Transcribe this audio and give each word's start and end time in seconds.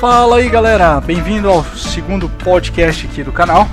Fala 0.00 0.36
aí 0.36 0.48
galera, 0.48 0.98
bem-vindo 0.98 1.46
ao 1.46 1.62
segundo 1.62 2.26
podcast 2.26 3.06
aqui 3.06 3.22
do 3.22 3.30
canal. 3.30 3.68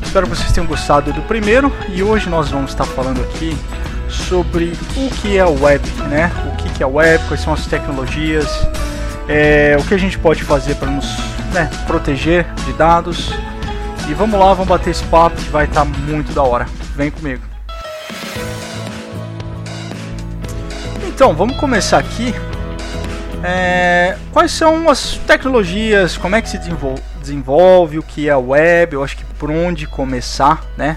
Espero 0.00 0.24
que 0.24 0.36
vocês 0.36 0.52
tenham 0.52 0.68
gostado 0.68 1.12
do 1.12 1.20
primeiro 1.22 1.72
e 1.88 2.00
hoje 2.00 2.30
nós 2.30 2.48
vamos 2.48 2.70
estar 2.70 2.84
falando 2.84 3.20
aqui 3.22 3.56
sobre 4.08 4.72
o 4.96 5.10
que 5.16 5.36
é 5.36 5.40
a 5.40 5.48
web, 5.48 5.84
né? 6.08 6.30
O 6.46 6.56
que 6.56 6.80
é 6.80 6.86
a 6.86 6.88
web, 6.88 7.24
quais 7.26 7.40
são 7.40 7.52
as 7.52 7.66
tecnologias, 7.66 8.46
é, 9.28 9.76
o 9.76 9.82
que 9.82 9.94
a 9.94 9.98
gente 9.98 10.16
pode 10.16 10.44
fazer 10.44 10.76
para 10.76 10.88
nos 10.88 11.08
né, 11.52 11.68
proteger 11.88 12.46
de 12.64 12.72
dados. 12.74 13.34
E 14.08 14.14
vamos 14.14 14.38
lá, 14.38 14.54
vamos 14.54 14.68
bater 14.68 14.90
esse 14.90 15.02
papo 15.06 15.34
que 15.34 15.50
vai 15.50 15.64
estar 15.64 15.84
muito 15.84 16.32
da 16.32 16.44
hora. 16.44 16.66
Vem 16.94 17.10
comigo. 17.10 17.42
Então, 21.08 21.34
vamos 21.34 21.56
começar 21.56 21.98
aqui 21.98 22.32
é, 23.46 24.16
quais 24.32 24.52
são 24.52 24.88
as 24.88 25.18
tecnologias, 25.18 26.16
como 26.16 26.34
é 26.34 26.40
que 26.40 26.48
se 26.48 26.56
desenvolve, 26.56 27.02
desenvolve, 27.20 27.98
o 27.98 28.02
que 28.02 28.26
é 28.26 28.32
a 28.32 28.38
web, 28.38 28.94
eu 28.94 29.04
acho 29.04 29.18
que 29.18 29.24
por 29.38 29.50
onde 29.50 29.86
começar, 29.86 30.64
né? 30.78 30.96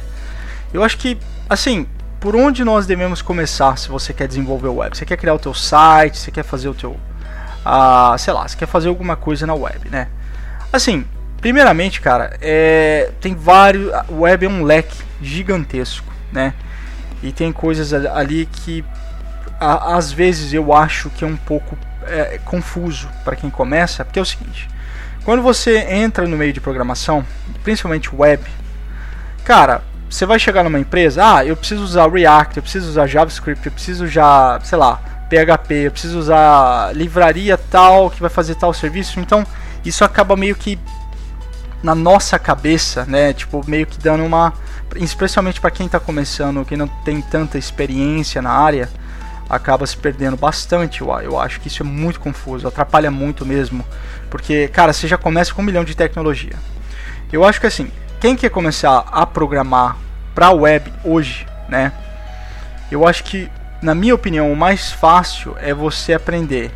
Eu 0.73 0.81
acho 0.81 0.97
que, 0.97 1.17
assim, 1.49 1.85
por 2.21 2.38
onde 2.38 2.63
nós 2.63 2.88
devemos 2.88 3.21
começar 3.21 3.77
se 3.77 3.89
você 3.89 4.13
quer 4.13 4.29
desenvolver 4.29 4.69
web? 4.69 4.97
Você 4.97 5.05
quer 5.05 5.17
criar 5.17 5.33
o 5.33 5.39
teu 5.39 5.53
site, 5.53 6.17
você 6.17 6.31
quer 6.31 6.43
fazer 6.43 6.69
o 6.69 6.73
teu, 6.73 6.91
uh, 6.91 8.17
sei 8.17 8.31
lá, 8.33 8.47
você 8.47 8.55
quer 8.55 8.66
fazer 8.66 8.88
alguma 8.88 9.17
coisa 9.17 9.45
na 9.45 9.53
web, 9.53 9.89
né? 9.89 10.07
Assim, 10.71 11.05
primeiramente, 11.41 11.99
cara, 11.99 12.38
é, 12.39 13.11
tem 13.19 13.35
vários, 13.35 13.93
a 13.93 14.05
web 14.09 14.45
é 14.45 14.49
um 14.49 14.63
leque 14.63 15.03
gigantesco, 15.21 16.07
né? 16.31 16.53
E 17.22 17.33
tem 17.33 17.52
coisas 17.52 17.94
ali 17.94 18.45
que 18.45 18.85
às 19.59 20.13
vezes 20.13 20.53
eu 20.53 20.72
acho 20.72 21.09
que 21.09 21.25
é 21.25 21.27
um 21.27 21.35
pouco 21.35 21.77
é, 22.09 22.39
confuso 22.44 23.09
para 23.23 23.36
quem 23.36 23.50
começa, 23.50 24.03
porque 24.03 24.19
é 24.19 24.22
o 24.22 24.25
seguinte: 24.25 24.67
quando 25.23 25.41
você 25.41 25.80
entra 25.80 26.27
no 26.27 26.38
meio 26.38 26.53
de 26.53 26.61
programação, 26.61 27.25
principalmente 27.63 28.13
web, 28.16 28.44
cara, 29.44 29.81
você 30.09 30.25
vai 30.25 30.39
chegar 30.39 30.63
numa 30.63 30.80
empresa, 30.80 31.35
ah, 31.35 31.45
eu 31.45 31.55
preciso 31.55 31.83
usar 31.83 32.09
React, 32.09 32.58
eu 32.58 32.63
preciso 32.63 32.89
usar 32.89 33.08
JavaScript, 33.08 33.66
eu 33.66 33.72
preciso 33.72 34.05
usar, 34.05 34.61
sei 34.63 34.78
lá, 34.78 35.02
PHP, 35.30 35.73
eu 35.73 35.91
preciso 35.91 36.17
usar 36.17 36.95
livraria 36.95 37.58
tal 37.58 38.09
que 38.09 38.22
vai 38.22 38.30
fazer 38.30 38.55
tal 38.55 38.73
serviço. 38.73 39.19
Então, 39.19 39.45
isso 39.83 40.03
acaba 40.03 40.35
meio 40.35 40.55
que 40.55 40.80
na 41.83 41.94
nossa 41.94 42.39
cabeça, 42.39 43.05
né? 43.05 43.33
Tipo, 43.33 43.63
meio 43.67 43.85
que 43.85 44.00
dando 44.00 44.23
uma. 44.23 44.53
Especialmente 44.95 45.59
para 45.59 45.69
quem 45.69 45.85
está 45.85 46.00
começando, 46.00 46.66
quem 46.66 46.78
não 46.78 46.88
tem 46.88 47.22
tanta 47.22 47.58
experiência 47.58 48.41
na 48.41 48.52
área, 48.52 48.89
acaba 49.50 49.86
se 49.86 49.98
perdendo 49.98 50.38
bastante. 50.38 51.02
Eu, 51.02 51.09
eu 51.22 51.40
acho 51.40 51.59
que 51.59 51.67
isso 51.67 51.84
é 51.84 51.86
muito 51.86 52.20
confuso, 52.20 52.67
atrapalha 52.67 53.12
muito 53.12 53.45
mesmo. 53.45 53.86
Porque, 54.30 54.67
cara, 54.67 54.94
você 54.94 55.08
já 55.08 55.17
começa 55.17 55.53
com 55.53 55.62
um 55.62 55.66
milhão 55.66 55.84
de 55.84 55.95
tecnologia. 55.95 56.56
Eu 57.31 57.44
acho 57.44 57.59
que 57.59 57.68
assim, 57.68 57.92
quem 58.20 58.36
quer 58.36 58.50
começar 58.50 59.06
a 59.12 59.25
programar 59.25 59.98
para 60.34 60.52
web 60.52 60.92
hoje, 61.03 61.45
né? 61.68 61.92
Eu 62.92 63.08
acho 63.08 63.23
que, 63.23 63.50
na 63.81 63.94
minha 63.94 64.16
opinião, 64.16 64.52
o 64.52 64.56
mais 64.56 64.92
fácil 64.92 65.56
é 65.59 65.73
você 65.73 66.14
aprender 66.14 66.72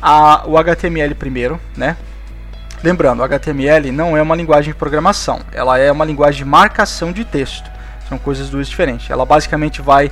a, 0.00 0.46
o 0.46 0.56
HTML 0.56 1.14
primeiro, 1.14 1.60
né? 1.76 1.96
Lembrando, 2.82 3.20
o 3.20 3.24
HTML 3.24 3.90
não 3.90 4.16
é 4.16 4.22
uma 4.22 4.36
linguagem 4.36 4.72
de 4.72 4.78
programação, 4.78 5.40
ela 5.52 5.78
é 5.78 5.90
uma 5.90 6.04
linguagem 6.04 6.38
de 6.38 6.44
marcação 6.44 7.12
de 7.12 7.24
texto. 7.24 7.68
São 8.08 8.16
coisas 8.16 8.48
duas 8.48 8.68
diferentes. 8.68 9.10
Ela 9.10 9.26
basicamente 9.26 9.82
vai 9.82 10.10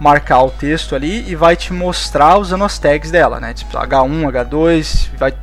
marcar 0.00 0.42
o 0.42 0.50
texto 0.50 0.94
ali 0.94 1.28
e 1.30 1.34
vai 1.34 1.56
te 1.56 1.72
mostrar 1.72 2.36
usando 2.38 2.64
as 2.64 2.78
tags 2.78 3.10
dela, 3.10 3.38
né? 3.38 3.54
Tipo 3.54 3.76
H1, 3.76 4.32
H2, 4.32 5.08
vai 5.16 5.34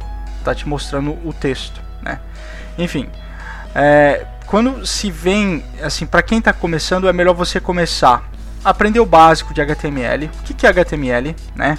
tá 0.43 0.55
te 0.55 0.67
mostrando 0.67 1.17
o 1.25 1.33
texto, 1.33 1.81
né? 2.01 2.19
Enfim, 2.77 3.09
é, 3.75 4.25
quando 4.45 4.85
se 4.85 5.11
vem, 5.11 5.63
assim, 5.83 6.05
para 6.05 6.23
quem 6.23 6.39
está 6.39 6.51
começando, 6.51 7.07
é 7.07 7.13
melhor 7.13 7.35
você 7.35 7.59
começar 7.59 8.29
a 8.63 8.71
aprender 8.71 8.99
o 8.99 9.05
básico 9.05 9.53
de 9.53 9.61
HTML. 9.61 10.25
O 10.25 10.43
que, 10.43 10.53
que 10.53 10.65
é 10.65 10.69
HTML, 10.69 11.35
né? 11.55 11.77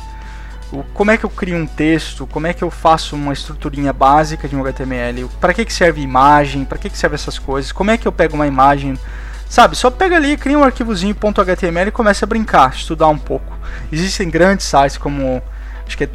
O, 0.73 0.85
como 0.95 1.11
é 1.11 1.17
que 1.17 1.25
eu 1.25 1.31
crio 1.31 1.57
um 1.57 1.67
texto? 1.67 2.27
Como 2.27 2.47
é 2.47 2.55
que 2.55 2.63
eu 2.63 2.71
faço 2.71 3.17
uma 3.17 3.33
estruturinha 3.33 3.93
básica 3.93 4.47
de 4.47 4.55
um 4.55 4.61
HTML? 4.61 5.29
Para 5.41 5.53
que, 5.53 5.65
que 5.65 5.73
serve 5.73 6.01
imagem? 6.01 6.65
Para 6.65 6.79
que, 6.79 6.89
que 6.89 6.97
serve 6.97 7.17
essas 7.17 7.39
coisas? 7.39 7.73
Como 7.73 7.91
é 7.91 7.99
que 7.99 8.07
eu 8.07 8.13
pego 8.13 8.37
uma 8.37 8.47
imagem 8.47 8.97
Sabe, 9.51 9.77
só 9.77 9.91
pega 9.91 10.15
ali, 10.15 10.37
cria 10.37 10.57
um 10.57 10.63
arquivozinho 10.63 11.13
.html 11.13 11.89
e 11.89 11.91
começa 11.91 12.25
a 12.25 12.29
brincar, 12.29 12.73
estudar 12.73 13.09
um 13.09 13.19
pouco. 13.19 13.59
Existem 13.91 14.31
grandes 14.31 14.65
sites 14.65 14.97
como, 14.97 15.43
acho 15.85 15.99
que 15.99 16.05
é 16.05 16.11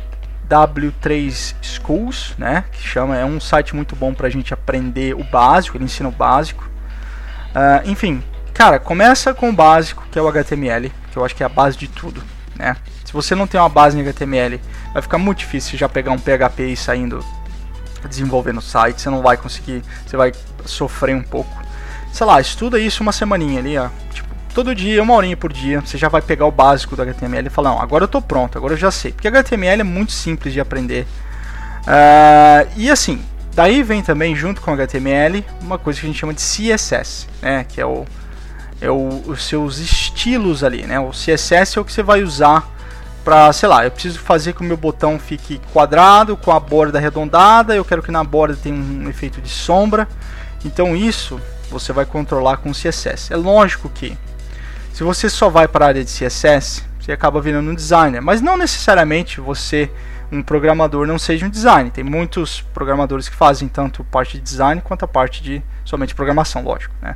W3 0.50 1.54
Schools, 1.62 2.34
né, 2.38 2.64
que 2.72 2.82
chama, 2.82 3.18
é 3.18 3.26
um 3.26 3.38
site 3.42 3.76
muito 3.76 3.94
bom 3.94 4.14
pra 4.14 4.30
gente 4.30 4.54
aprender 4.54 5.14
o 5.16 5.24
básico, 5.26 5.76
ele 5.76 5.84
ensina 5.84 6.08
o 6.08 6.14
básico. 6.14 6.64
Uh, 6.64 7.90
enfim, 7.90 8.24
cara, 8.54 8.80
começa 8.80 9.34
com 9.34 9.50
o 9.50 9.54
básico, 9.54 10.08
que 10.10 10.18
é 10.18 10.22
o 10.22 10.30
HTML, 10.30 10.90
que 11.12 11.18
eu 11.18 11.26
acho 11.26 11.36
que 11.36 11.44
é 11.44 11.46
a 11.46 11.50
base 11.50 11.78
de 11.78 11.90
tudo, 11.90 12.24
né. 12.56 12.78
Se 13.04 13.12
você 13.12 13.36
não 13.36 13.48
tem 13.48 13.60
uma 13.60 13.68
base 13.68 14.00
em 14.00 14.02
HTML, 14.02 14.62
vai 14.94 15.02
ficar 15.02 15.18
muito 15.18 15.40
difícil 15.40 15.78
já 15.78 15.90
pegar 15.90 16.14
um 16.14 16.18
PHP 16.18 16.68
e 16.68 16.78
saindo 16.78 17.20
desenvolvendo 18.08 18.62
site, 18.62 19.02
você 19.02 19.10
não 19.10 19.22
vai 19.22 19.36
conseguir, 19.36 19.84
você 20.08 20.16
vai 20.16 20.32
sofrer 20.64 21.14
um 21.14 21.24
pouco 21.24 21.66
sei 22.16 22.26
lá, 22.26 22.40
estuda 22.40 22.80
isso 22.80 23.04
uma 23.04 23.12
semaninha 23.12 23.60
ali, 23.60 23.78
ó. 23.78 23.90
Tipo, 24.14 24.30
todo 24.54 24.74
dia, 24.74 25.04
uma 25.04 25.14
horinha 25.14 25.36
por 25.36 25.52
dia, 25.52 25.82
você 25.82 25.98
já 25.98 26.08
vai 26.08 26.22
pegar 26.22 26.46
o 26.46 26.52
básico 26.52 26.96
do 26.96 27.02
HTML 27.02 27.48
e 27.48 27.50
falar, 27.50 27.72
não, 27.72 27.82
agora 27.82 28.06
eu 28.06 28.08
tô 28.08 28.22
pronto, 28.22 28.58
agora 28.58 28.74
eu 28.74 28.78
já 28.78 28.90
sei. 28.90 29.12
Porque 29.12 29.28
HTML 29.28 29.82
é 29.82 29.84
muito 29.84 30.14
simples 30.14 30.54
de 30.54 30.62
aprender. 30.62 31.06
Uh, 31.82 32.72
e 32.78 32.90
assim, 32.90 33.22
daí 33.54 33.84
vem 33.84 34.02
também, 34.02 34.34
junto 34.34 34.62
com 34.62 34.72
HTML, 34.72 35.44
uma 35.62 35.78
coisa 35.78 36.00
que 36.00 36.06
a 36.06 36.10
gente 36.10 36.18
chama 36.18 36.34
de 36.34 36.40
CSS, 36.40 37.28
né? 37.42 37.66
Que 37.66 37.82
é 37.82 37.86
o, 37.86 38.06
é 38.80 38.90
o, 38.90 39.22
os 39.28 39.44
seus 39.44 39.80
estilos 39.80 40.64
ali, 40.64 40.84
né? 40.84 40.98
O 40.98 41.10
CSS 41.10 41.78
é 41.78 41.82
o 41.82 41.84
que 41.84 41.92
você 41.92 42.02
vai 42.02 42.24
usar 42.24 42.66
para, 43.26 43.52
sei 43.52 43.68
lá, 43.68 43.84
eu 43.84 43.92
preciso 43.92 44.20
fazer 44.20 44.54
que 44.54 44.62
o 44.62 44.64
meu 44.64 44.78
botão 44.78 45.20
fique 45.20 45.60
quadrado, 45.74 46.38
com 46.38 46.54
a 46.54 46.62
borda 46.62 46.98
arredondada, 46.98 47.76
eu 47.76 47.84
quero 47.84 48.02
que 48.02 48.10
na 48.12 48.24
borda 48.24 48.56
tenha 48.56 48.74
um 48.74 49.10
efeito 49.10 49.42
de 49.42 49.50
sombra. 49.50 50.08
Então 50.64 50.96
isso 50.96 51.42
você 51.70 51.92
vai 51.94 52.06
controlar 52.06 52.58
com 52.58 52.72
CSS. 52.72 53.32
É 53.32 53.36
lógico 53.36 53.90
que 53.90 54.18
se 54.94 55.04
você 55.04 55.30
só 55.30 55.50
vai 55.50 55.68
para 55.68 55.86
a 55.86 55.88
área 55.90 56.04
de 56.04 56.12
CSS, 56.12 56.84
você 57.00 57.12
acaba 57.12 57.42
virando 57.42 57.70
um 57.70 57.76
designer, 57.76 58.22
mas 58.22 58.42
não 58.42 58.58
necessariamente 58.58 59.42
você 59.42 59.92
um 60.32 60.42
programador 60.42 61.06
não 61.06 61.20
seja 61.20 61.46
um 61.46 61.50
designer. 61.50 61.92
Tem 61.92 62.04
muitos 62.04 62.62
programadores 62.74 63.30
que 63.30 63.36
fazem 63.36 63.68
tanto 63.68 64.04
parte 64.04 64.38
de 64.38 64.44
design 64.44 64.82
quanto 64.82 65.06
a 65.06 65.08
parte 65.08 65.42
de 65.44 65.62
somente 65.84 66.16
programação, 66.16 66.64
lógico, 66.64 66.94
né? 67.02 67.16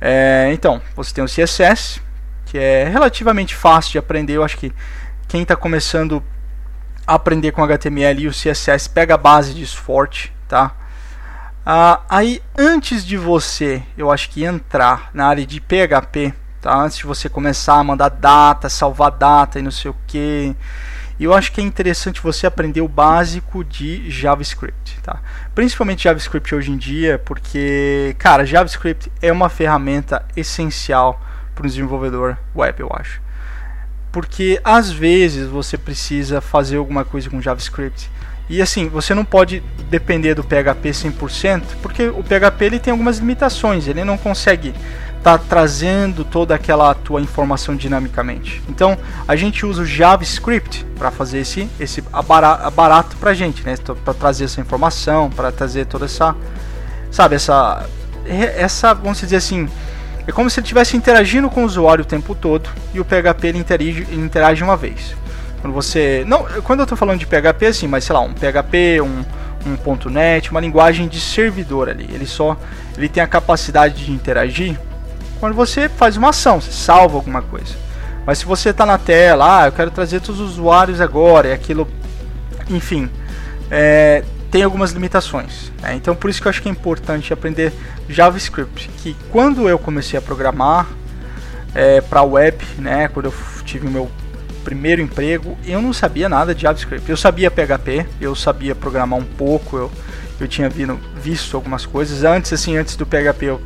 É, 0.00 0.50
então, 0.52 0.82
você 0.96 1.14
tem 1.14 1.22
o 1.22 1.28
CSS, 1.28 2.02
que 2.46 2.58
é 2.58 2.88
relativamente 2.88 3.54
fácil 3.54 3.92
de 3.92 3.98
aprender. 3.98 4.34
Eu 4.34 4.44
acho 4.44 4.58
que 4.58 4.72
quem 5.28 5.42
está 5.42 5.56
começando 5.56 6.22
a 7.06 7.14
aprender 7.14 7.52
com 7.52 7.62
HTML 7.62 8.22
e 8.22 8.28
o 8.28 8.32
CSS 8.32 8.88
pega 8.88 9.14
a 9.14 9.18
base 9.18 9.54
disso 9.54 9.78
forte, 9.78 10.32
tá? 10.48 10.74
Ah, 11.64 12.00
aí, 12.08 12.42
antes 12.58 13.04
de 13.04 13.16
você, 13.16 13.84
eu 13.96 14.10
acho 14.10 14.30
que 14.30 14.42
entrar 14.42 15.10
na 15.14 15.26
área 15.26 15.46
de 15.46 15.60
PHP, 15.60 16.34
tá? 16.60 16.76
Antes 16.76 16.98
de 16.98 17.06
você 17.06 17.28
começar 17.28 17.74
a 17.76 17.84
mandar 17.84 18.08
data, 18.08 18.68
salvar 18.68 19.12
data 19.12 19.60
e 19.60 19.62
não 19.62 19.70
sei 19.70 19.92
o 19.92 19.96
que, 20.08 20.56
eu 21.20 21.32
acho 21.32 21.52
que 21.52 21.60
é 21.60 21.64
interessante 21.64 22.20
você 22.20 22.48
aprender 22.48 22.80
o 22.80 22.88
básico 22.88 23.62
de 23.62 24.10
JavaScript, 24.10 24.98
tá? 25.02 25.20
Principalmente 25.54 26.02
JavaScript 26.02 26.52
hoje 26.52 26.72
em 26.72 26.76
dia, 26.76 27.22
porque, 27.24 28.16
cara, 28.18 28.44
JavaScript 28.44 29.12
é 29.22 29.30
uma 29.30 29.48
ferramenta 29.48 30.24
essencial 30.36 31.20
para 31.54 31.64
um 31.64 31.68
desenvolvedor 31.68 32.36
web, 32.56 32.80
eu 32.80 32.90
acho. 32.92 33.22
Porque 34.10 34.60
às 34.64 34.90
vezes 34.90 35.46
você 35.46 35.78
precisa 35.78 36.40
fazer 36.40 36.78
alguma 36.78 37.04
coisa 37.04 37.30
com 37.30 37.40
JavaScript 37.40 38.10
e 38.48 38.60
assim, 38.60 38.88
você 38.88 39.14
não 39.14 39.24
pode 39.24 39.62
depender 39.88 40.34
do 40.34 40.42
PHP 40.42 40.90
100%, 40.90 41.62
porque 41.80 42.08
o 42.08 42.22
PHP 42.22 42.64
ele 42.64 42.78
tem 42.78 42.90
algumas 42.90 43.18
limitações, 43.18 43.86
ele 43.86 44.04
não 44.04 44.18
consegue 44.18 44.74
estar 45.18 45.38
tá 45.38 45.44
trazendo 45.48 46.24
toda 46.24 46.54
aquela 46.54 46.92
tua 46.94 47.20
informação 47.20 47.76
dinamicamente. 47.76 48.62
Então, 48.68 48.98
a 49.26 49.36
gente 49.36 49.64
usa 49.64 49.82
o 49.82 49.86
JavaScript 49.86 50.84
para 50.98 51.10
fazer 51.10 51.38
esse 51.38 51.68
esse 51.78 52.02
barato 52.74 53.16
para 53.16 53.32
gente, 53.32 53.64
né? 53.64 53.74
Para 54.04 54.14
trazer 54.14 54.44
essa 54.44 54.60
informação, 54.60 55.30
para 55.30 55.52
trazer 55.52 55.86
toda 55.86 56.06
essa 56.06 56.34
sabe, 57.10 57.36
essa 57.36 57.86
essa, 58.26 58.94
vamos 58.94 59.20
dizer 59.20 59.36
assim, 59.36 59.68
é 60.26 60.32
como 60.32 60.48
se 60.48 60.60
ele 60.60 60.64
estivesse 60.64 60.96
interagindo 60.96 61.50
com 61.50 61.62
o 61.62 61.66
usuário 61.66 62.02
o 62.02 62.06
tempo 62.06 62.34
todo 62.34 62.68
e 62.94 63.00
o 63.00 63.04
PHP 63.04 63.48
ele 63.48 63.58
interage, 63.58 64.06
ele 64.10 64.22
interage 64.22 64.62
uma 64.62 64.76
vez. 64.76 65.14
Quando 65.62 65.72
você. 65.72 66.24
Não, 66.26 66.44
quando 66.62 66.80
eu 66.80 66.84
estou 66.84 66.98
falando 66.98 67.18
de 67.18 67.26
PHP, 67.26 67.66
assim, 67.66 67.86
mas 67.86 68.04
sei 68.04 68.14
lá, 68.14 68.20
um 68.20 68.34
PHP, 68.34 69.00
um, 69.00 69.24
um 69.64 70.10
.NET, 70.10 70.50
uma 70.50 70.60
linguagem 70.60 71.08
de 71.08 71.18
servidor 71.18 71.88
ali. 71.88 72.06
Ele 72.12 72.26
só 72.26 72.58
ele 72.98 73.08
tem 73.08 73.22
a 73.22 73.26
capacidade 73.26 74.04
de 74.04 74.12
interagir 74.12 74.78
quando 75.42 75.54
você 75.54 75.88
faz 75.88 76.16
uma 76.16 76.28
ação, 76.28 76.60
você 76.60 76.70
salva 76.70 77.16
alguma 77.16 77.42
coisa. 77.42 77.74
Mas 78.24 78.38
se 78.38 78.44
você 78.44 78.68
está 78.68 78.86
na 78.86 78.96
tela, 78.96 79.62
ah, 79.62 79.66
eu 79.66 79.72
quero 79.72 79.90
trazer 79.90 80.20
todos 80.20 80.40
os 80.40 80.52
usuários 80.52 81.00
agora, 81.00 81.48
e 81.48 81.52
aquilo, 81.52 81.88
enfim, 82.70 83.10
é, 83.68 84.22
tem 84.52 84.62
algumas 84.62 84.92
limitações. 84.92 85.72
Né? 85.82 85.96
Então 85.96 86.14
por 86.14 86.30
isso 86.30 86.40
que 86.40 86.46
eu 86.46 86.50
acho 86.50 86.62
que 86.62 86.68
é 86.68 86.70
importante 86.70 87.32
aprender 87.32 87.72
JavaScript. 88.08 88.88
Que 88.98 89.16
quando 89.32 89.68
eu 89.68 89.80
comecei 89.80 90.16
a 90.16 90.22
programar 90.22 90.86
é, 91.74 92.00
para 92.00 92.22
web, 92.22 92.64
né, 92.78 93.08
quando 93.08 93.26
eu 93.26 93.34
tive 93.64 93.88
meu 93.88 94.08
primeiro 94.62 95.02
emprego, 95.02 95.56
eu 95.64 95.82
não 95.82 95.92
sabia 95.92 96.28
nada 96.28 96.54
de 96.54 96.62
JavaScript. 96.62 97.08
Eu 97.08 97.16
sabia 97.16 97.50
PHP, 97.50 98.06
eu 98.20 98.34
sabia 98.34 98.74
programar 98.74 99.18
um 99.18 99.24
pouco, 99.24 99.76
eu, 99.76 99.92
eu 100.40 100.48
tinha 100.48 100.68
vindo, 100.68 100.98
visto 101.16 101.56
algumas 101.56 101.84
coisas. 101.84 102.24
Antes, 102.24 102.52
assim, 102.52 102.76
antes 102.76 102.96
do 102.96 103.04
PHP, 103.04 103.46
eu, 103.46 103.60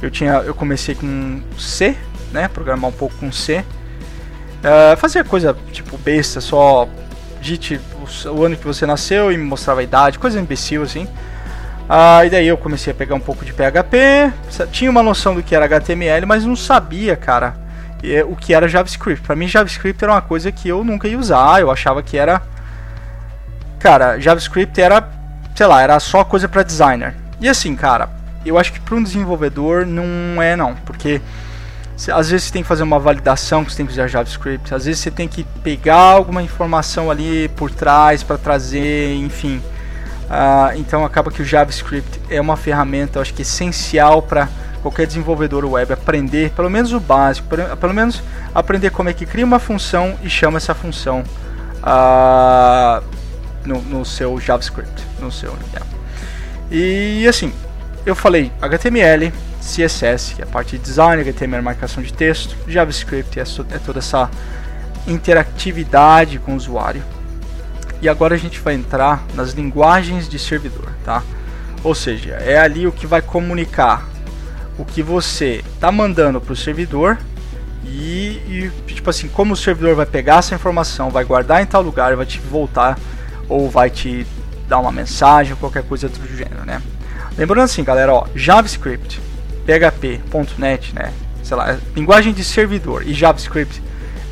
eu, 0.00 0.10
tinha, 0.10 0.34
eu 0.38 0.54
comecei 0.54 0.94
com 0.94 1.40
C, 1.58 1.96
né, 2.32 2.48
programar 2.48 2.90
um 2.90 2.94
pouco 2.94 3.14
com 3.16 3.30
C. 3.30 3.64
Uh, 4.58 4.96
fazia 4.96 5.22
coisa 5.22 5.56
tipo 5.70 5.96
besta, 5.98 6.40
só 6.40 6.88
digite 7.40 7.80
o, 8.24 8.30
o, 8.30 8.44
ano 8.44 8.56
que 8.56 8.64
você 8.64 8.86
nasceu 8.86 9.30
e 9.30 9.36
me 9.36 9.44
mostrava 9.44 9.80
a 9.80 9.82
idade, 9.82 10.18
coisa 10.18 10.40
imbecil 10.40 10.82
assim. 10.82 11.04
Uh, 11.04 12.24
e 12.26 12.30
daí 12.30 12.48
eu 12.48 12.56
comecei 12.56 12.92
a 12.92 12.96
pegar 12.96 13.14
um 13.14 13.20
pouco 13.20 13.44
de 13.44 13.52
PHP, 13.52 14.32
tinha 14.72 14.90
uma 14.90 15.02
noção 15.02 15.34
do 15.34 15.42
que 15.42 15.54
era 15.54 15.66
HTML, 15.66 16.26
mas 16.26 16.44
não 16.44 16.56
sabia, 16.56 17.14
cara, 17.14 17.54
o 18.28 18.36
que 18.36 18.54
era 18.54 18.68
JavaScript. 18.68 19.22
Para 19.22 19.36
mim, 19.36 19.48
JavaScript 19.48 20.02
era 20.02 20.12
uma 20.12 20.22
coisa 20.22 20.52
que 20.52 20.68
eu 20.68 20.84
nunca 20.84 21.08
ia 21.08 21.18
usar, 21.18 21.60
eu 21.60 21.70
achava 21.70 22.02
que 22.02 22.16
era. 22.16 22.42
Cara, 23.78 24.18
JavaScript 24.18 24.80
era, 24.80 25.08
sei 25.54 25.66
lá, 25.66 25.82
era 25.82 25.98
só 26.00 26.24
coisa 26.24 26.48
para 26.48 26.62
designer. 26.62 27.14
E 27.40 27.48
assim, 27.48 27.74
cara, 27.76 28.08
eu 28.44 28.58
acho 28.58 28.72
que 28.72 28.80
para 28.80 28.94
um 28.94 29.02
desenvolvedor 29.02 29.84
não 29.84 30.40
é 30.40 30.56
não, 30.56 30.74
porque 30.74 31.20
às 32.12 32.30
vezes 32.30 32.46
você 32.46 32.52
tem 32.52 32.62
que 32.62 32.68
fazer 32.68 32.82
uma 32.82 32.98
validação 32.98 33.64
que 33.64 33.72
você 33.72 33.78
tem 33.78 33.86
que 33.86 33.92
usar 33.92 34.06
JavaScript, 34.06 34.74
às 34.74 34.84
vezes 34.84 35.00
você 35.00 35.10
tem 35.10 35.26
que 35.26 35.44
pegar 35.62 36.12
alguma 36.12 36.42
informação 36.42 37.10
ali 37.10 37.48
por 37.56 37.70
trás 37.70 38.22
para 38.22 38.36
trazer, 38.36 39.14
enfim. 39.16 39.62
Uh, 40.26 40.76
então 40.76 41.04
acaba 41.04 41.30
que 41.30 41.40
o 41.40 41.44
JavaScript 41.44 42.20
é 42.28 42.40
uma 42.40 42.56
ferramenta, 42.56 43.18
eu 43.18 43.22
acho 43.22 43.32
que 43.32 43.42
essencial 43.42 44.22
para 44.22 44.48
qualquer 44.86 45.04
desenvolvedor 45.04 45.64
web 45.64 45.92
aprender, 45.92 46.50
pelo 46.50 46.70
menos 46.70 46.92
o 46.92 47.00
básico, 47.00 47.48
pelo 47.48 47.92
menos 47.92 48.22
aprender 48.54 48.90
como 48.90 49.08
é 49.08 49.12
que 49.12 49.26
cria 49.26 49.44
uma 49.44 49.58
função 49.58 50.16
e 50.22 50.30
chama 50.30 50.58
essa 50.58 50.76
função 50.76 51.24
uh, 51.82 53.02
no, 53.64 53.82
no, 53.82 54.04
seu 54.04 54.38
JavaScript, 54.40 55.02
no 55.18 55.32
seu. 55.32 55.52
Yeah. 55.72 55.86
E 56.70 57.26
assim, 57.26 57.52
eu 58.04 58.14
falei 58.14 58.52
HTML, 58.62 59.32
CSS, 59.60 60.36
que 60.36 60.42
é 60.42 60.44
a 60.44 60.48
parte 60.48 60.78
de 60.78 60.84
design, 60.84 61.20
HTML 61.20 61.64
marcação 61.64 62.00
de 62.00 62.12
texto, 62.12 62.56
JavaScript 62.68 63.40
é, 63.40 63.42
é 63.42 63.78
toda 63.78 63.98
essa 63.98 64.30
interatividade 65.08 66.38
com 66.38 66.52
o 66.52 66.56
usuário. 66.56 67.02
E 68.00 68.08
agora 68.08 68.36
a 68.36 68.38
gente 68.38 68.60
vai 68.60 68.74
entrar 68.74 69.24
nas 69.34 69.50
linguagens 69.50 70.28
de 70.28 70.38
servidor, 70.38 70.92
tá? 71.04 71.24
Ou 71.82 71.94
seja, 71.94 72.34
é 72.34 72.56
ali 72.56 72.86
o 72.86 72.92
que 72.92 73.04
vai 73.04 73.20
comunicar 73.20 74.15
o 74.78 74.84
que 74.84 75.02
você 75.02 75.62
está 75.74 75.90
mandando 75.90 76.40
para 76.40 76.52
o 76.52 76.56
servidor 76.56 77.18
e, 77.84 78.40
e, 78.48 78.72
tipo 78.86 79.08
assim, 79.08 79.28
como 79.28 79.54
o 79.54 79.56
servidor 79.56 79.94
vai 79.94 80.06
pegar 80.06 80.38
essa 80.38 80.54
informação, 80.54 81.10
vai 81.10 81.24
guardar 81.24 81.62
em 81.62 81.66
tal 81.66 81.82
lugar, 81.82 82.14
vai 82.16 82.26
te 82.26 82.38
voltar 82.38 82.98
ou 83.48 83.70
vai 83.70 83.88
te 83.88 84.26
dar 84.68 84.78
uma 84.78 84.90
mensagem, 84.90 85.54
qualquer 85.56 85.84
coisa 85.84 86.08
do 86.08 86.36
gênero, 86.36 86.64
né? 86.64 86.82
Lembrando 87.38 87.64
assim, 87.64 87.84
galera, 87.84 88.12
ó, 88.12 88.26
JavaScript 88.34 89.20
PHP.NET, 89.66 90.94
né? 90.94 91.12
Sei 91.42 91.56
lá, 91.56 91.78
linguagem 91.94 92.32
de 92.32 92.42
servidor 92.42 93.06
e 93.06 93.12
JavaScript 93.12 93.82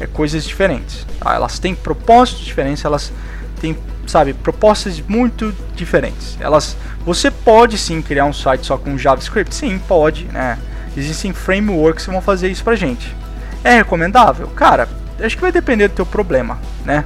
é 0.01 0.07
coisas 0.07 0.45
diferentes. 0.45 1.07
Tá? 1.21 1.35
Elas 1.35 1.59
têm 1.59 1.75
propósitos 1.75 2.45
diferentes, 2.45 2.85
elas 2.85 3.13
têm, 3.61 3.77
sabe, 4.11 4.33
propostas 4.33 5.01
muito 5.01 5.55
diferentes. 5.75 6.37
Elas, 6.41 6.77
você 7.05 7.31
pode 7.31 7.79
sim 7.79 8.01
criar 8.03 8.25
um 8.25 8.33
site 8.33 8.67
só 8.67 8.77
com 8.77 8.97
JavaScript, 8.97 9.55
sim, 9.55 9.79
pode, 9.79 10.25
né? 10.27 10.59
Existem 10.97 11.33
frameworks 11.33 12.05
que 12.05 12.13
vão 12.13 12.21
fazer 12.21 12.49
isso 12.51 12.63
pra 12.63 12.75
gente. 12.75 13.15
É 13.63 13.77
recomendável, 13.77 14.47
cara. 14.49 14.89
Acho 15.21 15.37
que 15.37 15.43
vai 15.43 15.53
depender 15.53 15.89
do 15.89 15.95
teu 15.95 16.07
problema, 16.07 16.59
né? 16.85 17.05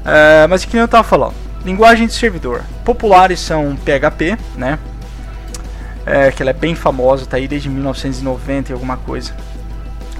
Uh, 0.00 0.48
mas 0.48 0.64
que 0.64 0.76
eu 0.76 0.88
tava 0.88 1.04
falando, 1.04 1.34
linguagem 1.64 2.06
de 2.06 2.12
servidor 2.12 2.62
populares 2.84 3.38
são 3.38 3.76
PHP, 3.76 4.36
né? 4.56 4.78
é, 6.06 6.30
que 6.30 6.42
ela 6.42 6.50
é 6.50 6.54
bem 6.54 6.74
famosa, 6.74 7.26
tá 7.26 7.36
aí 7.36 7.46
desde 7.46 7.68
1990 7.68 8.70
e 8.70 8.72
alguma 8.72 8.96
coisa. 8.96 9.34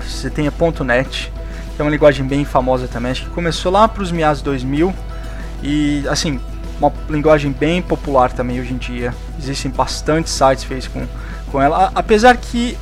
Você 0.01 0.31
tem 0.31 0.49
a 0.49 0.53
.NET, 0.85 1.33
que 1.75 1.83
é 1.83 1.85
uma 1.85 1.91
linguagem 1.91 2.27
bem 2.27 2.45
famosa 2.45 2.89
também, 2.89 3.13
acho 3.13 3.25
que 3.25 3.31
começou 3.31 3.73
lá 3.73 3.89
para 3.89 4.03
os 4.03 4.13
meados 4.13 4.43
2000 4.43 4.95
e 5.63 6.05
assim, 6.09 6.41
uma 6.79 6.93
linguagem 7.09 7.53
bem 7.53 7.81
popular 7.81 8.33
também 8.33 8.61
hoje 8.61 8.73
em 8.73 8.79
dia. 8.79 9.15
Existem 9.39 9.71
bastante 9.71 10.29
sites 10.29 10.65
feitos 10.65 10.89
com, 10.89 11.07
com 11.51 11.61
ela, 11.61 11.93
apesar 11.95 12.37
que 12.37 12.77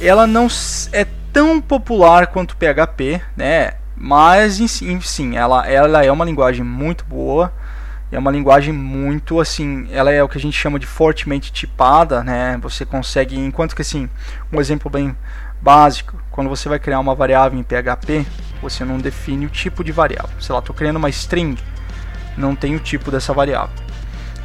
ela 0.00 0.26
não 0.26 0.48
é 0.92 1.06
tão 1.32 1.60
popular 1.60 2.28
quanto 2.28 2.56
PHP, 2.56 3.20
né? 3.36 3.74
Mas 3.96 4.60
sim, 5.02 5.36
ela, 5.36 5.66
ela 5.66 6.04
é 6.04 6.12
uma 6.12 6.24
linguagem 6.24 6.64
muito 6.64 7.04
boa 7.04 7.52
é 8.10 8.18
uma 8.18 8.30
linguagem 8.30 8.72
muito 8.72 9.40
assim, 9.40 9.88
ela 9.90 10.12
é 10.12 10.22
o 10.22 10.28
que 10.28 10.38
a 10.38 10.40
gente 10.40 10.56
chama 10.56 10.78
de 10.78 10.86
fortemente 10.86 11.52
tipada, 11.52 12.22
né? 12.22 12.56
Você 12.62 12.84
consegue, 12.84 13.36
enquanto 13.36 13.74
que 13.74 13.82
assim, 13.82 14.08
um 14.52 14.60
exemplo 14.60 14.88
bem 14.90 15.16
básico, 15.60 16.16
quando 16.30 16.48
você 16.48 16.68
vai 16.68 16.78
criar 16.78 17.00
uma 17.00 17.14
variável 17.14 17.58
em 17.58 17.64
PHP, 17.64 18.24
você 18.62 18.84
não 18.84 18.98
define 18.98 19.46
o 19.46 19.50
tipo 19.50 19.82
de 19.82 19.90
variável. 19.90 20.40
Sei 20.40 20.52
lá, 20.52 20.60
estou 20.60 20.74
criando 20.74 20.96
uma 20.96 21.08
string, 21.08 21.56
não 22.36 22.54
tem 22.54 22.74
o 22.76 22.80
tipo 22.80 23.10
dessa 23.10 23.32
variável. 23.32 23.74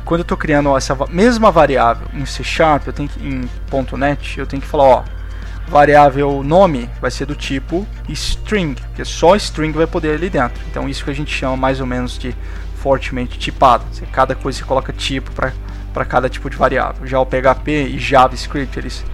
Quando 0.06 0.22
eu 0.22 0.24
estou 0.24 0.38
criando 0.38 0.76
essa 0.76 0.98
mesma 1.10 1.52
variável 1.52 2.08
em 2.14 2.26
C 2.26 2.44
Sharp, 2.44 2.88
eu 2.88 2.94
tenho 2.94 3.08
que, 3.08 3.20
em 3.26 3.50
.NET, 3.98 4.40
eu 4.40 4.48
tenho 4.48 4.62
que 4.62 4.68
falar, 4.68 4.84
ó, 4.84 5.04
variável 5.68 6.44
nome 6.44 6.90
vai 7.00 7.12
ser 7.12 7.26
do 7.26 7.36
tipo 7.36 7.88
string, 8.10 8.76
porque 8.76 9.06
só 9.06 9.36
string 9.36 9.72
vai 9.72 9.88
poder 9.88 10.16
ali 10.16 10.30
dentro. 10.30 10.62
Então 10.70 10.90
isso 10.90 11.06
que 11.06 11.12
a 11.12 11.16
gente 11.16 11.34
chama 11.34 11.56
mais 11.56 11.80
ou 11.80 11.86
menos 11.86 12.18
de 12.18 12.36
fortemente 12.78 13.38
tipado. 13.38 13.86
Cada 14.12 14.36
coisa 14.36 14.58
você 14.58 14.66
coloca 14.66 14.92
tipo 14.92 15.32
para 15.32 16.06
cada 16.06 16.28
tipo 16.28 16.50
de 16.50 16.58
variável. 16.58 17.06
Já 17.06 17.20
o 17.20 17.26
PHP 17.26 17.90
e 17.90 18.00
JavaScript 18.00 18.78
eles 18.80 19.06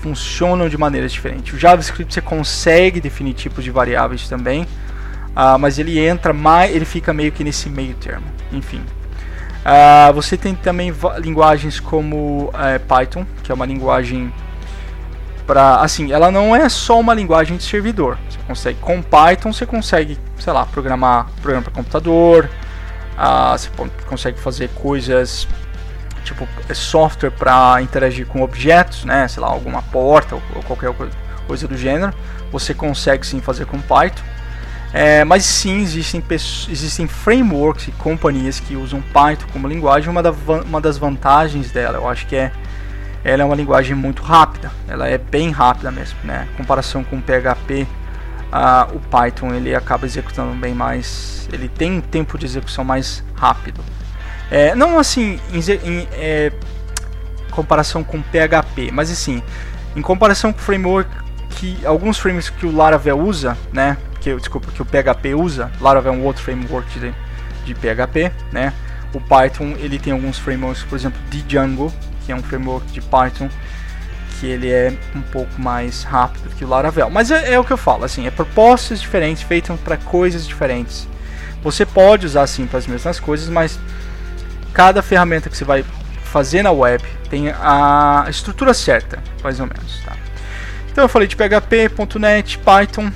funcionam 0.00 0.68
de 0.68 0.78
maneiras 0.78 1.12
diferentes. 1.12 1.52
O 1.52 1.58
JavaScript 1.58 2.14
você 2.14 2.22
consegue 2.22 3.00
definir 3.00 3.34
tipos 3.34 3.62
de 3.62 3.70
variáveis 3.70 4.28
também, 4.28 4.66
uh, 5.36 5.58
mas 5.58 5.78
ele 5.78 5.98
entra 5.98 6.32
mais, 6.32 6.74
ele 6.74 6.84
fica 6.84 7.12
meio 7.12 7.32
que 7.32 7.42
nesse 7.42 7.68
meio 7.68 7.94
termo. 7.94 8.26
Enfim, 8.52 8.80
uh, 8.80 10.12
você 10.12 10.36
tem 10.36 10.54
também 10.54 10.92
linguagens 11.18 11.80
como 11.80 12.50
uh, 12.54 12.80
Python, 12.86 13.26
que 13.42 13.52
é 13.52 13.54
uma 13.54 13.66
linguagem 13.66 14.32
para 15.46 15.76
assim, 15.80 16.12
ela 16.12 16.30
não 16.30 16.54
é 16.54 16.68
só 16.68 17.00
uma 17.00 17.14
linguagem 17.14 17.56
de 17.56 17.64
servidor. 17.64 18.18
Você 18.28 18.38
consegue 18.46 18.78
com 18.80 19.02
Python 19.02 19.52
você 19.52 19.64
consegue, 19.64 20.18
sei 20.38 20.52
lá, 20.52 20.66
programar 20.66 21.26
programa 21.40 21.64
para 21.64 21.72
computador, 21.72 22.50
ah, 23.16 23.56
você 23.56 23.70
consegue 24.06 24.38
fazer 24.38 24.68
coisas 24.74 25.48
tipo 26.22 26.46
é 26.68 26.74
software 26.74 27.30
para 27.30 27.80
interagir 27.80 28.26
com 28.26 28.42
objetos, 28.42 29.04
né? 29.04 29.26
Sei 29.26 29.42
lá, 29.42 29.48
alguma 29.48 29.82
porta 29.82 30.34
ou, 30.34 30.42
ou 30.54 30.62
qualquer 30.62 30.92
coisa 31.46 31.66
do 31.66 31.76
gênero. 31.76 32.12
Você 32.52 32.74
consegue 32.74 33.26
sim 33.26 33.40
fazer 33.40 33.66
com 33.66 33.80
Python. 33.80 34.22
É, 34.92 35.22
mas 35.24 35.44
sim, 35.44 35.82
existem, 35.82 36.22
existem 36.30 37.06
frameworks 37.06 37.88
e 37.88 37.92
companhias 37.92 38.58
que 38.58 38.74
usam 38.74 39.02
Python 39.12 39.46
como 39.52 39.68
linguagem. 39.68 40.08
Uma, 40.08 40.22
da, 40.22 40.32
uma 40.32 40.80
das 40.80 40.96
vantagens 40.96 41.70
dela, 41.70 41.98
eu 41.98 42.08
acho 42.08 42.26
que 42.26 42.36
é 42.36 42.52
ela 43.24 43.42
é 43.42 43.44
uma 43.44 43.56
linguagem 43.56 43.94
muito 43.94 44.22
rápida. 44.22 44.70
Ela 44.86 45.08
é 45.08 45.18
bem 45.18 45.50
rápida 45.50 45.90
mesmo, 45.90 46.18
né? 46.24 46.48
Em 46.52 46.56
comparação 46.56 47.04
com 47.04 47.20
PHP 47.20 47.86
uh, 48.52 48.96
o 48.96 49.00
Python 49.00 49.54
ele 49.54 49.74
acaba 49.74 50.06
executando 50.06 50.54
bem 50.54 50.74
mais, 50.74 51.48
ele 51.52 51.68
tem 51.68 51.92
um 51.92 52.00
tempo 52.00 52.38
de 52.38 52.46
execução 52.46 52.84
mais 52.84 53.22
rápido. 53.34 53.82
É, 54.50 54.74
não 54.74 54.98
assim 54.98 55.38
em, 55.52 55.58
em 55.58 56.08
é, 56.12 56.52
comparação 57.50 58.02
com 58.02 58.22
PHP, 58.22 58.90
mas 58.92 59.10
assim 59.10 59.42
em 59.94 60.00
comparação 60.00 60.52
com 60.52 60.58
o 60.58 60.62
framework 60.62 61.10
que 61.50 61.84
alguns 61.84 62.18
frameworks 62.18 62.50
que 62.50 62.66
o 62.66 62.74
Laravel 62.74 63.18
usa, 63.18 63.56
né? 63.72 63.96
Que 64.34 64.40
desculpa 64.40 64.70
que 64.70 64.82
o 64.82 64.84
PHP 64.84 65.34
usa, 65.34 65.72
Laravel 65.80 66.12
é 66.12 66.16
um 66.16 66.24
outro 66.24 66.42
framework 66.42 66.98
de, 66.98 67.14
de 67.64 67.74
PHP, 67.74 68.30
né? 68.52 68.74
O 69.14 69.20
Python 69.20 69.74
ele 69.78 69.98
tem 69.98 70.12
alguns 70.12 70.38
frameworks, 70.38 70.82
por 70.82 70.96
exemplo, 70.96 71.18
Django, 71.30 71.92
que 72.26 72.32
é 72.32 72.36
um 72.36 72.42
framework 72.42 72.86
de 72.92 73.00
Python 73.00 73.48
que 74.38 74.46
ele 74.46 74.70
é 74.70 74.92
um 75.16 75.22
pouco 75.22 75.60
mais 75.60 76.04
rápido 76.04 76.50
que 76.50 76.64
o 76.64 76.68
Laravel. 76.68 77.10
Mas 77.10 77.30
é, 77.30 77.54
é 77.54 77.58
o 77.58 77.64
que 77.64 77.72
eu 77.72 77.76
falo, 77.76 78.04
assim, 78.04 78.26
é 78.26 78.30
propostas 78.30 79.00
diferentes, 79.00 79.42
feitas 79.42 79.80
para 79.80 79.96
coisas 79.96 80.46
diferentes. 80.46 81.08
Você 81.62 81.86
pode 81.86 82.26
usar 82.26 82.42
assim 82.42 82.66
para 82.66 82.78
as 82.78 82.86
mesmas 82.86 83.18
coisas, 83.18 83.48
mas 83.48 83.80
cada 84.72 85.02
ferramenta 85.02 85.48
que 85.48 85.56
você 85.56 85.64
vai 85.64 85.84
fazer 86.22 86.62
na 86.62 86.70
web 86.70 87.02
tem 87.30 87.48
a 87.48 88.26
estrutura 88.28 88.74
certa, 88.74 89.22
mais 89.42 89.58
ou 89.58 89.66
menos. 89.66 90.00
Tá? 90.04 90.12
Então 90.92 91.04
eu 91.04 91.08
falei 91.08 91.26
de 91.26 91.34
PHP, 91.34 91.90
.NET, 92.18 92.58
Python. 92.58 93.10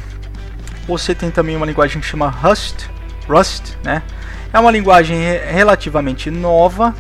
Você 0.87 1.15
tem 1.15 1.31
também 1.31 1.57
uma 1.57 1.67
linguagem 1.67 2.01
que 2.01 2.07
chama 2.07 2.29
Rust, 2.29 2.87
Rust, 3.29 3.75
né? 3.85 4.03
É 4.53 4.59
uma 4.59 4.71
linguagem 4.71 5.19
relativamente 5.51 6.31
nova, 6.31 6.95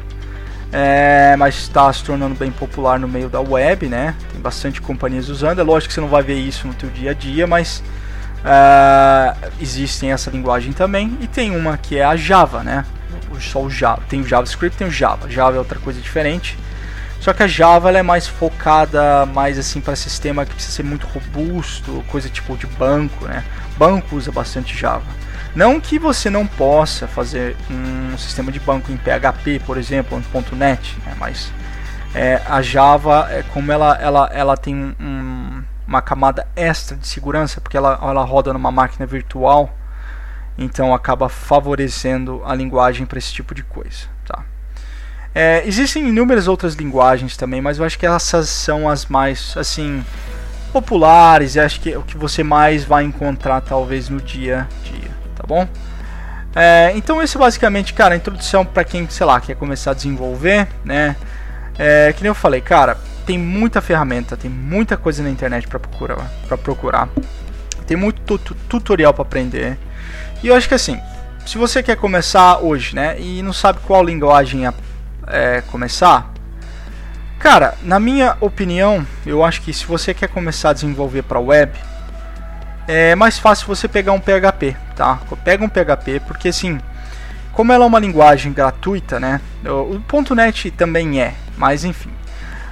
é, 0.72 1.36
mas 1.36 1.56
está 1.56 1.92
se 1.92 2.02
tornando 2.02 2.34
bem 2.34 2.50
popular 2.50 2.98
no 2.98 3.06
meio 3.06 3.28
da 3.28 3.40
web, 3.40 3.88
né? 3.88 4.14
Tem 4.32 4.40
bastante 4.40 4.80
companhias 4.80 5.28
usando. 5.28 5.60
É 5.60 5.62
lógico 5.62 5.88
que 5.88 5.94
você 5.94 6.00
não 6.00 6.08
vai 6.08 6.22
ver 6.22 6.38
isso 6.38 6.66
no 6.66 6.72
teu 6.72 6.88
dia 6.88 7.10
a 7.10 7.14
dia, 7.14 7.46
mas 7.46 7.82
uh, 8.42 9.50
existem 9.60 10.12
essa 10.12 10.30
linguagem 10.30 10.72
também. 10.72 11.18
E 11.20 11.26
tem 11.26 11.54
uma 11.54 11.76
que 11.76 11.98
é 11.98 12.04
a 12.04 12.16
Java, 12.16 12.62
né? 12.62 12.86
Só 13.40 13.60
o 13.60 13.68
Java. 13.68 14.02
Tem 14.08 14.20
o 14.20 14.26
JavaScript, 14.26 14.78
tem 14.78 14.86
o 14.86 14.90
Java. 14.90 15.28
Java 15.28 15.56
é 15.56 15.58
outra 15.58 15.78
coisa 15.78 16.00
diferente. 16.00 16.56
Só 17.22 17.32
que 17.32 17.44
a 17.44 17.46
Java 17.46 17.88
ela 17.88 17.98
é 17.98 18.02
mais 18.02 18.26
focada 18.26 19.24
mais 19.26 19.56
assim 19.56 19.80
para 19.80 19.94
sistema 19.94 20.44
que 20.44 20.54
precisa 20.54 20.74
ser 20.74 20.82
muito 20.82 21.06
robusto, 21.06 22.02
coisa 22.08 22.28
tipo 22.28 22.56
de 22.56 22.66
banco, 22.66 23.26
né? 23.26 23.44
Banco 23.78 24.16
usa 24.16 24.32
bastante 24.32 24.76
Java. 24.76 25.06
Não 25.54 25.80
que 25.80 26.00
você 26.00 26.28
não 26.28 26.44
possa 26.44 27.06
fazer 27.06 27.56
um 27.70 28.18
sistema 28.18 28.50
de 28.50 28.58
banco 28.58 28.90
em 28.90 28.96
PHP, 28.96 29.60
por 29.64 29.78
exemplo, 29.78 30.18
em 30.18 30.56
.NET, 30.56 30.98
né? 31.06 31.14
mas 31.16 31.52
é, 32.12 32.42
a 32.44 32.60
Java, 32.60 33.28
é, 33.30 33.44
como 33.54 33.70
ela, 33.70 33.96
ela, 34.00 34.28
ela 34.32 34.56
tem 34.56 34.74
um, 34.74 35.62
uma 35.86 36.02
camada 36.02 36.48
extra 36.56 36.96
de 36.96 37.06
segurança, 37.06 37.60
porque 37.60 37.76
ela, 37.76 38.00
ela 38.02 38.24
roda 38.24 38.52
numa 38.52 38.72
máquina 38.72 39.06
virtual, 39.06 39.72
então 40.58 40.92
acaba 40.92 41.28
favorecendo 41.28 42.42
a 42.44 42.52
linguagem 42.52 43.06
para 43.06 43.18
esse 43.18 43.32
tipo 43.32 43.54
de 43.54 43.62
coisa. 43.62 44.11
É, 45.34 45.62
existem 45.66 46.08
inúmeras 46.08 46.46
outras 46.46 46.74
linguagens 46.74 47.36
também, 47.36 47.60
mas 47.60 47.78
eu 47.78 47.84
acho 47.84 47.98
que 47.98 48.06
essas 48.06 48.48
são 48.48 48.88
as 48.88 49.06
mais 49.06 49.54
assim 49.56 50.04
populares 50.72 51.54
e 51.54 51.60
acho 51.60 51.80
que 51.80 51.92
é 51.92 51.98
o 51.98 52.02
que 52.02 52.16
você 52.16 52.42
mais 52.42 52.84
vai 52.84 53.04
encontrar 53.04 53.60
talvez 53.60 54.08
no 54.08 54.20
dia 54.20 54.68
a 54.70 54.88
dia 54.88 55.22
tá 55.42 55.44
bom? 55.46 55.68
É, 56.54 56.92
então 56.94 57.22
esse 57.22 57.36
basicamente, 57.36 57.92
cara, 57.94 58.14
a 58.14 58.16
introdução 58.16 58.64
para 58.64 58.84
quem, 58.84 59.08
sei 59.08 59.26
lá, 59.26 59.40
quer 59.40 59.56
começar 59.56 59.90
a 59.90 59.94
desenvolver, 59.94 60.68
né? 60.84 61.16
É, 61.78 62.12
que 62.12 62.22
nem 62.22 62.28
eu 62.28 62.34
falei, 62.34 62.60
cara, 62.60 62.96
tem 63.26 63.38
muita 63.38 63.80
ferramenta, 63.80 64.36
tem 64.36 64.50
muita 64.50 64.96
coisa 64.96 65.22
na 65.22 65.30
internet 65.30 65.66
para 65.66 65.78
procurar, 65.78 66.30
para 66.46 66.58
procurar. 66.58 67.08
Tem 67.86 67.96
muito 67.96 68.38
tutorial 68.38 69.12
para 69.12 69.22
aprender. 69.22 69.78
E 70.42 70.48
eu 70.48 70.54
acho 70.54 70.68
que 70.68 70.74
assim, 70.74 71.00
se 71.46 71.58
você 71.58 71.82
quer 71.82 71.96
começar 71.96 72.58
hoje, 72.58 72.94
né, 72.94 73.18
e 73.18 73.42
não 73.42 73.52
sabe 73.52 73.80
qual 73.84 74.04
linguagem 74.04 74.66
é, 75.26 75.62
começar, 75.62 76.32
cara, 77.38 77.74
na 77.82 77.98
minha 78.00 78.36
opinião, 78.40 79.06
eu 79.26 79.44
acho 79.44 79.62
que 79.62 79.72
se 79.72 79.86
você 79.86 80.12
quer 80.14 80.28
começar 80.28 80.70
a 80.70 80.72
desenvolver 80.72 81.22
para 81.22 81.38
web, 81.38 81.72
é 82.86 83.14
mais 83.14 83.38
fácil 83.38 83.66
você 83.66 83.86
pegar 83.88 84.12
um 84.12 84.20
PHP, 84.20 84.76
tá? 84.96 85.20
Pega 85.44 85.64
um 85.64 85.68
PHP, 85.68 86.20
porque 86.26 86.48
assim, 86.48 86.80
como 87.52 87.72
ela 87.72 87.84
é 87.84 87.86
uma 87.86 87.98
linguagem 87.98 88.52
gratuita, 88.52 89.20
né? 89.20 89.40
O 89.64 90.34
.NET 90.34 90.70
também 90.72 91.20
é, 91.20 91.34
mas 91.56 91.84
enfim. 91.84 92.10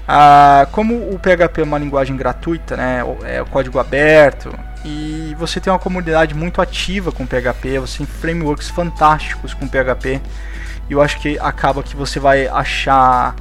Ah, 0.09 0.67
como 0.73 0.95
o 0.95 1.19
PHP 1.19 1.61
é 1.61 1.65
uma 1.65 1.79
linguagem 1.79 2.17
gratuita, 2.17 2.77
né? 2.77 3.05
É 3.25 3.41
o 3.41 3.47
código 3.47 3.79
aberto 3.79 4.53
e 4.85 5.37
você 5.39 5.61
tem 5.61 5.73
uma 5.73 5.79
comunidade 5.79 6.35
muito 6.35 6.61
ativa 6.61 7.13
com 7.13 7.27
PHP, 7.27 7.79
você 7.79 7.99
tem 7.99 8.07
frameworks 8.07 8.69
fantásticos 8.69 9.55
com 9.55 9.69
PHP. 9.69 10.21
E 10.91 10.93
eu 10.93 11.01
acho 11.01 11.21
que 11.21 11.39
acaba 11.39 11.85
que 11.85 11.95
você 11.95 12.19
vai 12.19 12.49
achar 12.49 13.37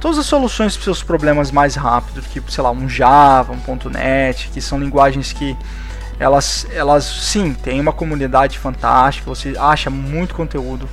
todas 0.00 0.16
as 0.16 0.24
soluções 0.24 0.74
para 0.74 0.84
seus 0.84 1.02
problemas 1.02 1.50
mais 1.50 1.74
rápido, 1.74 2.22
tipo, 2.22 2.50
sei 2.50 2.64
lá, 2.64 2.70
um 2.70 2.88
Java, 2.88 3.52
um 3.52 3.90
.NET, 3.90 4.48
que 4.48 4.60
são 4.62 4.80
linguagens 4.80 5.32
que 5.34 5.54
elas, 6.18 6.66
elas 6.72 7.04
sim, 7.04 7.52
tem 7.52 7.78
uma 7.78 7.92
comunidade 7.92 8.58
fantástica, 8.58 9.28
você 9.28 9.54
acha 9.58 9.90
muito 9.90 10.34
conteúdo, 10.34 10.88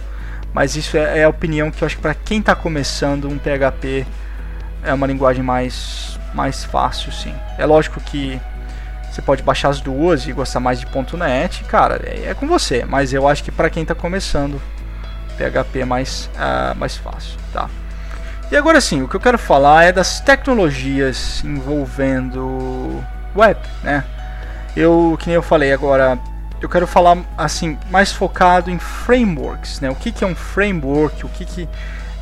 mas 0.54 0.76
isso 0.76 0.98
é, 0.98 1.20
é 1.20 1.24
a 1.24 1.30
opinião 1.30 1.72
que 1.72 1.82
eu 1.82 1.86
acho 1.86 1.96
que 1.96 2.02
para 2.02 2.14
quem 2.14 2.40
está 2.40 2.54
começando 2.56 3.30
um 3.30 3.38
PHP 3.38 4.06
é 4.84 4.94
uma 4.94 5.08
linguagem 5.08 5.44
mais, 5.44 6.20
mais 6.34 6.66
fácil, 6.66 7.12
sim. 7.12 7.34
É 7.58 7.66
lógico 7.66 8.02
que 8.02 8.40
você 9.10 9.22
pode 9.22 9.42
baixar 9.44 9.70
as 9.70 9.80
duas 9.80 10.28
e 10.28 10.34
gostar 10.34 10.60
mais 10.60 10.78
de 10.78 10.88
.NET, 11.18 11.64
cara, 11.64 12.02
é, 12.04 12.32
é 12.32 12.34
com 12.34 12.46
você, 12.48 12.84
mas 12.84 13.14
eu 13.14 13.26
acho 13.28 13.44
que 13.44 13.52
para 13.52 13.70
quem 13.70 13.84
está 13.84 13.96
começando, 13.96 14.62
PHP 15.38 15.80
é 15.80 15.86
mais, 15.86 16.30
uh, 16.36 16.76
mais 16.76 16.96
fácil, 16.96 17.38
tá? 17.54 17.70
E 18.52 18.56
agora 18.56 18.80
sim, 18.80 19.02
o 19.02 19.08
que 19.08 19.16
eu 19.16 19.20
quero 19.20 19.38
falar 19.38 19.86
é 19.86 19.92
das 19.92 20.20
tecnologias 20.20 21.44
envolvendo 21.44 23.04
web, 23.36 23.60
né? 23.84 24.04
Eu, 24.76 25.18
que 25.20 25.28
nem 25.28 25.36
eu 25.36 25.42
falei 25.42 25.74
agora, 25.74 26.20
eu 26.62 26.70
quero 26.70 26.86
falar 26.86 27.18
assim 27.38 27.78
mais 27.90 28.12
focado 28.12 28.70
em 28.70 28.78
frameworks, 28.78 29.80
né? 29.80 29.90
O 29.90 29.96
que, 29.96 30.12
que 30.12 30.24
é 30.24 30.28
um 30.28 30.36
framework? 30.36 31.26
O 31.26 31.30
que, 31.30 31.46
que 31.46 31.70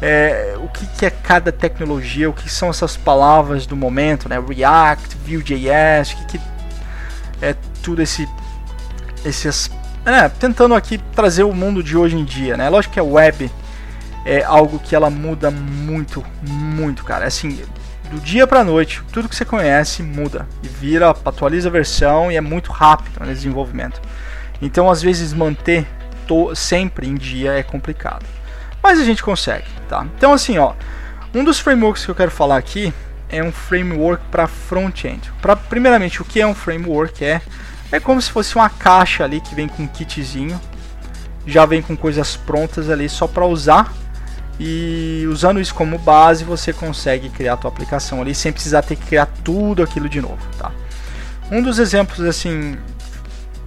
é, 0.02 0.56
o 0.58 0.70
que, 0.70 0.86
que 0.86 1.06
é 1.06 1.10
cada 1.10 1.52
tecnologia? 1.52 2.30
O 2.30 2.34
que 2.34 2.50
são 2.50 2.70
essas 2.70 2.96
palavras 2.96 3.66
do 3.66 3.76
momento, 3.76 4.30
né? 4.30 4.38
React, 4.40 5.18
Vue.js, 5.18 6.12
o 6.12 6.18
que, 6.18 6.38
que 6.38 6.42
é 7.42 7.56
tudo 7.82 8.02
esse 8.02 8.28
esses 9.26 9.70
é, 10.06 10.28
tentando 10.30 10.76
aqui 10.76 10.98
trazer 11.16 11.44
o 11.44 11.54
mundo 11.54 11.82
de 11.82 11.98
hoje 11.98 12.16
em 12.16 12.26
dia, 12.26 12.58
né? 12.58 12.70
Lógico 12.70 12.94
que 12.94 13.00
a 13.00 13.04
web 13.04 13.50
é 14.26 14.44
algo 14.44 14.80
que 14.80 14.96
ela 14.96 15.10
muda 15.10 15.50
muito, 15.50 16.24
muito, 16.42 17.04
cara. 17.04 17.26
Assim, 17.26 17.62
do 18.12 18.20
dia 18.20 18.46
para 18.46 18.64
noite, 18.64 19.02
tudo 19.12 19.30
que 19.30 19.36
você 19.36 19.46
conhece 19.46 20.04
muda 20.04 20.48
e 20.62 20.68
vira, 20.68 21.10
atualiza 21.10 21.70
a 21.70 21.72
versão 21.72 22.32
e 22.32 22.36
é 22.36 22.42
muito 22.42 22.72
rápido 22.72 23.20
no 23.20 23.26
desenvolvimento. 23.26 24.02
Então, 24.62 24.90
às 24.90 25.02
vezes 25.02 25.34
manter 25.34 25.88
sempre 26.56 27.08
em 27.08 27.16
dia 27.16 27.54
é 27.54 27.64
complicado. 27.64 28.26
Mas 28.82 29.00
a 29.00 29.04
gente 29.04 29.24
consegue, 29.24 29.68
tá? 29.88 30.06
Então, 30.18 30.34
assim, 30.34 30.58
ó, 30.58 30.74
um 31.34 31.44
dos 31.44 31.60
frameworks 31.60 32.04
que 32.06 32.12
eu 32.12 32.16
quero 32.16 32.32
falar 32.32 32.58
aqui 32.58 32.94
é 33.30 33.44
um 33.44 33.52
framework 33.52 34.24
para 34.32 34.48
front-end. 34.48 35.32
Primeiramente, 35.70 36.22
o 36.22 36.26
que 36.26 36.42
é 36.42 36.48
um 36.48 36.54
framework 36.56 37.24
é 37.24 37.42
é 37.94 38.00
como 38.00 38.20
se 38.20 38.32
fosse 38.32 38.56
uma 38.56 38.72
caixa 38.72 39.24
ali 39.24 39.40
que 39.40 39.54
vem 39.54 39.68
com 39.68 39.84
um 39.84 39.88
kitzinho, 39.88 40.60
já 41.46 41.64
vem 41.64 41.80
com 41.80 41.96
coisas 41.96 42.36
prontas 42.36 42.90
ali 42.90 43.08
só 43.08 43.28
para 43.28 43.46
usar 43.46 43.94
e 44.60 45.26
usando 45.30 45.62
isso 45.62 45.76
como 45.76 46.00
base, 46.00 46.44
você 46.44 46.74
consegue 46.74 47.30
criar 47.30 47.54
a 47.54 47.58
tua 47.58 47.70
aplicação 47.70 48.20
ali 48.20 48.34
sem 48.34 48.52
precisar 48.52 48.82
ter 48.82 48.96
que 48.96 49.06
criar 49.06 49.28
tudo 49.44 49.84
aquilo 49.84 50.10
de 50.10 50.20
novo, 50.20 50.40
tá? 50.58 50.72
Um 51.52 51.62
dos 51.62 51.78
exemplos 51.78 52.22
assim 52.22 52.76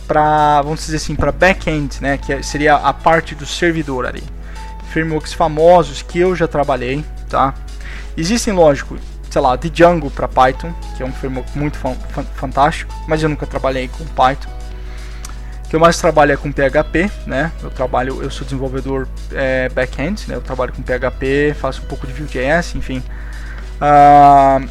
para, 0.09 0.61
vamos 0.63 0.81
dizer 0.81 0.97
assim, 0.97 1.15
para 1.15 1.31
back-end, 1.31 2.03
né, 2.03 2.19
que 2.19 2.43
seria 2.43 2.75
a 2.75 2.93
parte 2.93 3.33
do 3.33 3.47
servidor 3.47 4.07
ali. 4.07 4.25
Frameworks 4.91 5.35
famosos 5.35 6.03
que 6.03 6.19
eu 6.19 6.35
já 6.35 6.49
trabalhei, 6.49 7.05
tá? 7.29 7.55
Existem, 8.17 8.53
lógico, 8.53 8.99
sei 9.37 9.43
lá, 9.43 9.55
de 9.55 9.69
Django 9.69 10.11
para 10.11 10.27
Python, 10.27 10.73
que 10.97 11.03
é 11.03 11.07
um 11.07 11.13
framework 11.13 11.59
muito 11.59 11.79
fantástico, 12.37 12.91
mas 13.07 13.23
eu 13.23 13.29
nunca 13.29 13.47
trabalhei 13.47 13.87
com 13.87 14.03
Python 14.07 14.49
que 15.69 15.77
eu 15.77 15.81
mais 15.81 15.99
trabalho 15.99 16.33
é 16.33 16.37
com 16.37 16.51
PHP, 16.51 17.11
né? 17.27 17.53
Eu 17.63 17.71
trabalho, 17.71 18.23
eu 18.23 18.31
sou 18.31 18.45
desenvolvedor 18.45 19.09
é, 19.33 19.69
back-end, 19.69 20.27
né? 20.29 20.37
Eu 20.37 20.41
trabalho 20.41 20.73
com 20.73 20.81
PHP, 20.81 21.55
faço 21.59 21.83
um 21.83 21.87
pouco 21.87 22.07
de 22.07 22.13
Vue.js, 22.13 22.77
enfim. 22.77 23.03
Uh, 23.81 24.69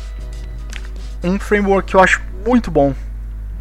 um 1.21 1.37
framework 1.37 1.89
que 1.89 1.95
eu 1.95 1.99
acho 1.99 2.21
muito 2.47 2.71
bom 2.71 2.95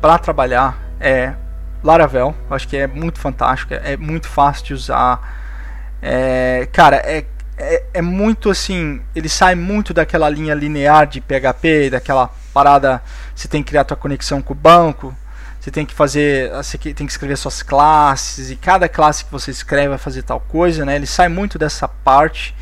para 0.00 0.16
trabalhar 0.16 0.78
é 1.00 1.34
Laravel. 1.82 2.34
Eu 2.49 2.56
acho 2.56 2.68
que 2.68 2.76
é 2.76 2.87
muito 2.87 3.18
fantástico, 3.18 3.75
é, 3.75 3.92
é 3.92 3.96
muito 3.96 4.28
fácil 4.28 4.64
de 4.66 4.75
usar. 4.75 6.00
É, 6.00 6.68
cara, 6.73 6.96
é, 7.04 7.26
é, 7.64 7.85
é, 7.94 8.02
muito 8.02 8.50
assim, 8.50 9.00
ele 9.14 9.28
sai 9.28 9.54
muito 9.54 9.94
daquela 9.94 10.28
linha 10.28 10.54
linear 10.54 11.06
de 11.06 11.21
PHP, 11.21 11.90
daquela 11.90 12.30
parada, 12.52 13.02
você 13.35 13.49
tem 13.49 13.62
que 13.62 13.71
criar 13.71 13.85
tua 13.85 13.97
conexão 13.97 14.40
com 14.42 14.52
o 14.52 14.56
banco, 14.56 15.14
você 15.61 15.71
tem 15.71 15.87
que 15.87 15.94
fazer, 15.94 16.50
você 16.50 16.76
tem 16.76 17.06
que 17.06 17.12
escrever 17.12 17.37
suas 17.37 17.62
classes 17.62 18.50
e 18.50 18.56
cada 18.56 18.88
classe 18.88 19.25
que 19.25 19.33
você 19.33 19.50
escreve 19.50 19.88
vai 19.88 19.99
fazer 19.99 20.23
tal 20.23 20.38
coisa, 20.38 20.85
né? 20.85 20.97
Ele 20.97 21.06
sai 21.06 21.28
muito 21.28 21.59
dessa 21.59 21.88
parte 21.88 22.54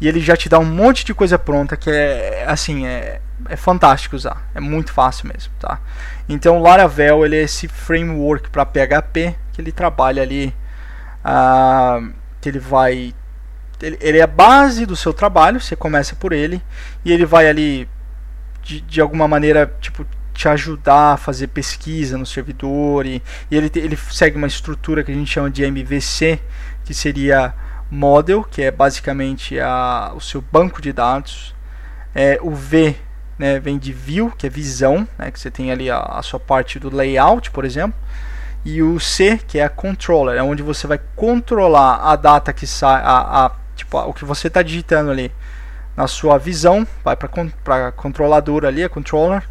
e 0.00 0.08
ele 0.08 0.20
já 0.20 0.36
te 0.36 0.48
dá 0.48 0.58
um 0.58 0.64
monte 0.64 1.04
de 1.04 1.14
coisa 1.14 1.38
pronta 1.38 1.76
que 1.76 1.90
é 1.90 2.44
assim 2.48 2.86
é, 2.86 3.20
é 3.48 3.56
fantástico 3.56 4.16
usar, 4.16 4.50
é 4.54 4.60
muito 4.60 4.92
fácil 4.92 5.28
mesmo, 5.28 5.52
tá? 5.60 5.78
Então 6.28 6.58
o 6.58 6.62
Laravel 6.62 7.24
ele 7.24 7.36
é 7.36 7.42
esse 7.42 7.68
framework 7.68 8.50
para 8.50 8.66
PHP 8.66 9.36
que 9.52 9.60
ele 9.60 9.72
trabalha 9.72 10.22
ali, 10.22 10.54
uh, 11.24 12.12
que 12.40 12.48
ele 12.48 12.58
vai, 12.58 13.14
ele, 13.80 14.18
é 14.18 14.22
a 14.22 14.26
base 14.26 14.86
do 14.86 14.96
seu 14.96 15.12
trabalho, 15.12 15.60
você 15.60 15.76
começa 15.76 16.14
por 16.14 16.32
ele 16.32 16.62
e 17.04 17.12
ele 17.12 17.24
vai 17.24 17.48
ali 17.48 17.88
de, 18.62 18.80
de 18.80 19.00
alguma 19.00 19.26
maneira 19.26 19.72
tipo 19.80 20.06
te 20.32 20.48
ajudar 20.48 21.14
a 21.14 21.16
fazer 21.16 21.48
pesquisa 21.48 22.16
no 22.16 22.24
servidor 22.24 23.04
e, 23.04 23.22
e 23.50 23.56
ele, 23.56 23.70
ele 23.74 23.96
segue 23.96 24.36
uma 24.36 24.46
estrutura 24.46 25.04
que 25.04 25.10
a 25.10 25.14
gente 25.14 25.30
chama 25.30 25.50
de 25.50 25.62
MVC, 25.64 26.40
que 26.84 26.94
seria 26.94 27.54
model, 27.90 28.44
que 28.44 28.62
é 28.62 28.70
basicamente 28.70 29.58
a, 29.60 30.12
o 30.14 30.20
seu 30.20 30.40
banco 30.40 30.80
de 30.80 30.92
dados. 30.92 31.54
É, 32.14 32.38
o 32.40 32.52
V 32.54 32.96
né, 33.38 33.58
vem 33.58 33.78
de 33.78 33.92
view, 33.92 34.30
que 34.30 34.46
é 34.46 34.50
visão, 34.50 35.06
né, 35.18 35.30
que 35.30 35.38
você 35.38 35.50
tem 35.50 35.70
ali 35.70 35.90
a, 35.90 35.98
a, 35.98 36.22
sua 36.22 36.40
parte 36.40 36.78
do 36.78 36.94
layout, 36.94 37.50
por 37.50 37.64
exemplo. 37.64 37.98
E 38.64 38.82
o 38.82 39.00
C, 39.00 39.38
que 39.38 39.58
é 39.58 39.64
a 39.64 39.68
controller, 39.68 40.36
é 40.36 40.42
onde 40.42 40.62
você 40.62 40.86
vai 40.86 41.00
controlar 41.16 41.96
a 41.96 42.16
data 42.16 42.52
que 42.52 42.66
sai, 42.66 43.02
a, 43.02 43.46
a 43.46 43.50
tipo, 43.80 43.98
o 43.98 44.14
que 44.14 44.24
você 44.24 44.48
está 44.48 44.62
digitando 44.62 45.10
ali 45.10 45.32
na 45.96 46.06
sua 46.06 46.38
visão, 46.38 46.86
vai 47.04 47.16
para 47.16 47.28
a 47.88 47.92
controladora 47.92 48.68
ali, 48.68 48.82
a 48.82 48.88
controller, 48.88 49.42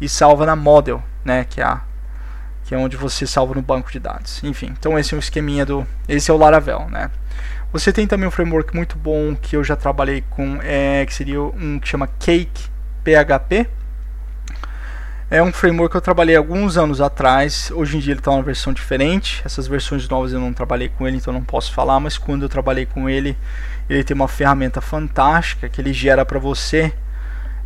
e 0.00 0.08
salva 0.08 0.44
na 0.44 0.56
model, 0.56 1.02
né, 1.24 1.44
que 1.44 1.60
é 1.60 1.64
a 1.64 1.82
que 2.64 2.74
é 2.76 2.78
onde 2.78 2.96
você 2.96 3.26
salva 3.26 3.54
no 3.54 3.60
banco 3.60 3.90
de 3.90 3.98
dados. 3.98 4.42
Enfim, 4.44 4.72
então 4.78 4.96
esse 4.96 5.12
é 5.12 5.16
o 5.16 5.18
esqueminha 5.18 5.66
do, 5.66 5.86
esse 6.08 6.30
é 6.30 6.34
o 6.34 6.36
Laravel, 6.36 6.88
né? 6.88 7.10
Você 7.72 7.92
tem 7.92 8.06
também 8.06 8.28
um 8.28 8.30
framework 8.30 8.74
muito 8.74 8.96
bom 8.96 9.34
que 9.34 9.56
eu 9.56 9.64
já 9.64 9.74
trabalhei 9.74 10.22
com, 10.30 10.60
é, 10.62 11.04
que 11.04 11.12
seria 11.12 11.42
um 11.42 11.80
que 11.80 11.88
chama 11.88 12.06
Cake 12.18 12.68
PHP. 13.02 13.68
É 15.30 15.42
um 15.42 15.50
framework 15.52 15.92
que 15.92 15.96
eu 15.96 16.00
trabalhei 16.02 16.36
alguns 16.36 16.76
anos 16.76 17.00
atrás. 17.00 17.72
Hoje 17.74 17.96
em 17.96 18.00
dia 18.00 18.12
ele 18.12 18.20
está 18.20 18.30
uma 18.30 18.42
versão 18.42 18.72
diferente. 18.72 19.40
Essas 19.44 19.66
versões 19.66 20.06
novas 20.08 20.32
eu 20.32 20.38
não 20.38 20.52
trabalhei 20.52 20.90
com 20.90 21.08
ele, 21.08 21.16
então 21.16 21.32
não 21.32 21.42
posso 21.42 21.72
falar. 21.72 21.98
Mas 21.98 22.18
quando 22.18 22.42
eu 22.42 22.48
trabalhei 22.48 22.84
com 22.84 23.08
ele, 23.08 23.36
ele 23.92 24.04
tem 24.04 24.14
uma 24.14 24.28
ferramenta 24.28 24.80
fantástica 24.80 25.68
que 25.68 25.80
ele 25.80 25.92
gera 25.92 26.24
para 26.24 26.38
você 26.38 26.92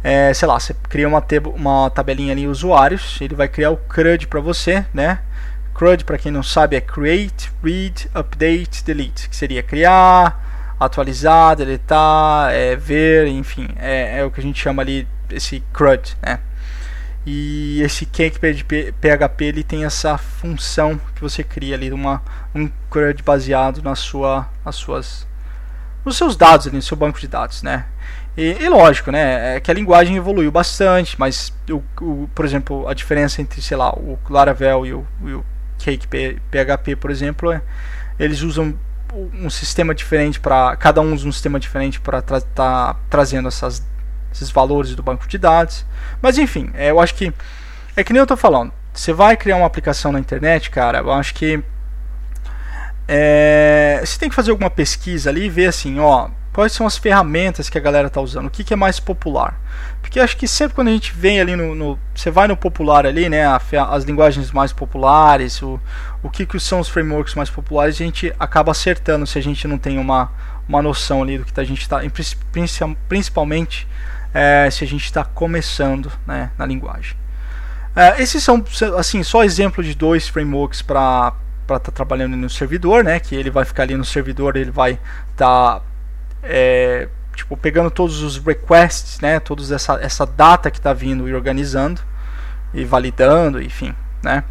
é, 0.07 0.33
sei 0.33 0.47
lá, 0.47 0.61
você 0.61 0.73
cria 0.89 1.09
uma, 1.09 1.25
uma 1.57 1.91
tabelinha 1.91 2.33
ali 2.33 2.47
usuários, 2.47 3.19
ele 3.21 3.35
vai 3.35 3.49
criar 3.49 3.73
o 3.73 3.77
CRUD 3.77 4.29
para 4.29 4.39
você, 4.39 4.87
né? 4.95 5.19
CRUD, 5.75 6.05
para 6.05 6.17
quem 6.17 6.31
não 6.31 6.45
sabe, 6.45 6.77
é 6.77 6.81
Create, 6.81 7.51
Read, 7.61 8.09
Update, 8.15 8.85
Delete, 8.85 9.29
que 9.29 9.35
seria 9.35 9.65
criar, 9.65 10.75
atualizar, 10.79 11.57
deletar, 11.57 12.53
é, 12.53 12.77
ver, 12.77 13.27
enfim, 13.27 13.69
é, 13.81 14.21
é, 14.21 14.25
o 14.25 14.31
que 14.31 14.39
a 14.39 14.43
gente 14.45 14.63
chama 14.63 14.81
ali 14.81 15.09
esse 15.29 15.61
CRUD, 15.73 16.17
né? 16.23 16.39
E 17.27 17.83
esse 17.83 18.07
Cake 18.07 18.39
PHP 18.39 19.45
ele 19.45 19.65
tem 19.65 19.85
essa 19.85 20.17
função 20.17 21.01
que 21.17 21.21
você 21.21 21.43
cria 21.43 21.75
ali 21.75 21.93
uma, 21.93 22.23
um 22.55 22.71
CRUD 22.89 23.25
baseado 23.25 23.83
na 23.83 23.97
sua, 23.97 24.49
nas 24.65 24.77
suas, 24.77 25.27
nos 26.07 26.17
seus 26.17 26.37
dados 26.37 26.69
ali, 26.69 26.77
no 26.77 26.83
seu 26.83 26.97
banco 26.97 27.21
de 27.21 27.27
dados, 27.27 27.63
né? 27.63 27.85
E, 28.37 28.57
e, 28.61 28.69
lógico, 28.69 29.11
né, 29.11 29.57
é 29.57 29.61
que 29.61 29.71
a 29.71 29.75
linguagem 29.75 30.17
evoluiu 30.17 30.51
bastante, 30.51 31.19
mas, 31.19 31.53
o, 31.71 31.83
o, 32.01 32.31
por 32.35 32.45
exemplo, 32.45 32.87
a 32.87 32.95
diferença 32.95 33.43
entre, 33.43 33.61
sei 33.61 33.77
lá, 33.77 33.93
o 33.93 34.19
Laravel 34.29 34.87
e 34.87 34.93
o, 34.93 35.07
e 35.25 35.33
o 35.33 35.45
Cake 35.79 36.07
PHP, 36.07 36.97
por 36.97 37.11
exemplo, 37.11 37.51
é, 37.51 37.61
eles 38.19 38.43
usam 38.43 38.79
um 39.35 39.49
sistema 39.49 39.95
diferente 39.95 40.39
para 40.39 40.77
cada 40.77 41.01
um 41.01 41.15
usa 41.15 41.27
um 41.27 41.33
sistema 41.33 41.59
diferente 41.59 42.01
para 42.01 42.19
estar 42.19 42.41
tra 42.41 42.49
tá 42.55 42.97
trazendo 43.09 43.49
essas, 43.49 43.83
esses 44.33 44.51
valores 44.51 44.95
do 44.95 45.03
banco 45.03 45.27
de 45.27 45.39
dados. 45.39 45.87
Mas 46.21 46.37
enfim, 46.37 46.71
é, 46.75 46.91
eu 46.91 47.01
acho 47.01 47.15
que 47.15 47.33
é 47.97 48.05
que 48.05 48.13
nem 48.13 48.21
eu 48.21 48.25
estou 48.25 48.37
falando. 48.37 48.73
Você 48.93 49.13
vai 49.13 49.37
criar 49.37 49.57
uma 49.57 49.67
aplicação 49.67 50.13
na 50.13 50.19
internet, 50.21 50.71
cara. 50.71 50.99
Eu 50.99 51.13
acho 51.13 51.35
que 51.35 51.63
é, 53.09 54.01
você 54.05 54.19
tem 54.19 54.29
que 54.29 54.35
fazer 54.35 54.51
alguma 54.51 54.71
pesquisa 54.71 55.31
ali 55.31 55.47
e 55.47 55.49
ver 55.49 55.67
assim, 55.67 55.99
ó, 55.99 56.29
quais 56.57 56.73
são 56.73 56.87
as 56.87 56.97
ferramentas 56.97 57.69
que 57.69 57.77
a 57.77 57.81
galera 57.81 58.09
está 58.09 58.19
usando, 58.19 58.47
o 58.47 58.51
que, 58.51 58.65
que, 58.65 58.73
é 58.73 58.77
mais 58.77 58.99
popular. 58.99 59.61
Porque 60.01 60.19
acho 60.19 60.37
que 60.39 60.49
sempre 60.49 60.75
quando 60.75 60.89
a 60.89 60.93
gente 60.93 61.13
vem 61.13 61.39
ali 61.39 61.55
no. 61.55 61.75
no 61.75 61.99
você 62.15 62.31
vai 62.31 62.49
no 62.49 62.57
popular 62.57 63.05
ali, 63.05 63.29
né? 63.29 63.45
A, 63.45 63.61
as 63.91 64.05
linguagens 64.05 64.51
mais 64.51 64.73
populares, 64.73 65.61
o, 65.61 65.79
o 66.23 66.31
que, 66.31 66.47
que 66.47 66.59
são 66.59 66.81
os 66.81 66.89
frameworks 66.89 67.35
mais 67.35 67.51
populares, 67.51 67.97
a 67.97 67.99
gente 67.99 68.33
acaba 68.41 68.73
acertando 68.73 69.27
se 69.27 69.39
a 69.39 69.43
gente 69.43 69.69
não 69.69 69.77
tem 69.77 69.99
uma, 69.99 70.33
uma 70.67 70.81
noção 70.81 71.23
ali 71.23 71.37
do 71.37 71.45
que 71.45 71.61
a 71.61 71.65
gente 71.65 71.83
está. 71.83 72.01
Principalmente 73.07 73.87
é, 74.33 74.71
se 74.71 74.83
a 74.83 74.87
gente 74.87 75.05
está 75.05 75.25
começando 75.25 76.11
né, 76.27 76.51
na 76.57 76.65
linguagem. 76.65 77.17
É, 77.95 78.23
esses 78.23 78.43
são 78.43 78.65
assim 78.97 79.23
só 79.23 79.45
exemplos 79.45 79.87
de 79.87 79.95
dois 79.95 80.27
frameworks 80.27 80.81
para 80.81 81.35
para 81.67 81.77
estar 81.77 81.91
tá 81.91 81.97
trabalhando 81.97 82.37
no 82.37 82.49
servidor, 82.49 83.03
né? 83.05 83.19
Que 83.19 83.35
ele 83.35 83.51
vai 83.51 83.65
ficar 83.65 83.83
ali 83.85 83.97
no 83.97 84.05
servidor, 84.05 84.57
ele 84.57 84.71
vai 84.71 84.99
estar 85.33 85.81
tá 85.81 85.83
é, 86.43 87.09
tipo, 87.35 87.57
pegando 87.57 87.91
todos 87.91 88.23
os 88.23 88.39
requests, 88.39 89.21
né, 89.21 89.39
toda 89.39 89.63
essa, 89.75 89.99
essa 90.01 90.27
data 90.27 90.71
que 90.71 90.79
está 90.79 90.93
vindo 90.93 91.29
e 91.29 91.35
organizando 91.35 92.01
e 92.73 92.85
validando, 92.85 93.61
enfim, 93.63 93.95
né. 94.23 94.43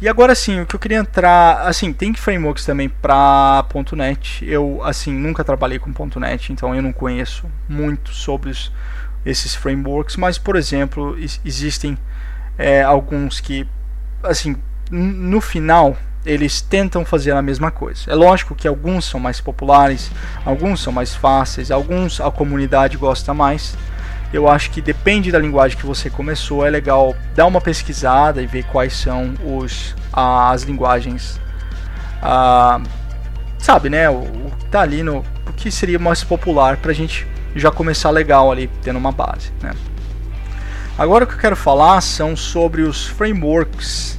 E 0.00 0.08
agora 0.08 0.34
sim, 0.34 0.60
o 0.60 0.66
que 0.66 0.74
eu 0.74 0.80
queria 0.80 0.98
entrar, 0.98 1.62
assim, 1.62 1.92
tem 1.92 2.12
frameworks 2.12 2.64
também 2.64 2.88
para 2.88 3.64
.NET. 3.92 4.44
Eu, 4.44 4.80
assim, 4.82 5.12
nunca 5.12 5.44
trabalhei 5.44 5.78
com 5.78 5.92
.NET, 6.18 6.52
então 6.52 6.74
eu 6.74 6.82
não 6.82 6.92
conheço 6.92 7.46
muito 7.68 8.12
sobre 8.12 8.50
os, 8.50 8.72
esses 9.24 9.54
frameworks, 9.54 10.16
mas, 10.16 10.38
por 10.38 10.56
exemplo, 10.56 11.16
existem 11.44 11.96
é, 12.58 12.82
alguns 12.82 13.38
que, 13.38 13.64
assim, 14.24 14.56
no 14.90 15.40
final 15.40 15.96
eles 16.24 16.60
tentam 16.60 17.04
fazer 17.04 17.32
a 17.32 17.42
mesma 17.42 17.70
coisa. 17.70 18.10
É 18.10 18.14
lógico 18.14 18.54
que 18.54 18.68
alguns 18.68 19.04
são 19.04 19.18
mais 19.18 19.40
populares, 19.40 20.10
alguns 20.44 20.80
são 20.80 20.92
mais 20.92 21.14
fáceis, 21.14 21.70
alguns 21.70 22.20
a 22.20 22.30
comunidade 22.30 22.96
gosta 22.96 23.34
mais. 23.34 23.76
Eu 24.32 24.48
acho 24.48 24.70
que 24.70 24.80
depende 24.80 25.30
da 25.30 25.38
linguagem 25.38 25.76
que 25.76 25.84
você 25.84 26.08
começou, 26.08 26.64
é 26.64 26.70
legal 26.70 27.14
dar 27.34 27.46
uma 27.46 27.60
pesquisada 27.60 28.40
e 28.40 28.46
ver 28.46 28.64
quais 28.64 28.94
são 28.94 29.34
os, 29.44 29.94
as 30.12 30.62
linguagens. 30.62 31.38
Ah, 32.22 32.80
sabe, 33.58 33.90
né? 33.90 34.08
O, 34.08 34.20
o 34.22 34.52
tá 34.70 34.80
ali 34.80 35.02
no. 35.02 35.18
O 35.46 35.52
que 35.54 35.70
seria 35.70 35.98
mais 35.98 36.24
popular 36.24 36.78
para 36.78 36.92
a 36.92 36.94
gente 36.94 37.26
já 37.54 37.70
começar 37.70 38.10
legal 38.10 38.50
ali, 38.50 38.70
tendo 38.82 38.98
uma 38.98 39.12
base. 39.12 39.52
Né? 39.60 39.72
Agora 40.96 41.24
o 41.24 41.26
que 41.26 41.34
eu 41.34 41.38
quero 41.38 41.56
falar 41.56 42.00
são 42.00 42.34
sobre 42.34 42.82
os 42.82 43.06
frameworks 43.06 44.18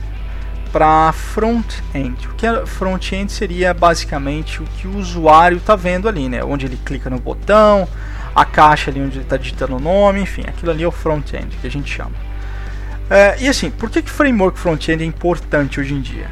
para 0.73 1.11
front-end. 1.13 2.27
O 2.27 2.33
que 2.33 2.47
é 2.47 2.65
front-end 2.65 3.31
seria 3.31 3.75
basicamente 3.75 4.59
o 4.59 4.65
que 4.65 4.87
o 4.87 4.97
usuário 4.97 5.57
está 5.57 5.75
vendo 5.75 6.09
ali, 6.09 6.27
né? 6.27 6.43
Onde 6.43 6.65
ele 6.65 6.79
clica 6.83 7.11
no 7.11 7.19
botão, 7.19 7.87
a 8.35 8.43
caixa 8.43 8.89
ali 8.89 8.99
onde 8.99 9.17
ele 9.17 9.23
está 9.23 9.37
digitando 9.37 9.75
o 9.75 9.79
nome, 9.79 10.19
enfim, 10.19 10.41
aquilo 10.47 10.71
ali 10.71 10.83
é 10.83 10.87
o 10.87 10.91
front-end 10.91 11.55
que 11.61 11.67
a 11.67 11.69
gente 11.69 11.93
chama. 11.93 12.15
É, 13.07 13.37
e 13.39 13.47
assim, 13.47 13.69
por 13.69 13.91
que, 13.91 14.01
que 14.01 14.09
framework 14.09 14.57
front-end 14.57 15.03
é 15.03 15.05
importante 15.05 15.79
hoje 15.79 15.93
em 15.93 16.01
dia? 16.01 16.25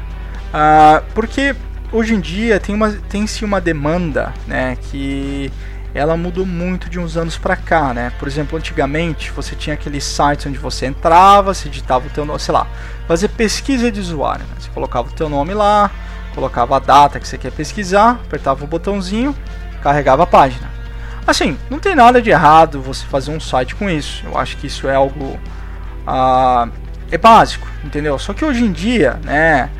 Uh, 0.52 1.04
porque 1.14 1.54
hoje 1.92 2.12
em 2.12 2.20
dia 2.20 2.58
tem 2.58 2.74
uma 2.74 2.90
tem-se 2.90 3.44
uma 3.44 3.60
demanda, 3.60 4.34
né, 4.46 4.76
que 4.90 5.52
ela 5.94 6.16
mudou 6.16 6.46
muito 6.46 6.88
de 6.88 6.98
uns 6.98 7.16
anos 7.16 7.36
para 7.36 7.54
cá, 7.54 7.92
né? 7.92 8.12
Por 8.18 8.26
exemplo, 8.26 8.58
antigamente 8.58 9.30
você 9.30 9.54
tinha 9.54 9.74
aqueles 9.74 10.04
sites 10.04 10.46
onde 10.46 10.58
você 10.58 10.86
entrava, 10.86 11.52
você 11.52 11.68
digitava 11.68 12.06
o 12.06 12.10
teu 12.10 12.24
nome, 12.24 12.40
sei 12.40 12.54
lá, 12.54 12.66
fazer 13.06 13.28
pesquisa 13.28 13.92
de 13.92 14.00
usuário. 14.00 14.44
Né? 14.46 14.54
Você 14.58 14.70
colocava 14.70 15.08
o 15.08 15.12
teu 15.12 15.28
nome 15.28 15.52
lá, 15.52 15.90
colocava 16.34 16.76
a 16.76 16.78
data 16.78 17.20
que 17.20 17.28
você 17.28 17.36
quer 17.36 17.52
pesquisar, 17.52 18.20
apertava 18.24 18.64
o 18.64 18.66
botãozinho, 18.66 19.36
carregava 19.82 20.22
a 20.22 20.26
página. 20.26 20.70
Assim, 21.26 21.58
não 21.70 21.78
tem 21.78 21.94
nada 21.94 22.20
de 22.20 22.30
errado 22.30 22.80
você 22.80 23.04
fazer 23.06 23.30
um 23.30 23.38
site 23.38 23.74
com 23.74 23.88
isso. 23.88 24.24
Eu 24.26 24.36
acho 24.36 24.56
que 24.56 24.66
isso 24.66 24.88
é 24.88 24.94
algo 24.94 25.38
ah, 26.06 26.68
é 27.10 27.18
básico, 27.18 27.66
entendeu? 27.84 28.18
Só 28.18 28.32
que 28.32 28.44
hoje 28.44 28.64
em 28.64 28.72
dia, 28.72 29.20
né? 29.22 29.70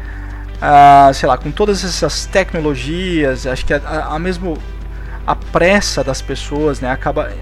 Ah, 0.61 1.11
sei 1.13 1.29
lá, 1.29 1.37
com 1.37 1.51
todas 1.51 1.83
essas 1.85 2.27
tecnologias, 2.27 3.47
acho 3.47 3.67
que 3.67 3.75
a, 3.75 3.79
a, 3.79 4.15
a 4.15 4.19
mesmo 4.19 4.57
a 5.27 5.35
pressa 5.35 6.03
das 6.03 6.21
pessoas, 6.21 6.81
né, 6.81 6.91
acaba 6.91 7.33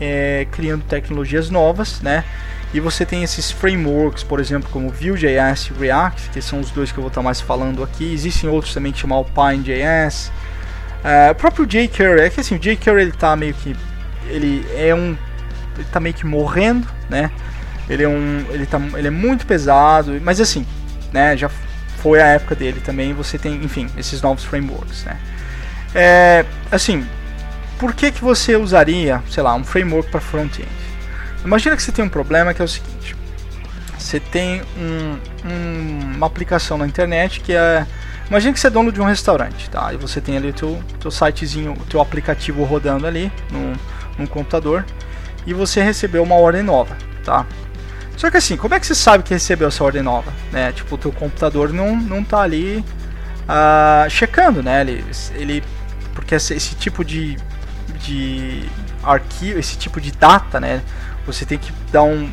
é, 0.00 0.46
criando 0.50 0.82
tecnologias 0.84 1.50
novas, 1.50 2.00
né? 2.00 2.24
E 2.72 2.78
você 2.78 3.04
tem 3.04 3.24
esses 3.24 3.50
frameworks, 3.50 4.22
por 4.22 4.38
exemplo, 4.38 4.68
como 4.70 4.88
Vue.js 4.90 5.70
e 5.70 5.80
React, 5.80 6.30
que 6.30 6.40
são 6.40 6.60
os 6.60 6.70
dois 6.70 6.92
que 6.92 6.98
eu 6.98 7.02
vou 7.02 7.08
estar 7.08 7.22
mais 7.22 7.40
falando 7.40 7.82
aqui. 7.82 8.12
Existem 8.12 8.48
outros 8.48 8.72
também 8.72 8.92
que 8.92 8.98
chamam 9.00 9.18
Alpine.js. 9.18 10.30
Uh, 11.02 11.32
o 11.32 11.34
próprio 11.34 11.66
jQuery, 11.66 12.20
é 12.20 12.30
que 12.30 12.40
assim, 12.40 12.54
o 12.54 12.58
jQuery 12.58 13.02
ele 13.02 13.12
tá 13.12 13.34
meio 13.34 13.54
que 13.54 13.74
ele 14.28 14.64
é 14.76 14.94
um 14.94 15.16
ele 15.76 15.86
tá 15.90 15.98
meio 15.98 16.14
que 16.14 16.24
morrendo, 16.24 16.86
né? 17.08 17.30
Ele 17.88 18.04
é 18.04 18.08
um 18.08 18.44
ele 18.50 18.66
tá 18.66 18.80
ele 18.94 19.08
é 19.08 19.10
muito 19.10 19.46
pesado, 19.46 20.16
mas 20.22 20.40
assim, 20.40 20.64
né, 21.12 21.36
já 21.36 21.50
foi 22.00 22.20
a 22.20 22.26
época 22.26 22.54
dele 22.54 22.80
também. 22.84 23.12
Você 23.14 23.36
tem, 23.36 23.64
enfim, 23.64 23.88
esses 23.96 24.22
novos 24.22 24.44
frameworks, 24.44 25.04
né? 25.04 25.18
É, 25.92 26.44
assim, 26.70 27.04
por 27.80 27.94
que, 27.94 28.12
que 28.12 28.22
você 28.22 28.54
usaria, 28.56 29.22
sei 29.30 29.42
lá, 29.42 29.54
um 29.54 29.64
framework 29.64 30.10
para 30.10 30.20
front-end? 30.20 30.68
Imagina 31.42 31.74
que 31.74 31.82
você 31.82 31.90
tem 31.90 32.04
um 32.04 32.10
problema 32.10 32.52
que 32.52 32.60
é 32.60 32.64
o 32.64 32.68
seguinte: 32.68 33.16
você 33.98 34.20
tem 34.20 34.60
um, 34.76 35.18
um, 35.48 36.16
uma 36.16 36.26
aplicação 36.26 36.76
na 36.76 36.86
internet 36.86 37.40
que 37.40 37.54
é. 37.54 37.86
Imagina 38.28 38.52
que 38.52 38.60
você 38.60 38.68
é 38.68 38.70
dono 38.70 38.92
de 38.92 39.00
um 39.00 39.04
restaurante, 39.04 39.68
tá? 39.70 39.92
E 39.92 39.96
você 39.96 40.20
tem 40.20 40.36
ali 40.36 40.50
o 40.50 40.52
teu, 40.52 40.80
teu 41.00 41.10
sitezinho, 41.10 41.72
o 41.72 41.84
teu 41.86 42.00
aplicativo 42.00 42.62
rodando 42.62 43.06
ali 43.06 43.32
no, 43.50 44.28
computador 44.28 44.84
e 45.46 45.54
você 45.54 45.82
recebeu 45.82 46.22
uma 46.22 46.34
ordem 46.34 46.62
nova, 46.62 46.94
tá? 47.24 47.46
Só 48.16 48.30
que 48.30 48.36
assim, 48.36 48.56
como 48.56 48.74
é 48.74 48.78
que 48.78 48.86
você 48.86 48.94
sabe 48.94 49.24
que 49.24 49.32
recebeu 49.32 49.68
essa 49.68 49.82
ordem 49.82 50.02
nova? 50.02 50.30
Né? 50.52 50.70
Tipo, 50.72 50.94
o 50.94 50.98
teu 50.98 51.10
computador 51.10 51.72
não, 51.72 51.96
não 51.96 52.22
tá 52.22 52.42
ali 52.42 52.84
uh, 53.48 54.08
checando, 54.10 54.62
né? 54.62 54.82
Ele, 54.82 55.04
ele 55.34 55.64
porque 56.14 56.34
esse, 56.34 56.52
esse 56.52 56.74
tipo 56.74 57.02
de 57.02 57.36
de 58.00 58.68
arquivo, 59.02 59.58
esse 59.58 59.76
tipo 59.76 60.00
de 60.00 60.10
data, 60.12 60.60
né? 60.60 60.82
Você 61.26 61.44
tem 61.44 61.58
que 61.58 61.72
dar 61.92 62.02
um 62.02 62.30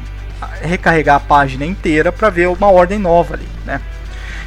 recarregar 0.62 1.16
a 1.16 1.20
página 1.20 1.66
inteira 1.66 2.12
para 2.12 2.30
ver 2.30 2.48
uma 2.48 2.72
ordem 2.72 3.00
nova 3.00 3.34
ali, 3.34 3.48
né? 3.66 3.82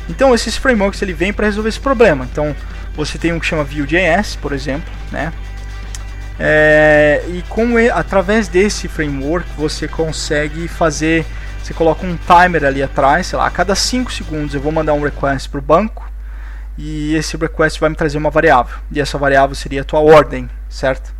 Então 0.08 0.34
esses 0.34 0.56
frameworks 0.56 1.00
ele 1.02 1.12
vem 1.12 1.32
para 1.32 1.46
resolver 1.46 1.68
esse 1.68 1.80
problema. 1.80 2.26
Então 2.30 2.54
você 2.94 3.18
tem 3.18 3.32
um 3.32 3.38
que 3.38 3.46
chama 3.46 3.64
Vue.js, 3.64 4.36
por 4.36 4.52
exemplo, 4.52 4.90
né? 5.10 5.32
É, 6.38 7.22
e 7.28 7.42
com 7.48 7.76
através 7.92 8.48
desse 8.48 8.88
framework 8.88 9.46
você 9.56 9.86
consegue 9.86 10.66
fazer, 10.68 11.26
você 11.62 11.74
coloca 11.74 12.06
um 12.06 12.16
timer 12.16 12.64
ali 12.64 12.82
atrás, 12.82 13.26
sei 13.26 13.38
lá, 13.38 13.46
a 13.46 13.50
cada 13.50 13.74
5 13.74 14.10
segundos 14.10 14.54
eu 14.54 14.60
vou 14.60 14.72
mandar 14.72 14.94
um 14.94 15.02
request 15.02 15.50
para 15.50 15.58
o 15.58 15.62
banco 15.62 16.09
e 16.82 17.14
esse 17.14 17.36
request 17.36 17.78
vai 17.78 17.90
me 17.90 17.94
trazer 17.94 18.16
uma 18.16 18.30
variável 18.30 18.78
e 18.90 18.98
essa 18.98 19.18
variável 19.18 19.54
seria 19.54 19.82
a 19.82 19.84
tua 19.84 20.00
ordem, 20.00 20.48
certo? 20.66 21.14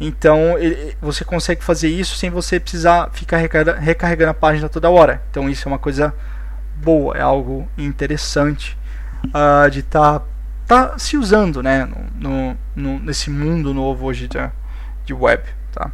Então 0.00 0.54
você 1.02 1.22
consegue 1.22 1.62
fazer 1.62 1.88
isso 1.88 2.16
sem 2.16 2.30
você 2.30 2.58
precisar 2.58 3.10
ficar 3.12 3.36
recarregando 3.36 4.30
a 4.30 4.34
página 4.34 4.70
toda 4.70 4.88
hora. 4.88 5.22
Então 5.30 5.50
isso 5.50 5.68
é 5.68 5.70
uma 5.70 5.78
coisa 5.78 6.14
boa, 6.76 7.14
é 7.14 7.20
algo 7.20 7.68
interessante 7.76 8.76
uh, 9.26 9.70
de 9.70 9.80
estar 9.80 10.20
tá, 10.20 10.88
tá 10.88 10.98
se 10.98 11.18
usando 11.18 11.62
né, 11.62 11.86
no, 12.14 12.56
no, 12.74 12.98
nesse 13.00 13.28
mundo 13.28 13.74
novo 13.74 14.06
hoje 14.06 14.26
de, 14.26 14.38
de 15.04 15.12
web. 15.12 15.42
Tá? 15.72 15.90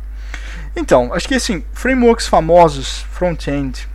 Então, 0.76 1.12
acho 1.12 1.26
que 1.26 1.34
assim, 1.34 1.64
frameworks 1.72 2.28
famosos, 2.28 3.00
front-end, 3.10 3.88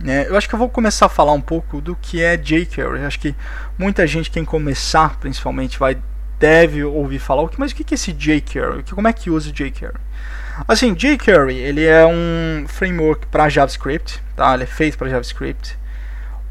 né, 0.00 0.26
eu 0.28 0.36
acho 0.36 0.48
que 0.48 0.54
eu 0.54 0.58
vou 0.58 0.68
começar 0.68 1.06
a 1.06 1.08
falar 1.08 1.32
um 1.32 1.40
pouco 1.40 1.80
do 1.80 1.96
que 1.96 2.22
é 2.22 2.36
jQuery. 2.36 3.04
Acho 3.04 3.20
que 3.20 3.34
muita 3.78 4.06
gente, 4.06 4.30
quem 4.30 4.44
começar 4.44 5.18
principalmente, 5.18 5.78
vai 5.78 5.96
deve 6.38 6.84
ouvir 6.84 7.20
falar. 7.20 7.48
Mas 7.56 7.72
o 7.72 7.74
que 7.74 7.94
é 7.94 7.94
esse 7.94 8.12
jQuery? 8.12 8.82
Como 8.90 9.08
é 9.08 9.12
que 9.12 9.30
usa 9.30 9.50
o 9.50 9.52
jQuery? 9.52 9.94
Assim, 10.68 10.92
jQuery 10.94 11.56
ele 11.56 11.84
é 11.84 12.04
um 12.06 12.66
framework 12.68 13.26
para 13.26 13.48
JavaScript, 13.48 14.22
tá? 14.36 14.54
Ele 14.54 14.64
é 14.64 14.66
feito 14.66 14.98
para 14.98 15.08
JavaScript 15.08 15.78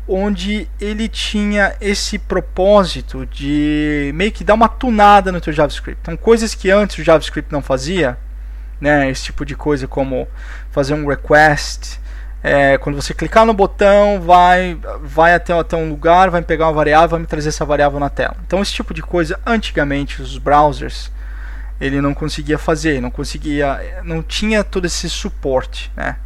onde 0.08 0.68
ele 0.80 1.08
tinha 1.08 1.76
esse 1.80 2.20
propósito 2.20 3.26
de 3.26 4.12
meio 4.14 4.32
que 4.32 4.44
dar 4.44 4.54
uma 4.54 4.68
tunada 4.68 5.32
no 5.32 5.40
teu 5.40 5.54
JavaScript. 5.54 6.00
Então, 6.02 6.18
coisas 6.18 6.54
que 6.54 6.70
antes 6.70 6.98
o 6.98 7.04
JavaScript 7.04 7.52
não 7.52 7.62
fazia, 7.62 8.18
né, 8.82 9.10
esse 9.10 9.24
tipo 9.24 9.46
de 9.46 9.56
coisa 9.56 9.88
como 9.88 10.28
fazer 10.72 10.94
um 10.94 11.08
request, 11.08 12.00
é, 12.44 12.78
quando 12.78 13.02
você 13.02 13.14
clicar 13.14 13.46
no 13.46 13.54
botão, 13.54 14.22
vai, 14.22 14.78
vai 15.02 15.34
até, 15.34 15.58
até 15.58 15.78
um 15.78 15.90
lugar, 15.90 16.30
vai 16.30 16.42
pegar 16.42 16.68
uma 16.68 16.74
variável, 16.74 17.10
vai 17.10 17.20
me 17.22 17.26
trazer 17.26 17.50
essa 17.50 17.64
variável 17.64 18.00
na 18.00 18.10
tela. 18.10 18.36
Então, 18.46 18.62
esse 18.62 18.74
tipo 18.74 18.94
de 18.94 19.02
coisa, 19.02 19.40
antigamente, 19.46 20.22
os 20.22 20.38
browsers, 20.38 21.12
ele 21.80 22.02
não 22.02 22.14
conseguia 22.14 22.58
fazer, 22.58 23.02
não 23.02 23.10
conseguia, 23.10 24.02
não 24.04 24.22
tinha 24.22 24.64
todo 24.64 24.86
esse 24.86 25.10
suporte, 25.10 25.92
né? 25.96 26.18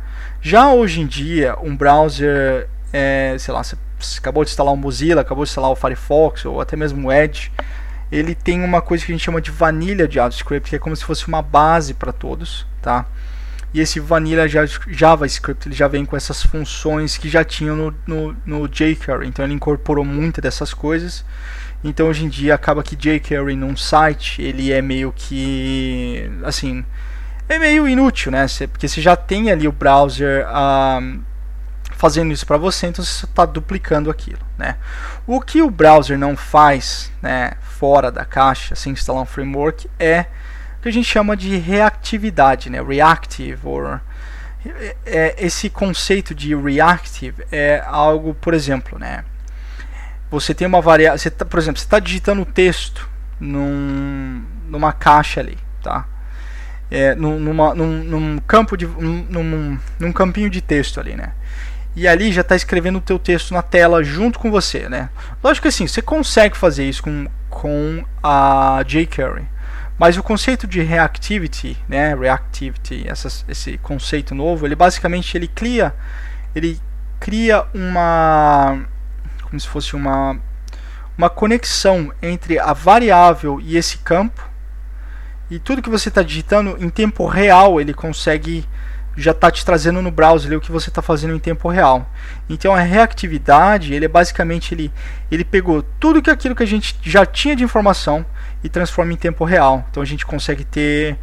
Já 0.41 0.71
hoje 0.71 1.01
em 1.01 1.05
dia, 1.05 1.55
um 1.61 1.75
browser 1.75 2.67
é, 2.91 3.35
sei 3.37 3.53
lá, 3.53 3.63
você 3.63 3.75
acabou 4.17 4.43
de 4.43 4.49
instalar 4.49 4.73
o 4.73 4.77
Mozilla, 4.77 5.21
acabou 5.21 5.43
de 5.43 5.49
instalar 5.49 5.71
o 5.71 5.75
Firefox 5.75 6.45
ou 6.45 6.61
até 6.61 6.75
mesmo 6.75 7.07
o 7.07 7.11
Edge, 7.11 7.51
ele 8.11 8.33
tem 8.33 8.63
uma 8.63 8.81
coisa 8.81 9.05
que 9.05 9.11
a 9.11 9.15
gente 9.15 9.23
chama 9.23 9.41
de 9.41 9.51
vanilla 9.51 10.09
JavaScript, 10.09 10.69
que 10.69 10.75
é 10.75 10.79
como 10.79 10.95
se 10.95 11.03
fosse 11.03 11.27
uma 11.27 11.41
base 11.41 11.93
para 11.93 12.13
todos, 12.13 12.65
tá? 12.81 13.05
E 13.73 13.79
esse 13.81 13.99
vanilla 13.99 14.47
JavaScript 14.47 15.67
ele 15.67 15.75
já 15.75 15.87
vem 15.87 16.05
com 16.05 16.15
essas 16.15 16.41
funções 16.41 17.17
que 17.17 17.29
já 17.29 17.43
tinham 17.43 17.75
no, 17.75 17.95
no, 18.07 18.35
no 18.45 18.67
jQuery, 18.67 19.27
então 19.27 19.43
ele 19.43 19.53
incorporou 19.53 20.05
muitas 20.05 20.41
dessas 20.41 20.73
coisas. 20.73 21.25
Então 21.83 22.07
hoje 22.07 22.25
em 22.25 22.29
dia 22.29 22.55
acaba 22.55 22.81
que 22.81 22.95
jQuery 22.95 23.55
num 23.55 23.75
site 23.75 24.41
ele 24.41 24.71
é 24.71 24.81
meio 24.81 25.13
que 25.15 26.29
assim 26.43 26.83
é 27.49 27.59
meio 27.59 27.87
inútil, 27.87 28.31
né? 28.31 28.45
Porque 28.71 28.87
você 28.87 29.01
já 29.01 29.15
tem 29.15 29.51
ali 29.51 29.67
o 29.67 29.71
browser 29.71 30.45
uh, 30.47 31.19
fazendo 31.97 32.31
isso 32.31 32.45
para 32.45 32.57
você, 32.57 32.87
então 32.87 33.03
você 33.03 33.25
está 33.25 33.45
duplicando 33.45 34.09
aquilo. 34.09 34.39
Né? 34.57 34.75
O 35.25 35.41
que 35.41 35.61
o 35.61 35.69
browser 35.69 36.17
não 36.17 36.37
faz 36.37 37.11
né, 37.21 37.53
fora 37.61 38.11
da 38.11 38.23
caixa, 38.23 38.75
sem 38.75 38.93
instalar 38.93 39.23
um 39.23 39.25
framework, 39.25 39.89
é 39.99 40.27
que 40.81 40.89
a 40.89 40.91
gente 40.91 41.07
chama 41.07 41.35
de 41.35 41.57
reatividade, 41.57 42.69
né? 42.69 42.81
reactive. 42.81 43.59
Or, 43.63 44.01
é, 44.65 44.95
é, 45.05 45.35
esse 45.37 45.69
conceito 45.69 46.33
de 46.33 46.55
reactive 46.55 47.43
é 47.51 47.83
algo, 47.85 48.33
por 48.33 48.53
exemplo, 48.53 48.97
né? 48.99 49.23
você 50.29 50.53
tem 50.53 50.67
uma 50.67 50.81
variável, 50.81 51.31
tá, 51.31 51.45
por 51.45 51.57
exemplo, 51.59 51.79
você 51.79 51.85
está 51.85 51.99
digitando 51.99 52.45
texto 52.45 53.09
num, 53.39 54.43
numa 54.67 54.91
caixa 54.91 55.39
ali, 55.39 55.57
tá? 55.81 56.05
É, 56.89 57.15
numa, 57.15 57.73
num, 57.75 58.03
num, 58.03 58.37
campo 58.39 58.77
de 58.77 58.85
num, 58.85 59.77
num 59.99 60.13
campinho 60.13 60.49
de 60.49 60.61
texto 60.61 60.99
ali, 60.99 61.15
né? 61.15 61.33
e 61.97 62.07
ali 62.07 62.31
já 62.31 62.41
está 62.41 62.55
escrevendo 62.55 62.99
o 62.99 63.01
teu 63.01 63.17
texto 63.17 63.51
na 63.51 63.63
tela 63.63 64.03
junto 64.03 64.37
com 64.37 64.51
você, 64.51 64.87
né? 64.87 65.09
Lógico 65.43 65.63
que 65.63 65.69
assim, 65.69 65.87
você 65.87 65.99
consegue 65.99 66.55
fazer 66.55 66.87
isso 66.87 67.01
com, 67.01 67.27
com 67.49 68.05
a 68.21 68.83
jQuery, 68.85 69.47
mas 69.99 70.15
o 70.17 70.23
conceito 70.23 70.67
de 70.67 70.81
reactivity, 70.81 71.77
né, 71.87 72.13
reactivity, 72.13 73.05
esse 73.47 73.77
conceito 73.79 74.35
novo, 74.35 74.65
ele 74.65 74.75
basicamente 74.75 75.35
ele 75.35 75.47
cria, 75.47 75.93
ele 76.53 76.79
cria 77.19 77.65
uma, 77.73 78.85
como 79.43 79.59
se 79.59 79.67
fosse 79.67 79.95
uma, 79.95 80.39
uma 81.17 81.29
conexão 81.29 82.13
entre 82.21 82.59
a 82.59 82.73
variável 82.73 83.59
e 83.59 83.75
esse 83.75 83.97
campo, 83.99 84.47
e 85.49 85.57
tudo 85.57 85.81
que 85.81 85.89
você 85.89 86.09
está 86.09 86.21
digitando 86.21 86.77
em 86.79 86.89
tempo 86.89 87.25
real 87.25 87.79
ele 87.79 87.93
consegue 87.93 88.67
já 89.15 89.31
está 89.31 89.49
te 89.49 89.65
trazendo 89.65 89.99
no 89.99 90.11
browser 90.11 90.55
o 90.55 90.61
que 90.61 90.71
você 90.71 90.89
está 90.89 91.01
fazendo 91.01 91.33
em 91.33 91.39
tempo 91.39 91.67
real. 91.67 92.07
Então 92.47 92.75
a 92.75 92.81
reactividade, 92.81 93.93
ele 93.93 94.05
é 94.05 94.07
basicamente 94.07 94.75
ele, 94.75 94.93
ele 95.31 95.43
pegou 95.43 95.81
tudo 95.99 96.21
que 96.21 96.29
aquilo 96.29 96.55
que 96.55 96.61
a 96.61 96.67
gente 96.67 96.95
já 97.01 97.25
tinha 97.25 97.55
de 97.55 97.63
informação 97.63 98.23
e 98.63 98.69
transforma 98.69 99.13
em 99.13 99.15
tempo 99.15 99.43
real. 99.45 99.85
Então 99.89 100.01
a 100.01 100.05
gente 100.05 100.25
consegue 100.25 100.63
ter 100.63 101.17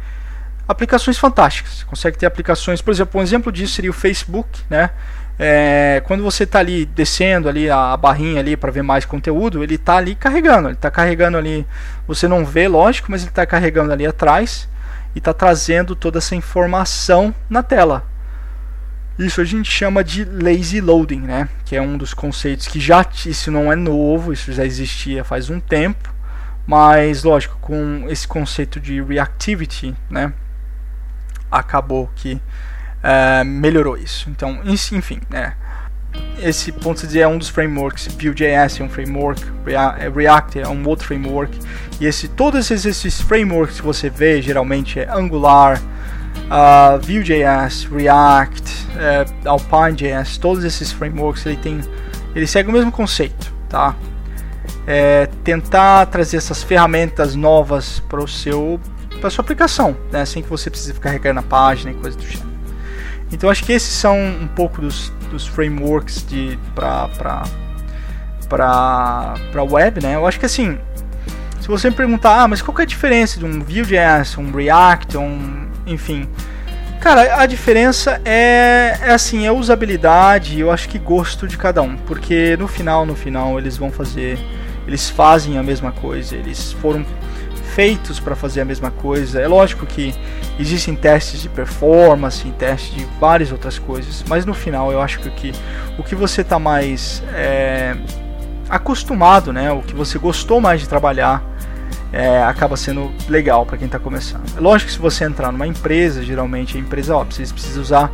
aplicações 0.67 1.17
fantásticas. 1.17 1.83
Consegue 1.83 2.17
ter 2.17 2.25
aplicações, 2.25 2.81
por 2.81 2.91
exemplo, 2.91 3.19
um 3.19 3.23
exemplo 3.23 3.51
disso 3.51 3.73
seria 3.73 3.91
o 3.91 3.93
Facebook, 3.93 4.61
né? 4.69 4.89
É, 5.37 6.01
quando 6.05 6.23
você 6.23 6.45
está 6.45 6.59
ali 6.59 6.85
descendo 6.85 7.49
ali 7.49 7.69
a 7.69 7.95
barrinha 7.97 8.39
ali 8.39 8.55
para 8.55 8.71
ver 8.71 8.81
mais 8.81 9.03
conteúdo, 9.03 9.63
ele 9.63 9.75
está 9.75 9.97
ali 9.97 10.15
carregando, 10.15 10.69
ele 10.69 10.75
está 10.75 10.89
carregando 10.89 11.37
ali. 11.37 11.67
Você 12.07 12.27
não 12.27 12.45
vê, 12.45 12.67
lógico, 12.67 13.11
mas 13.11 13.21
ele 13.21 13.31
está 13.31 13.45
carregando 13.45 13.91
ali 13.91 14.05
atrás 14.05 14.69
e 15.13 15.17
está 15.17 15.33
trazendo 15.33 15.95
toda 15.95 16.19
essa 16.19 16.35
informação 16.35 17.35
na 17.49 17.61
tela. 17.61 18.05
Isso 19.19 19.39
a 19.41 19.45
gente 19.45 19.69
chama 19.69 20.03
de 20.03 20.25
lazy 20.25 20.79
loading, 20.81 21.21
né? 21.21 21.49
Que 21.65 21.75
é 21.75 21.81
um 21.81 21.97
dos 21.97 22.13
conceitos 22.13 22.67
que 22.67 22.79
já 22.79 23.05
isso 23.25 23.51
não 23.51 23.71
é 23.71 23.75
novo, 23.75 24.31
isso 24.31 24.51
já 24.51 24.65
existia 24.65 25.23
faz 25.23 25.49
um 25.49 25.59
tempo, 25.59 26.13
mas 26.65 27.23
lógico 27.23 27.57
com 27.61 28.05
esse 28.09 28.27
conceito 28.27 28.79
de 28.79 29.01
reactivity, 29.01 29.95
né? 30.09 30.33
Acabou 31.51 32.09
que 32.15 32.33
uh, 32.33 33.45
melhorou 33.45 33.97
isso. 33.97 34.29
Então, 34.29 34.61
enfim, 34.65 35.21
né? 35.29 35.55
esse 36.39 36.71
ponto 36.71 37.05
dizer 37.05 37.21
é 37.21 37.27
um 37.27 37.37
dos 37.37 37.49
frameworks, 37.49 38.07
Vue.js 38.07 38.79
é 38.79 38.83
um 38.83 38.89
framework, 38.89 39.41
é, 39.67 40.09
React 40.09 40.59
é 40.59 40.67
um 40.67 40.87
outro 40.87 41.07
framework, 41.07 41.57
e 41.99 42.05
esse, 42.05 42.27
todos 42.27 42.69
esses 42.69 43.21
frameworks 43.21 43.79
que 43.79 43.85
você 43.85 44.09
vê 44.09 44.41
geralmente 44.41 44.99
é 44.99 45.09
Angular, 45.09 45.81
uh, 45.81 46.99
Vue.js, 46.99 47.85
React, 47.85 48.87
uh, 48.95 49.49
Alpine.js, 49.49 50.37
todos 50.37 50.63
esses 50.63 50.91
frameworks 50.91 51.45
ele 51.45 51.57
tem, 51.57 51.81
ele 52.35 52.47
segue 52.47 52.69
o 52.69 52.73
mesmo 52.73 52.91
conceito, 52.91 53.53
tá? 53.69 53.95
É 54.87 55.27
tentar 55.43 56.05
trazer 56.07 56.37
essas 56.37 56.61
ferramentas 56.61 57.35
novas 57.35 57.99
para 58.07 58.23
o 58.23 58.27
seu 58.27 58.79
para 59.19 59.29
sua 59.29 59.41
aplicação, 59.43 59.97
né? 60.11 60.25
sem 60.25 60.43
que 60.43 60.49
você 60.49 60.69
precise 60.69 60.93
ficar 60.93 61.09
carregando 61.09 61.39
a 61.39 61.43
página 61.43 61.91
e 61.91 61.95
coisa 61.95 62.17
do 62.17 62.23
gênero. 62.23 62.49
Então 63.31 63.49
acho 63.49 63.63
que 63.63 63.71
esses 63.71 63.93
são 63.93 64.17
um 64.17 64.47
pouco 64.47 64.81
dos, 64.81 65.11
dos 65.31 65.47
frameworks 65.47 66.25
de 66.27 66.59
para 66.75 67.09
para 68.47 69.63
web, 69.63 70.03
né? 70.03 70.15
Eu 70.15 70.27
acho 70.27 70.39
que 70.39 70.45
assim, 70.45 70.77
se 71.59 71.67
você 71.67 71.89
me 71.89 71.95
perguntar, 71.95 72.43
ah, 72.43 72.47
mas 72.47 72.61
qual 72.61 72.77
é 72.79 72.83
a 72.83 72.85
diferença 72.85 73.39
de 73.39 73.45
um 73.45 73.59
Vue.js, 73.59 74.37
um 74.37 74.51
React, 74.51 75.17
um, 75.17 75.67
enfim, 75.87 76.29
cara, 77.01 77.41
a 77.41 77.45
diferença 77.47 78.21
é, 78.23 78.99
é 79.01 79.11
assim, 79.11 79.47
é 79.47 79.51
usabilidade, 79.51 80.59
eu 80.59 80.71
acho 80.71 80.87
que 80.87 80.99
gosto 80.99 81.47
de 81.47 81.57
cada 81.57 81.81
um, 81.81 81.97
porque 81.97 82.55
no 82.57 82.67
final, 82.67 83.05
no 83.05 83.15
final 83.15 83.57
eles 83.57 83.77
vão 83.77 83.91
fazer, 83.91 84.37
eles 84.87 85.09
fazem 85.09 85.57
a 85.57 85.63
mesma 85.63 85.91
coisa, 85.91 86.35
eles 86.35 86.73
foram 86.73 87.05
feitos 87.75 88.19
para 88.21 88.35
fazer 88.35 88.61
a 88.61 88.65
mesma 88.65 88.89
coisa. 88.89 89.41
É 89.41 89.47
lógico 89.47 89.85
que 89.85 90.15
existem 90.57 90.95
testes 90.95 91.41
de 91.41 91.49
performance, 91.49 92.47
testes 92.51 92.95
de 92.95 93.05
várias 93.19 93.51
outras 93.51 93.77
coisas, 93.77 94.23
mas 94.27 94.45
no 94.45 94.53
final 94.53 94.91
eu 94.91 95.01
acho 95.01 95.19
que 95.19 95.51
o 95.97 96.03
que, 96.03 96.15
você 96.15 96.41
está 96.41 96.57
mais 96.57 97.21
é, 97.33 97.95
acostumado, 98.69 99.51
né, 99.51 99.71
o 99.71 99.81
que 99.81 99.93
você 99.93 100.17
gostou 100.17 100.61
mais 100.61 100.79
de 100.79 100.87
trabalhar, 100.87 101.43
é, 102.13 102.41
acaba 102.43 102.77
sendo 102.77 103.11
legal 103.27 103.65
para 103.65 103.77
quem 103.77 103.87
está 103.87 103.99
começando. 103.99 104.45
É 104.55 104.59
lógico 104.61 104.87
que 104.87 104.93
se 104.93 105.01
você 105.01 105.25
entrar 105.25 105.51
numa 105.51 105.67
empresa, 105.67 106.23
geralmente 106.23 106.77
a 106.77 106.79
empresa 106.79 107.13
ó, 107.13 107.25
precisa, 107.25 107.53
precisa 107.53 107.81
usar 107.81 108.11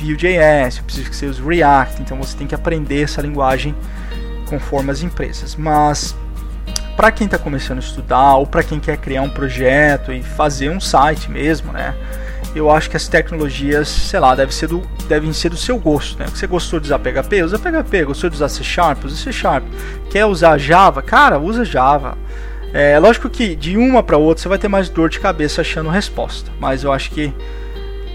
Vue.js, 0.00 0.78
precisa 0.78 1.10
que 1.10 1.14
você 1.14 1.26
use 1.26 1.42
React, 1.42 2.00
então 2.00 2.16
você 2.16 2.34
tem 2.34 2.46
que 2.46 2.54
aprender 2.54 3.02
essa 3.02 3.20
linguagem 3.20 3.74
conforme 4.52 4.90
as 4.90 5.02
empresas. 5.02 5.56
Mas 5.56 6.14
para 6.94 7.10
quem 7.10 7.24
está 7.24 7.38
começando 7.38 7.78
a 7.78 7.80
estudar 7.80 8.34
ou 8.34 8.46
para 8.46 8.62
quem 8.62 8.78
quer 8.78 8.98
criar 8.98 9.22
um 9.22 9.30
projeto 9.30 10.12
e 10.12 10.22
fazer 10.22 10.68
um 10.68 10.78
site 10.78 11.30
mesmo, 11.30 11.72
né? 11.72 11.94
Eu 12.54 12.70
acho 12.70 12.90
que 12.90 12.96
as 12.98 13.08
tecnologias, 13.08 13.88
sei 13.88 14.20
lá, 14.20 14.34
devem 14.34 14.52
ser 14.52 14.66
do, 14.66 14.82
devem 15.08 15.32
ser 15.32 15.48
do 15.48 15.56
seu 15.56 15.78
gosto, 15.78 16.18
né? 16.18 16.26
Você 16.26 16.46
gostou 16.46 16.78
de 16.78 16.84
usar 16.84 16.98
PHP? 16.98 17.42
Usa 17.42 17.58
PHP. 17.58 18.04
Gostou 18.04 18.28
de 18.28 18.36
usar 18.36 18.50
C 18.50 18.62
Sharp? 18.62 19.02
Usa 19.06 19.16
C 19.16 19.32
Sharp. 19.32 19.64
Quer 20.10 20.26
usar 20.26 20.58
Java? 20.58 21.00
Cara, 21.00 21.38
usa 21.38 21.64
Java. 21.64 22.18
É 22.74 22.98
lógico 22.98 23.30
que 23.30 23.56
de 23.56 23.78
uma 23.78 24.02
para 24.02 24.18
outra 24.18 24.42
você 24.42 24.48
vai 24.48 24.58
ter 24.58 24.68
mais 24.68 24.90
dor 24.90 25.08
de 25.08 25.18
cabeça 25.18 25.62
achando 25.62 25.88
resposta, 25.88 26.50
mas 26.58 26.84
eu 26.84 26.92
acho 26.92 27.10
que 27.10 27.32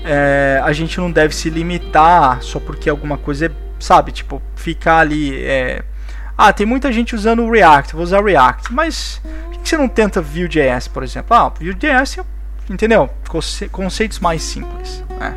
é, 0.04 0.60
a 0.64 0.72
gente 0.72 0.98
não 1.00 1.12
deve 1.12 1.36
se 1.36 1.50
limitar 1.50 2.42
só 2.42 2.60
porque 2.60 2.90
alguma 2.90 3.18
coisa 3.18 3.48
é, 3.48 3.52
sabe, 3.80 4.12
tipo, 4.12 4.42
ficar 4.56 5.00
ali. 5.00 5.44
É, 5.44 5.84
ah, 6.38 6.54
tem 6.54 6.66
muita 6.66 6.92
gente 6.92 7.16
usando 7.16 7.44
o 7.44 7.52
React, 7.52 7.94
vou 7.94 8.04
usar 8.04 8.20
o 8.20 8.26
React, 8.26 8.74
mas 8.74 9.22
por 9.24 9.58
que 9.58 9.70
você 9.70 9.78
não 9.78 9.88
tenta 9.88 10.22
Vue.js, 10.22 10.88
por 10.88 11.04
exemplo? 11.04 11.36
Ah, 11.36 11.50
Vue.js, 11.50 12.20
entendeu? 12.70 13.10
Conceitos 13.72 14.20
mais 14.20 14.44
simples. 14.44 15.04
Né? 15.20 15.36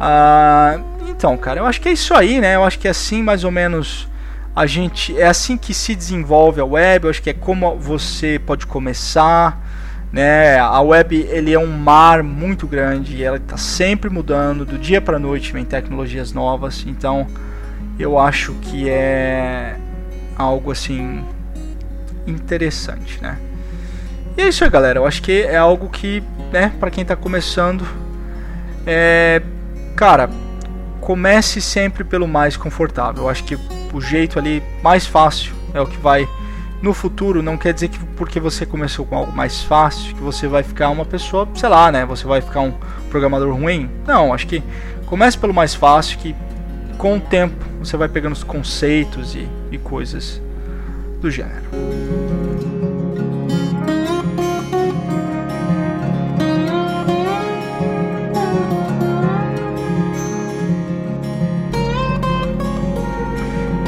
Ah, 0.00 0.78
então, 1.08 1.36
cara, 1.36 1.60
eu 1.60 1.66
acho 1.66 1.80
que 1.80 1.88
é 1.88 1.92
isso 1.92 2.14
aí, 2.14 2.40
né? 2.40 2.56
Eu 2.56 2.64
acho 2.64 2.78
que 2.78 2.86
é 2.86 2.90
assim 2.90 3.22
mais 3.22 3.44
ou 3.44 3.50
menos 3.50 4.08
a 4.54 4.66
gente 4.66 5.18
é 5.18 5.26
assim 5.26 5.56
que 5.56 5.72
se 5.72 5.94
desenvolve 5.94 6.60
a 6.60 6.64
web. 6.64 7.04
Eu 7.06 7.10
acho 7.10 7.22
que 7.22 7.30
é 7.30 7.34
como 7.34 7.76
você 7.76 8.38
pode 8.38 8.66
começar 8.66 9.64
né? 10.14 10.60
A 10.60 10.80
web 10.80 11.26
ele 11.28 11.52
é 11.52 11.58
um 11.58 11.76
mar 11.76 12.22
muito 12.22 12.68
grande 12.68 13.20
ela 13.20 13.36
está 13.36 13.56
sempre 13.56 14.08
mudando, 14.08 14.64
do 14.64 14.78
dia 14.78 15.00
para 15.00 15.18
noite 15.18 15.52
vem 15.52 15.64
tecnologias 15.64 16.32
novas, 16.32 16.84
então 16.86 17.26
eu 17.98 18.16
acho 18.16 18.52
que 18.62 18.88
é 18.88 19.74
algo 20.36 20.70
assim 20.70 21.24
interessante, 22.26 23.20
né? 23.22 23.38
E 24.36 24.42
é 24.42 24.48
isso 24.48 24.64
aí, 24.64 24.70
galera. 24.70 24.98
Eu 24.98 25.06
acho 25.06 25.22
que 25.22 25.42
é 25.42 25.56
algo 25.56 25.88
que, 25.88 26.22
né, 26.52 26.72
para 26.80 26.90
quem 26.90 27.02
está 27.02 27.14
começando, 27.14 27.86
é, 28.86 29.40
cara, 29.94 30.28
comece 31.00 31.60
sempre 31.60 32.02
pelo 32.02 32.26
mais 32.26 32.56
confortável. 32.56 33.24
Eu 33.24 33.28
acho 33.28 33.44
que 33.44 33.56
o 33.92 34.00
jeito 34.00 34.38
ali 34.38 34.62
mais 34.82 35.06
fácil 35.06 35.54
é 35.72 35.80
o 35.80 35.86
que 35.86 35.98
vai 35.98 36.28
no 36.84 36.92
futuro 36.92 37.42
não 37.42 37.56
quer 37.56 37.72
dizer 37.72 37.88
que 37.88 37.98
porque 38.14 38.38
você 38.38 38.66
começou 38.66 39.06
com 39.06 39.16
algo 39.16 39.32
mais 39.32 39.62
fácil 39.62 40.14
que 40.14 40.20
você 40.20 40.46
vai 40.46 40.62
ficar 40.62 40.90
uma 40.90 41.06
pessoa, 41.06 41.48
sei 41.54 41.68
lá, 41.68 41.90
né? 41.90 42.04
Você 42.04 42.26
vai 42.26 42.42
ficar 42.42 42.60
um 42.60 42.74
programador 43.10 43.54
ruim. 43.54 43.88
Não, 44.06 44.34
acho 44.34 44.46
que 44.46 44.62
comece 45.06 45.38
pelo 45.38 45.54
mais 45.54 45.74
fácil 45.74 46.18
que 46.18 46.36
com 46.94 47.16
o 47.16 47.20
tempo 47.20 47.64
você 47.78 47.96
vai 47.96 48.08
pegando 48.08 48.32
os 48.32 48.42
conceitos 48.42 49.34
e, 49.34 49.48
e 49.70 49.78
coisas 49.78 50.40
do 51.20 51.30
gênero. 51.30 51.64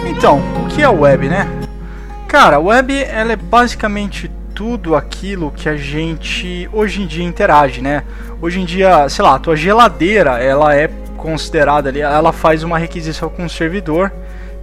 Então, 0.09 0.40
o 0.64 0.69
que 0.69 0.83
é 0.83 0.88
web, 0.88 1.29
né? 1.29 1.47
Cara, 2.27 2.57
a 2.57 2.59
web 2.59 2.92
ela 3.05 3.33
é 3.33 3.37
basicamente 3.37 4.31
tudo 4.55 4.97
aquilo 4.97 5.53
que 5.53 5.69
a 5.69 5.77
gente 5.77 6.69
hoje 6.73 7.03
em 7.03 7.07
dia 7.07 7.25
interage, 7.25 7.81
né? 7.81 8.03
Hoje 8.40 8.61
em 8.61 8.64
dia, 8.64 9.09
sei 9.09 9.23
lá, 9.23 9.35
a 9.35 9.38
tua 9.38 9.55
geladeira, 9.55 10.38
ela 10.38 10.75
é 10.75 10.90
considerada 11.17 11.89
ali, 11.89 12.01
ela 12.01 12.33
faz 12.33 12.63
uma 12.63 12.79
requisição 12.79 13.29
com 13.29 13.45
o 13.45 13.51
servidor, 13.51 14.13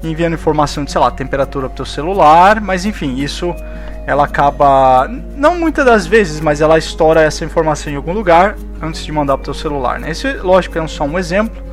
enviando 0.03 0.33
informação 0.33 0.83
de, 0.83 0.91
sei 0.91 1.01
lá, 1.01 1.09
temperatura 1.11 1.67
pro 1.67 1.77
teu 1.77 1.85
celular, 1.85 2.61
mas 2.61 2.85
enfim, 2.85 3.15
isso 3.17 3.53
ela 4.05 4.25
acaba, 4.25 5.07
não 5.35 5.57
muitas 5.57 5.85
das 5.85 6.05
vezes, 6.05 6.41
mas 6.41 6.59
ela 6.59 6.77
estoura 6.77 7.21
essa 7.21 7.45
informação 7.45 7.91
em 7.91 7.95
algum 7.95 8.13
lugar 8.13 8.55
antes 8.81 9.05
de 9.05 9.11
mandar 9.11 9.37
pro 9.37 9.45
teu 9.45 9.53
celular, 9.53 9.99
né? 9.99 10.11
Esse, 10.11 10.33
lógico, 10.33 10.77
é 10.77 10.87
só 10.87 11.05
um 11.05 11.17
exemplo. 11.17 11.63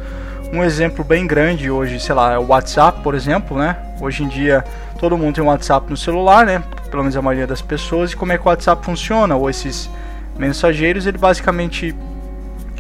Um 0.53 0.65
exemplo 0.65 1.05
bem 1.05 1.29
grande 1.29 1.71
hoje, 1.71 2.01
sei 2.01 2.15
lá, 2.15 2.33
é 2.33 2.39
o 2.39 2.49
WhatsApp, 2.49 3.03
por 3.03 3.15
exemplo, 3.15 3.57
né? 3.57 3.77
Hoje 4.01 4.25
em 4.25 4.29
dia 4.29 4.65
todo 4.99 5.17
mundo 5.17 5.37
tem 5.37 5.45
um 5.45 5.47
WhatsApp 5.47 5.89
no 5.89 5.97
celular, 5.97 6.45
né? 6.45 6.63
Pelo 6.91 7.03
menos 7.03 7.17
a 7.17 7.23
maioria 7.23 7.47
das 7.47 7.63
pessoas. 7.63 8.13
E 8.13 8.17
como 8.17 8.33
é 8.33 8.39
que 8.39 8.45
o 8.45 8.49
WhatsApp 8.49 8.85
funciona? 8.85 9.37
Ou 9.37 9.49
esses 9.49 9.89
mensageiros, 10.37 11.07
ele 11.07 11.19
basicamente 11.19 11.95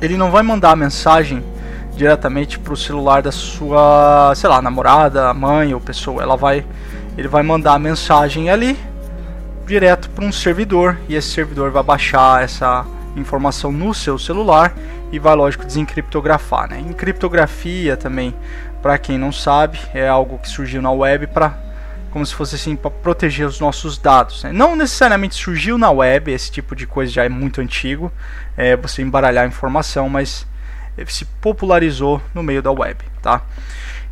ele 0.02 0.16
não 0.16 0.30
vai 0.30 0.42
mandar 0.42 0.72
a 0.72 0.76
mensagem 0.76 1.42
diretamente 2.00 2.58
para 2.58 2.72
o 2.72 2.76
celular 2.78 3.20
da 3.20 3.30
sua, 3.30 4.32
sei 4.34 4.48
lá, 4.48 4.62
namorada, 4.62 5.34
mãe 5.34 5.74
ou 5.74 5.80
pessoa. 5.80 6.22
Ela 6.22 6.34
vai, 6.34 6.64
ele 7.16 7.28
vai 7.28 7.42
mandar 7.42 7.74
a 7.74 7.78
mensagem 7.78 8.48
ali 8.48 8.78
direto 9.66 10.08
para 10.08 10.24
um 10.24 10.32
servidor 10.32 10.96
e 11.10 11.14
esse 11.14 11.28
servidor 11.28 11.70
vai 11.70 11.82
baixar 11.82 12.42
essa 12.42 12.86
informação 13.14 13.70
no 13.70 13.92
seu 13.92 14.18
celular 14.18 14.74
e 15.12 15.18
vai, 15.18 15.34
lógico, 15.34 15.66
desencriptografar. 15.66 16.70
Né? 16.70 16.80
Encriptografia 16.80 17.98
também, 17.98 18.34
para 18.80 18.96
quem 18.96 19.18
não 19.18 19.30
sabe, 19.30 19.78
é 19.92 20.08
algo 20.08 20.38
que 20.38 20.48
surgiu 20.48 20.80
na 20.80 20.90
web 20.90 21.26
para 21.26 21.54
como 22.10 22.24
se 22.26 22.34
fosse 22.34 22.54
assim 22.56 22.74
para 22.74 22.90
proteger 22.90 23.46
os 23.46 23.60
nossos 23.60 23.98
dados. 23.98 24.42
Né? 24.42 24.52
Não 24.52 24.74
necessariamente 24.74 25.34
surgiu 25.34 25.76
na 25.76 25.90
web, 25.90 26.32
esse 26.32 26.50
tipo 26.50 26.74
de 26.74 26.86
coisa 26.86 27.12
já 27.12 27.24
é 27.24 27.28
muito 27.28 27.60
antigo, 27.60 28.10
é, 28.56 28.74
você 28.74 29.02
embaralhar 29.02 29.46
informação, 29.46 30.08
mas 30.08 30.46
se 31.08 31.24
popularizou 31.24 32.20
no 32.34 32.42
meio 32.42 32.62
da 32.62 32.70
web, 32.72 32.98
tá? 33.22 33.42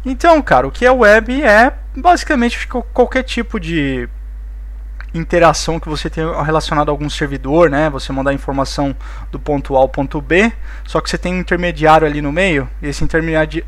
Então, 0.04 0.40
cara, 0.40 0.66
o 0.66 0.70
que 0.70 0.86
é 0.86 0.90
web 0.90 1.42
é 1.42 1.72
basicamente 1.96 2.66
qualquer 2.66 3.22
tipo 3.24 3.58
de 3.58 4.08
interação 5.12 5.80
que 5.80 5.88
você 5.88 6.08
tem 6.08 6.24
relacionado 6.42 6.88
a 6.88 6.92
algum 6.92 7.08
servidor, 7.08 7.70
né? 7.70 7.90
Você 7.90 8.12
mandar 8.12 8.32
informação 8.32 8.94
do 9.30 9.38
ponto 9.38 9.76
A 9.76 9.80
ao 9.80 9.88
ponto 9.88 10.20
B, 10.20 10.52
só 10.86 11.00
que 11.00 11.10
você 11.10 11.18
tem 11.18 11.34
um 11.34 11.40
intermediário 11.40 12.06
ali 12.06 12.20
no 12.20 12.30
meio, 12.30 12.68
e 12.82 12.88
esse 12.88 13.04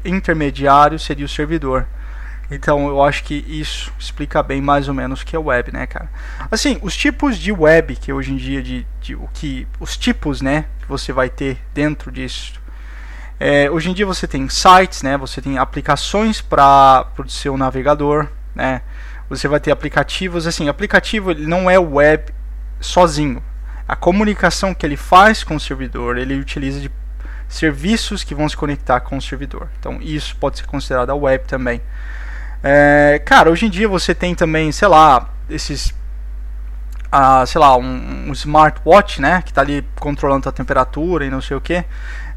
intermediário 0.04 0.98
seria 0.98 1.24
o 1.24 1.28
servidor. 1.28 1.86
Então 2.50 2.88
eu 2.88 3.02
acho 3.02 3.22
que 3.22 3.44
isso 3.48 3.92
explica 3.98 4.42
bem 4.42 4.60
mais 4.60 4.88
ou 4.88 4.94
menos 4.94 5.22
o 5.22 5.26
que 5.26 5.36
é 5.36 5.38
web, 5.38 5.72
né, 5.72 5.86
cara? 5.86 6.10
Assim, 6.50 6.78
os 6.82 6.96
tipos 6.96 7.38
de 7.38 7.52
web 7.52 7.94
que 7.94 8.12
hoje 8.12 8.32
em 8.32 8.36
dia 8.36 8.60
de, 8.60 8.84
de 9.00 9.14
o 9.14 9.28
que 9.32 9.68
os 9.78 9.96
tipos, 9.96 10.42
né, 10.42 10.64
que 10.80 10.88
você 10.88 11.12
vai 11.12 11.30
ter 11.30 11.58
dentro 11.72 12.10
disso. 12.10 12.59
É, 13.42 13.70
hoje 13.70 13.88
em 13.88 13.94
dia 13.94 14.04
você 14.04 14.28
tem 14.28 14.46
sites, 14.50 15.02
né? 15.02 15.16
Você 15.16 15.40
tem 15.40 15.56
aplicações 15.56 16.42
para 16.42 17.06
o 17.18 17.26
seu 17.26 17.56
navegador, 17.56 18.28
né? 18.54 18.82
Você 19.30 19.48
vai 19.48 19.58
ter 19.58 19.70
aplicativos, 19.70 20.46
assim, 20.46 20.68
aplicativo 20.68 21.30
ele 21.30 21.46
não 21.46 21.70
é 21.70 21.78
web 21.78 22.30
sozinho. 22.78 23.42
A 23.88 23.96
comunicação 23.96 24.74
que 24.74 24.84
ele 24.84 24.96
faz 24.96 25.42
com 25.42 25.56
o 25.56 25.60
servidor, 25.60 26.18
ele 26.18 26.38
utiliza 26.38 26.80
de 26.80 26.90
serviços 27.48 28.22
que 28.22 28.34
vão 28.34 28.46
se 28.46 28.56
conectar 28.56 29.00
com 29.00 29.16
o 29.16 29.22
servidor. 29.22 29.68
Então 29.78 29.98
isso 30.02 30.36
pode 30.36 30.58
ser 30.58 30.66
considerado 30.66 31.08
a 31.08 31.14
web 31.14 31.42
também. 31.46 31.80
É, 32.62 33.22
cara, 33.24 33.50
hoje 33.50 33.64
em 33.64 33.70
dia 33.70 33.88
você 33.88 34.14
tem 34.14 34.34
também, 34.34 34.70
sei 34.70 34.86
lá, 34.86 35.30
esses. 35.48 35.94
Ah, 37.10 37.44
sei 37.46 37.60
lá, 37.60 37.76
um, 37.76 38.28
um 38.28 38.32
smartwatch, 38.32 39.20
né? 39.20 39.40
Que 39.42 39.50
está 39.50 39.62
ali 39.62 39.84
controlando 39.98 40.46
a 40.48 40.52
temperatura 40.52 41.24
e 41.24 41.30
não 41.30 41.40
sei 41.40 41.56
o 41.56 41.60
que. 41.60 41.84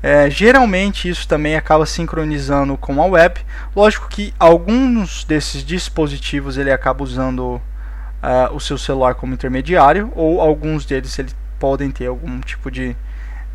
É, 0.04 0.30
geralmente 0.30 1.08
isso 1.08 1.26
também 1.26 1.56
acaba 1.56 1.86
sincronizando 1.86 2.76
com 2.76 3.02
a 3.02 3.06
web. 3.06 3.40
Lógico 3.74 4.10
que 4.10 4.34
alguns 4.38 5.24
desses 5.24 5.64
dispositivos 5.64 6.58
ele 6.58 6.70
acaba 6.70 7.02
usando 7.02 7.56
uh, 8.22 8.54
o 8.54 8.60
seu 8.60 8.78
celular 8.78 9.16
como 9.16 9.34
intermediário, 9.34 10.12
ou 10.14 10.42
alguns 10.42 10.86
deles 10.86 11.18
ele 11.18 11.32
podem 11.58 11.90
ter 11.90 12.08
algum 12.08 12.42
tipo 12.42 12.70
de. 12.70 12.94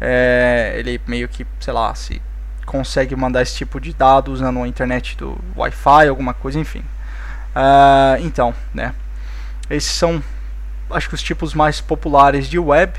É, 0.00 0.74
ele 0.78 0.98
meio 1.06 1.28
que, 1.28 1.46
sei 1.60 1.72
lá, 1.74 1.94
se 1.94 2.22
consegue 2.64 3.14
mandar 3.14 3.42
esse 3.42 3.54
tipo 3.54 3.78
de 3.78 3.92
dado 3.92 4.32
usando 4.32 4.62
a 4.62 4.68
internet 4.68 5.18
do 5.18 5.38
Wi-Fi, 5.54 6.08
alguma 6.08 6.32
coisa, 6.32 6.58
enfim. 6.58 6.82
Uh, 7.54 8.20
então, 8.20 8.54
né? 8.72 8.94
Esses 9.68 9.90
são, 9.90 10.22
acho 10.90 11.10
que 11.10 11.14
os 11.14 11.22
tipos 11.22 11.52
mais 11.52 11.80
populares 11.80 12.48
de 12.48 12.58
web. 12.58 12.98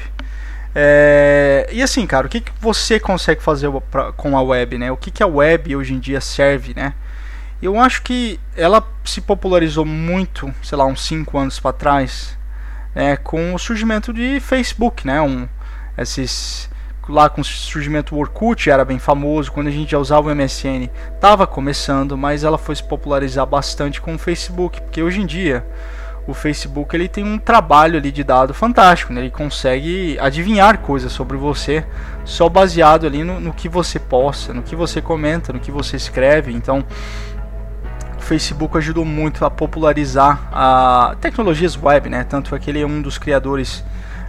É, 0.82 1.68
e 1.74 1.84
assim, 1.84 2.08
cara, 2.08 2.26
o 2.26 2.30
que, 2.30 2.39
que 2.39 2.54
você 2.58 3.02
consegue 3.02 3.44
fazer 3.44 3.70
pra, 3.92 4.13
com 4.13 4.38
a 4.38 4.42
web, 4.42 4.78
né? 4.78 4.89
O 4.89 4.96
que, 4.96 5.12
que 5.12 5.22
a 5.22 5.28
web 5.28 5.76
hoje 5.76 5.94
em 5.94 6.00
dia 6.00 6.22
serve, 6.22 6.74
né? 6.74 6.94
Eu 7.62 7.78
acho 7.78 8.02
que 8.02 8.39
ela 8.56 8.82
se 9.04 9.20
popularizou 9.20 9.84
muito, 9.84 10.54
sei 10.63 10.78
lá, 10.78 10.86
uns 10.86 11.06
5 11.06 11.38
anos 11.38 11.60
para 11.60 11.74
trás, 11.74 12.38
é, 12.96 13.18
com 13.18 13.54
o 13.54 13.60
surgimento 13.60 14.13
de 14.13 14.39
Facebook, 14.39 15.06
né? 15.06 15.22
Um, 15.22 15.50
esses 15.98 16.70
lá 17.10 17.30
com 17.30 17.42
o 17.42 17.44
surgimento 17.44 18.15
do 18.15 18.20
Orkut 18.22 18.70
era 18.70 18.86
bem 18.86 19.00
famoso, 19.00 19.52
quando 19.52 19.68
a 19.68 19.72
gente 19.72 19.92
já 19.92 19.98
usava 19.98 20.30
o 20.30 20.36
MSN 20.36 20.89
estava 21.13 21.46
começando, 21.46 22.18
mas 22.18 22.46
ela 22.46 22.58
foi 22.58 22.76
se 22.76 22.84
popularizar 22.84 23.46
bastante 23.46 24.00
com 24.00 24.15
o 24.15 24.18
Facebook, 24.18 24.80
porque 24.80 25.04
hoje 25.04 25.20
em 25.20 25.26
dia 25.26 25.65
o 26.30 26.34
Facebook 26.34 26.96
ele 26.96 27.08
tem 27.08 27.24
um 27.24 27.38
trabalho 27.38 27.98
ali 27.98 28.12
de 28.12 28.24
dado 28.24 28.54
fantástico, 28.54 29.12
né? 29.12 29.22
ele 29.22 29.32
consegue 29.32 30.18
adivinhar 30.20 30.78
coisas 30.78 31.12
sobre 31.12 31.36
você 31.38 31.84
só 32.24 32.48
baseado 32.48 33.08
ali 33.08 33.24
no, 33.24 33.39
no 33.39 33.52
que 33.52 33.68
você 33.68 33.98
posta, 33.98 34.54
no 34.54 34.62
que 34.62 34.76
você 34.76 35.02
comenta, 35.02 35.52
no 35.52 35.60
que 35.60 35.72
você 35.72 35.96
escreve, 35.96 36.52
então 36.52 36.86
Facebook 38.20 38.78
ajudou 38.78 39.04
muito 39.04 39.44
a 39.44 39.50
popularizar 39.50 40.48
a 40.52 41.15
tecnologias 41.20 41.76
web, 41.82 42.10
né? 42.10 42.24
Tanto 42.24 42.56
é 42.56 42.60
que 42.60 42.70
ele 42.70 42.80
é 42.80 42.86
um 42.86 43.02
dos 43.02 43.18
criadores 43.18 43.84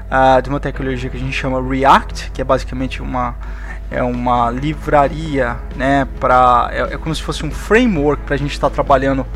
uh, 0.07 0.41
de 0.41 0.49
uma 0.49 0.59
tecnologia 0.59 1.11
que 1.11 1.19
a 1.19 1.21
gente 1.21 1.35
chama 1.35 1.61
React, 1.61 2.31
que 2.31 2.41
é 2.41 2.45
basicamente 2.45 3.03
uma 3.03 3.35
é 3.91 4.03
uma 4.03 4.51
livraria, 4.51 5.57
né? 5.77 6.07
Para 6.19 6.71
é, 6.73 6.95
é, 6.95 6.97
como 6.97 7.15
se 7.15 7.23
fosse 7.23 7.45
um 7.45 7.51
framework 7.51 8.23
para 8.23 8.37
a 8.37 8.39
gente 8.39 8.53
estar 8.53 8.71
tá 8.71 8.75
trabalhando 8.75 9.27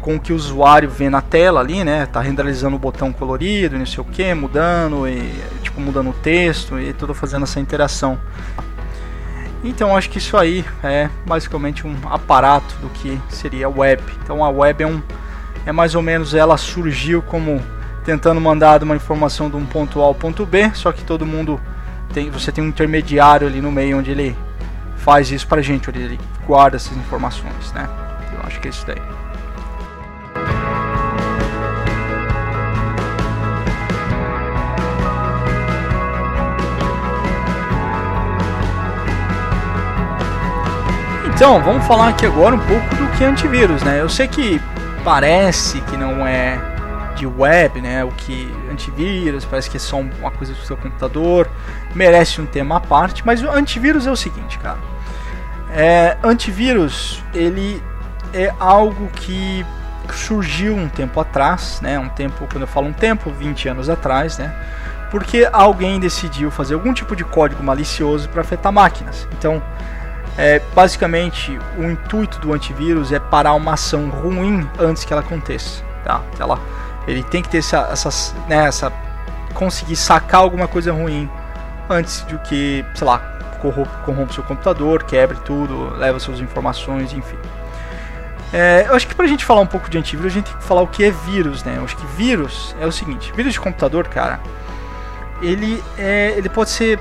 com 0.00 0.16
o 0.16 0.20
que 0.20 0.32
o 0.32 0.36
usuário 0.36 0.88
vê 0.88 1.10
na 1.10 1.20
tela 1.20 1.60
ali, 1.60 1.84
né? 1.84 2.06
Tá 2.06 2.20
renderizando 2.20 2.76
o 2.76 2.78
botão 2.78 3.12
colorido, 3.12 3.78
não 3.78 3.86
sei 3.86 4.00
o 4.00 4.04
que, 4.04 4.32
mudando 4.34 5.06
e 5.06 5.32
tipo 5.62 5.80
mudando 5.80 6.10
o 6.10 6.14
texto 6.14 6.78
e 6.78 6.92
tudo 6.92 7.14
fazendo 7.14 7.44
essa 7.44 7.60
interação. 7.60 8.18
Então 9.62 9.94
acho 9.94 10.08
que 10.08 10.18
isso 10.18 10.36
aí 10.36 10.64
é 10.82 11.10
basicamente 11.26 11.86
um 11.86 11.94
aparato 12.06 12.74
do 12.76 12.88
que 12.88 13.20
seria 13.28 13.66
a 13.66 13.68
web. 13.68 14.02
Então 14.22 14.42
a 14.44 14.48
web 14.48 14.82
é 14.82 14.86
um 14.86 15.02
é 15.66 15.72
mais 15.72 15.94
ou 15.94 16.00
menos 16.00 16.34
ela 16.34 16.56
surgiu 16.56 17.20
como 17.20 17.62
tentando 18.02 18.40
mandar 18.40 18.82
uma 18.82 18.96
informação 18.96 19.50
de 19.50 19.56
um 19.56 19.66
ponto 19.66 20.00
A 20.00 20.04
ao 20.04 20.14
ponto 20.14 20.46
B, 20.46 20.70
só 20.74 20.90
que 20.90 21.04
todo 21.04 21.26
mundo 21.26 21.60
tem 22.14 22.30
você 22.30 22.50
tem 22.50 22.64
um 22.64 22.68
intermediário 22.68 23.46
ali 23.46 23.60
no 23.60 23.70
meio 23.70 23.98
onde 23.98 24.10
ele 24.10 24.34
faz 24.96 25.30
isso 25.30 25.46
pra 25.46 25.60
gente, 25.60 25.90
onde 25.90 26.00
ele 26.00 26.20
guarda 26.46 26.76
essas 26.76 26.96
informações, 26.96 27.72
né? 27.72 27.86
Eu 28.32 28.40
acho 28.46 28.58
que 28.60 28.68
é 28.68 28.70
isso 28.70 28.86
daí. 28.86 29.29
Então, 41.40 41.58
vamos 41.62 41.86
falar 41.86 42.10
aqui 42.10 42.26
agora 42.26 42.54
um 42.54 42.58
pouco 42.58 42.96
do 42.96 43.16
que 43.16 43.24
é 43.24 43.26
antivírus, 43.26 43.82
né? 43.82 43.98
Eu 43.98 44.10
sei 44.10 44.28
que 44.28 44.60
parece 45.02 45.80
que 45.80 45.96
não 45.96 46.26
é 46.26 46.60
de 47.16 47.26
web, 47.26 47.80
né? 47.80 48.04
O 48.04 48.10
que 48.10 48.54
antivírus 48.70 49.46
parece 49.46 49.70
que 49.70 49.78
é 49.78 49.80
só 49.80 49.98
uma 50.00 50.30
coisa 50.30 50.52
do 50.52 50.60
seu 50.60 50.76
computador, 50.76 51.48
merece 51.94 52.42
um 52.42 52.46
tema 52.46 52.76
à 52.76 52.80
parte, 52.80 53.24
mas 53.24 53.42
o 53.42 53.48
antivírus 53.48 54.06
é 54.06 54.10
o 54.10 54.16
seguinte, 54.16 54.58
cara. 54.58 54.76
É, 55.72 56.18
antivírus, 56.22 57.24
ele 57.32 57.82
é 58.34 58.52
algo 58.60 59.08
que 59.08 59.64
surgiu 60.12 60.76
um 60.76 60.90
tempo 60.90 61.18
atrás, 61.20 61.80
né? 61.80 61.98
Um 61.98 62.10
tempo, 62.10 62.46
quando 62.52 62.64
eu 62.64 62.68
falo 62.68 62.86
um 62.86 62.92
tempo, 62.92 63.30
20 63.30 63.66
anos 63.66 63.88
atrás, 63.88 64.36
né? 64.36 64.54
Porque 65.10 65.48
alguém 65.50 65.98
decidiu 65.98 66.50
fazer 66.50 66.74
algum 66.74 66.92
tipo 66.92 67.16
de 67.16 67.24
código 67.24 67.64
malicioso 67.64 68.28
para 68.28 68.42
afetar 68.42 68.70
máquinas. 68.70 69.26
Então, 69.32 69.62
é, 70.40 70.58
basicamente, 70.74 71.58
o 71.76 71.84
intuito 71.90 72.38
do 72.38 72.54
antivírus 72.54 73.12
é 73.12 73.20
parar 73.20 73.52
uma 73.52 73.74
ação 73.74 74.08
ruim 74.08 74.66
antes 74.78 75.04
que 75.04 75.12
ela 75.12 75.20
aconteça. 75.20 75.84
Tá? 76.02 76.22
Ela, 76.38 76.58
ele 77.06 77.22
tem 77.22 77.42
que 77.42 77.50
ter 77.50 77.58
essa, 77.58 77.90
essa, 77.92 78.34
né, 78.48 78.66
essa 78.66 78.90
conseguir 79.52 79.96
sacar 79.96 80.40
alguma 80.40 80.66
coisa 80.66 80.94
ruim 80.94 81.28
antes 81.90 82.24
de 82.26 82.38
que, 82.38 82.82
sei 82.94 83.06
lá, 83.06 83.18
corrompa, 83.60 84.32
seu 84.32 84.42
computador, 84.42 85.02
quebre 85.02 85.36
tudo, 85.44 85.94
leva 85.98 86.18
suas 86.18 86.40
informações, 86.40 87.12
enfim. 87.12 87.36
É, 88.50 88.86
eu 88.88 88.94
acho 88.94 89.06
que 89.06 89.14
pra 89.14 89.26
gente 89.26 89.44
falar 89.44 89.60
um 89.60 89.66
pouco 89.66 89.90
de 89.90 89.98
antivírus, 89.98 90.32
a 90.32 90.34
gente 90.34 90.46
tem 90.46 90.56
que 90.56 90.64
falar 90.64 90.80
o 90.80 90.86
que 90.86 91.04
é 91.04 91.10
vírus, 91.10 91.62
né? 91.64 91.74
Eu 91.76 91.84
acho 91.84 91.98
que 91.98 92.06
vírus 92.16 92.74
é 92.80 92.86
o 92.86 92.92
seguinte, 92.92 93.30
vírus 93.36 93.52
de 93.52 93.60
computador, 93.60 94.08
cara, 94.08 94.40
ele, 95.42 95.84
é, 95.98 96.32
ele 96.34 96.48
pode 96.48 96.70
ser 96.70 96.98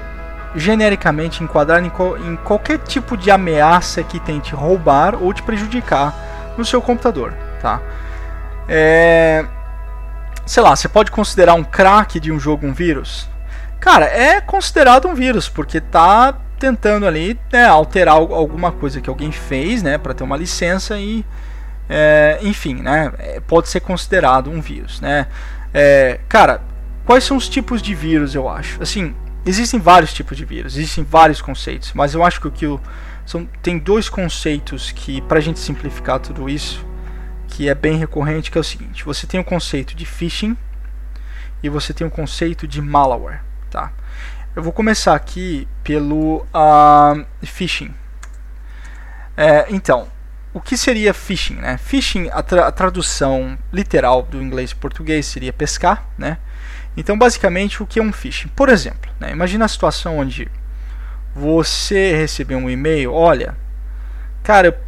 genericamente 0.56 1.44
enquadrado 1.44 1.86
em, 1.86 2.32
em 2.32 2.36
qualquer 2.38 2.80
tipo 2.80 3.16
de 3.16 3.30
ameaça 3.30 4.04
que 4.04 4.20
tente 4.20 4.56
roubar 4.56 5.16
ou 5.22 5.34
te 5.34 5.44
prejudicar 5.44 6.54
no 6.58 6.66
seu 6.66 6.82
computador, 6.82 7.34
tá? 7.62 7.82
É, 8.68 9.46
sei 10.46 10.64
lá, 10.64 10.76
você 10.76 10.88
pode 10.88 11.12
considerar 11.12 11.54
um 11.54 11.64
crack 11.64 12.20
de 12.20 12.32
um 12.32 12.40
jogo 12.40 12.66
um 12.66 12.74
vírus? 12.74 13.30
Cara, 13.80 14.06
é 14.06 14.42
considerado 14.42 15.08
um 15.08 15.16
vírus 15.16 15.48
porque 15.48 15.80
tá 15.80 16.36
tentando 16.60 17.08
ali 17.08 17.40
né, 17.52 17.66
alterar 17.66 18.16
alguma 18.16 18.72
coisa 18.72 19.00
que 19.00 19.10
alguém 19.10 19.32
fez, 19.32 19.82
né, 19.82 19.98
para 19.98 20.14
ter 20.14 20.24
uma 20.24 20.36
licença 20.36 20.98
e, 21.00 21.26
é, 21.90 22.38
enfim, 22.42 22.76
né, 22.76 23.14
é, 23.18 23.40
pode 23.40 23.70
ser 23.70 23.80
considerado 23.80 24.50
um 24.50 24.60
vírus, 24.60 25.00
né. 25.00 25.28
É, 25.74 26.20
cara, 26.28 26.62
quais 27.06 27.24
são 27.24 27.38
os 27.38 27.48
tipos 27.48 27.82
de 27.82 27.96
vírus? 27.96 28.36
Eu 28.36 28.50
acho, 28.50 28.82
assim, 28.84 29.16
Existem 29.50 29.80
vários 29.80 30.14
tipos 30.14 30.38
de 30.38 30.46
vírus, 30.46 30.78
existem 30.78 31.04
vários 31.04 31.42
conceitos, 31.42 31.92
mas 31.96 32.14
eu 32.14 32.24
acho 32.24 32.40
que 32.40 32.48
o 32.48 32.52
que 32.52 32.68
são, 33.26 33.48
tem 33.64 33.80
dois 33.80 34.08
conceitos 34.08 34.92
que, 34.92 35.22
para 35.22 35.40
a 35.40 35.42
gente 35.42 35.58
simplificar 35.58 36.20
tudo 36.20 36.48
isso, 36.48 36.86
que 37.48 37.68
é 37.68 37.74
bem 37.74 37.98
recorrente, 37.98 38.52
que 38.52 38.60
é 38.60 38.62
o 38.62 38.64
seguinte: 38.64 39.04
você 39.04 39.26
tem 39.26 39.40
o 39.40 39.44
conceito 39.44 39.96
de 39.96 40.06
phishing 40.06 40.56
e 41.64 41.68
você 41.68 41.96
tem 41.96 42.06
o 42.06 42.12
conceito 42.12 42.68
de 42.68 42.80
malware, 42.80 43.42
tá? 43.72 43.92
Eu 44.56 44.62
vou 44.62 44.72
começar 44.72 45.16
aqui 45.16 45.68
pelo 45.84 46.46
uh, 46.54 47.26
phishing. 47.42 47.92
É, 49.36 49.66
então, 49.72 50.10
o 50.54 50.62
que 50.62 50.78
seria 50.78 51.12
phishing? 51.12 51.56
Né? 51.56 51.76
Phishing, 51.80 52.30
a, 52.32 52.44
tra 52.44 52.68
a 52.68 52.72
tradução 52.72 53.58
literal 53.74 54.22
do 54.22 54.40
inglês 54.40 54.74
para 54.74 54.82
português 54.82 55.26
seria 55.26 55.52
pescar, 55.52 56.06
né? 56.16 56.38
Então, 56.98 57.18
basicamente, 57.18 57.82
o 57.82 57.88
que 57.88 58.00
é 58.00 58.04
um 58.04 58.12
phishing? 58.12 58.50
Por 58.50 58.70
exemplo, 58.70 59.12
né, 59.20 59.32
imagina 59.32 59.66
a 59.66 59.68
situação 59.68 60.18
onde 60.18 60.50
você 61.34 62.16
recebeu 62.16 62.58
um 62.58 62.70
e-mail, 62.70 63.14
olha, 63.14 63.56
cara, 64.44 64.82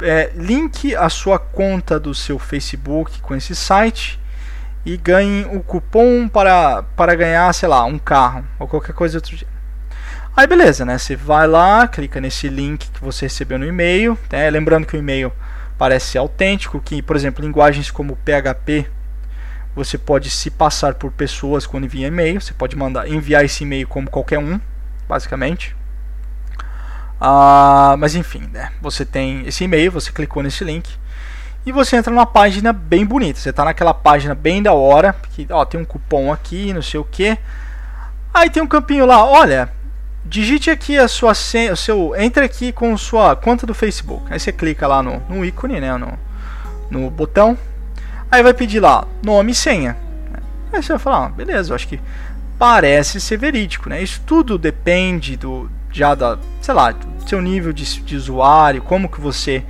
é, 0.00 0.30
link 0.34 0.94
a 0.94 1.08
sua 1.08 1.38
conta 1.38 2.00
do 2.00 2.14
seu 2.14 2.38
Facebook 2.38 3.20
com 3.20 3.34
esse 3.34 3.54
site 3.54 4.20
e 4.84 4.96
ganhe 4.96 5.46
o 5.46 5.62
cupom 5.62 6.28
para, 6.28 6.82
para 6.96 7.14
ganhar, 7.14 7.52
sei 7.54 7.68
lá, 7.68 7.84
um 7.84 7.98
carro 7.98 8.44
ou 8.58 8.68
qualquer 8.68 8.92
coisa 8.92 9.18
outro 9.18 9.36
dia. 9.36 9.48
Aí 10.36 10.46
beleza, 10.46 10.84
né? 10.84 10.98
Você 10.98 11.14
vai 11.14 11.46
lá, 11.46 11.86
clica 11.86 12.20
nesse 12.20 12.48
link 12.48 12.90
que 12.90 13.00
você 13.00 13.26
recebeu 13.26 13.58
no 13.58 13.66
e-mail, 13.66 14.18
né? 14.30 14.50
lembrando 14.50 14.86
que 14.86 14.96
o 14.96 14.98
e-mail 14.98 15.32
parece 15.78 16.18
autêntico, 16.18 16.80
que 16.80 17.00
por 17.00 17.14
exemplo 17.14 17.44
linguagens 17.44 17.90
como 17.90 18.16
PHP 18.16 18.86
você 19.74 19.98
pode 19.98 20.30
se 20.30 20.50
passar 20.50 20.94
por 20.94 21.10
pessoas 21.10 21.66
quando 21.66 21.84
envia 21.84 22.06
e-mail. 22.06 22.40
Você 22.40 22.52
pode 22.52 22.76
mandar 22.76 23.08
enviar 23.08 23.44
esse 23.44 23.64
e-mail 23.64 23.88
como 23.88 24.08
qualquer 24.08 24.38
um, 24.38 24.60
basicamente. 25.08 25.74
Ah, 27.20 27.96
mas 27.98 28.14
enfim, 28.14 28.48
né? 28.52 28.70
Você 28.80 29.04
tem 29.04 29.46
esse 29.46 29.64
e-mail, 29.64 29.90
você 29.90 30.12
clicou 30.12 30.42
nesse 30.42 30.62
link 30.62 30.88
e 31.66 31.72
você 31.72 31.96
entra 31.96 32.12
numa 32.12 32.26
página 32.26 32.72
bem 32.72 33.04
bonita. 33.04 33.40
Você 33.40 33.50
está 33.50 33.64
naquela 33.64 33.94
página 33.94 34.34
bem 34.34 34.62
da 34.62 34.72
hora, 34.72 35.14
que 35.32 35.46
ó, 35.50 35.64
tem 35.64 35.80
um 35.80 35.84
cupom 35.84 36.32
aqui, 36.32 36.72
não 36.72 36.82
sei 36.82 37.00
o 37.00 37.04
que. 37.04 37.36
Aí 38.32 38.50
tem 38.50 38.62
um 38.62 38.66
campinho 38.66 39.06
lá, 39.06 39.24
olha, 39.24 39.72
digite 40.24 40.70
aqui 40.70 40.98
a 40.98 41.08
sua 41.08 41.34
senha, 41.34 41.74
seu, 41.74 42.14
entre 42.16 42.44
aqui 42.44 42.72
com 42.72 42.96
sua 42.96 43.34
conta 43.34 43.66
do 43.66 43.74
Facebook. 43.74 44.32
Aí 44.32 44.38
você 44.38 44.52
clica 44.52 44.86
lá 44.86 45.02
no, 45.02 45.20
no 45.28 45.44
ícone, 45.44 45.80
né, 45.80 45.96
no, 45.96 46.18
no 46.90 47.10
botão 47.10 47.56
Aí 48.34 48.42
vai 48.42 48.52
pedir 48.52 48.80
lá 48.80 49.06
nome 49.24 49.52
e 49.52 49.54
senha. 49.54 49.96
Aí 50.72 50.82
você 50.82 50.88
vai 50.88 50.98
falar, 50.98 51.26
ah, 51.26 51.28
beleza, 51.28 51.70
eu 51.70 51.76
acho 51.76 51.86
que 51.86 52.00
parece 52.58 53.20
ser 53.20 53.36
verídico, 53.36 53.88
né? 53.88 54.02
Isso 54.02 54.20
tudo 54.26 54.58
depende 54.58 55.36
do 55.36 55.70
já 55.92 56.16
da, 56.16 56.36
sei 56.60 56.74
lá, 56.74 56.90
do 56.90 57.28
seu 57.28 57.40
nível 57.40 57.72
de, 57.72 57.84
de 58.02 58.16
usuário, 58.16 58.82
como 58.82 59.08
que 59.08 59.20
você 59.20 59.62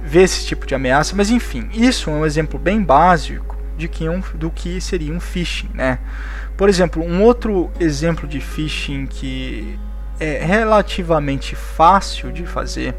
vê 0.00 0.22
esse 0.22 0.46
tipo 0.46 0.68
de 0.68 0.72
ameaça, 0.72 1.16
mas 1.16 1.30
enfim, 1.30 1.68
isso 1.72 2.08
é 2.08 2.12
um 2.12 2.24
exemplo 2.24 2.60
bem 2.60 2.80
básico 2.80 3.56
de 3.76 3.88
que 3.88 4.08
um, 4.08 4.22
do 4.36 4.52
que 4.52 4.80
seria 4.80 5.12
um 5.12 5.18
phishing, 5.18 5.70
né? 5.74 5.98
Por 6.56 6.68
exemplo, 6.68 7.02
um 7.02 7.24
outro 7.24 7.72
exemplo 7.80 8.28
de 8.28 8.38
phishing 8.38 9.06
que 9.06 9.76
é 10.20 10.44
relativamente 10.44 11.56
fácil 11.56 12.30
de 12.30 12.46
fazer 12.46 12.94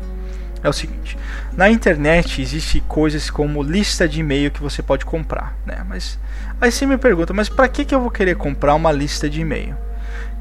é 0.63 0.69
o 0.69 0.73
seguinte: 0.73 1.17
na 1.55 1.69
internet 1.69 2.41
existe 2.41 2.81
coisas 2.81 3.29
como 3.29 3.63
lista 3.63 4.07
de 4.07 4.19
e-mail 4.19 4.51
que 4.51 4.61
você 4.61 4.81
pode 4.81 5.05
comprar, 5.05 5.55
né? 5.65 5.85
Mas 5.87 6.19
aí 6.59 6.71
você 6.71 6.85
me 6.85 6.97
pergunta, 6.97 7.33
mas 7.33 7.49
para 7.49 7.67
que 7.67 7.85
que 7.85 7.93
eu 7.93 8.01
vou 8.01 8.11
querer 8.11 8.35
comprar 8.35 8.75
uma 8.75 8.91
lista 8.91 9.29
de 9.29 9.41
e-mail? 9.41 9.75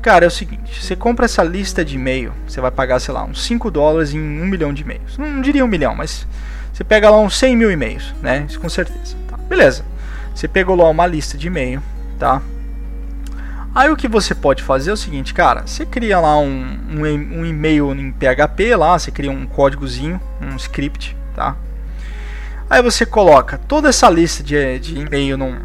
Cara, 0.02 0.24
é 0.24 0.28
o 0.28 0.30
seguinte, 0.30 0.84
você 0.84 0.94
compra 0.94 1.24
essa 1.24 1.42
lista 1.42 1.84
de 1.84 1.96
e-mail, 1.96 2.32
você 2.46 2.60
vai 2.60 2.70
pagar, 2.70 3.00
sei 3.00 3.12
lá, 3.12 3.24
uns 3.24 3.44
5 3.44 3.70
dólares 3.70 4.14
em 4.14 4.20
um 4.20 4.46
milhão 4.46 4.72
de 4.72 4.82
e-mails. 4.82 5.18
Não, 5.18 5.40
diria 5.40 5.64
um 5.64 5.68
milhão, 5.68 5.96
mas 5.96 6.26
você 6.72 6.84
pega 6.84 7.10
lá 7.10 7.18
uns 7.18 7.36
100 7.38 7.56
mil 7.56 7.70
e-mails, 7.70 8.14
né? 8.22 8.46
Isso 8.48 8.60
com 8.60 8.68
certeza. 8.68 9.16
Tá, 9.28 9.36
beleza. 9.36 9.84
Você 10.34 10.46
pegou 10.46 10.76
lá 10.76 10.88
uma 10.88 11.06
lista 11.06 11.36
de 11.36 11.48
e-mail, 11.48 11.82
tá? 12.18 12.40
Aí 13.76 13.90
o 13.90 13.96
que 13.96 14.08
você 14.08 14.34
pode 14.34 14.62
fazer 14.62 14.88
é 14.88 14.94
o 14.94 14.96
seguinte, 14.96 15.34
cara, 15.34 15.66
você 15.66 15.84
cria 15.84 16.18
lá 16.18 16.38
um, 16.38 16.78
um, 16.88 17.02
um 17.02 17.44
e-mail 17.44 17.92
em 17.94 18.10
PHP 18.10 18.74
lá, 18.74 18.98
você 18.98 19.10
cria 19.10 19.30
um 19.30 19.44
códigozinho, 19.44 20.18
um 20.40 20.56
script, 20.56 21.14
tá? 21.34 21.54
Aí 22.70 22.80
você 22.80 23.04
coloca 23.04 23.58
toda 23.58 23.90
essa 23.90 24.08
lista 24.08 24.42
de, 24.42 24.78
de 24.78 24.98
e-mail 24.98 25.36
num, 25.36 25.58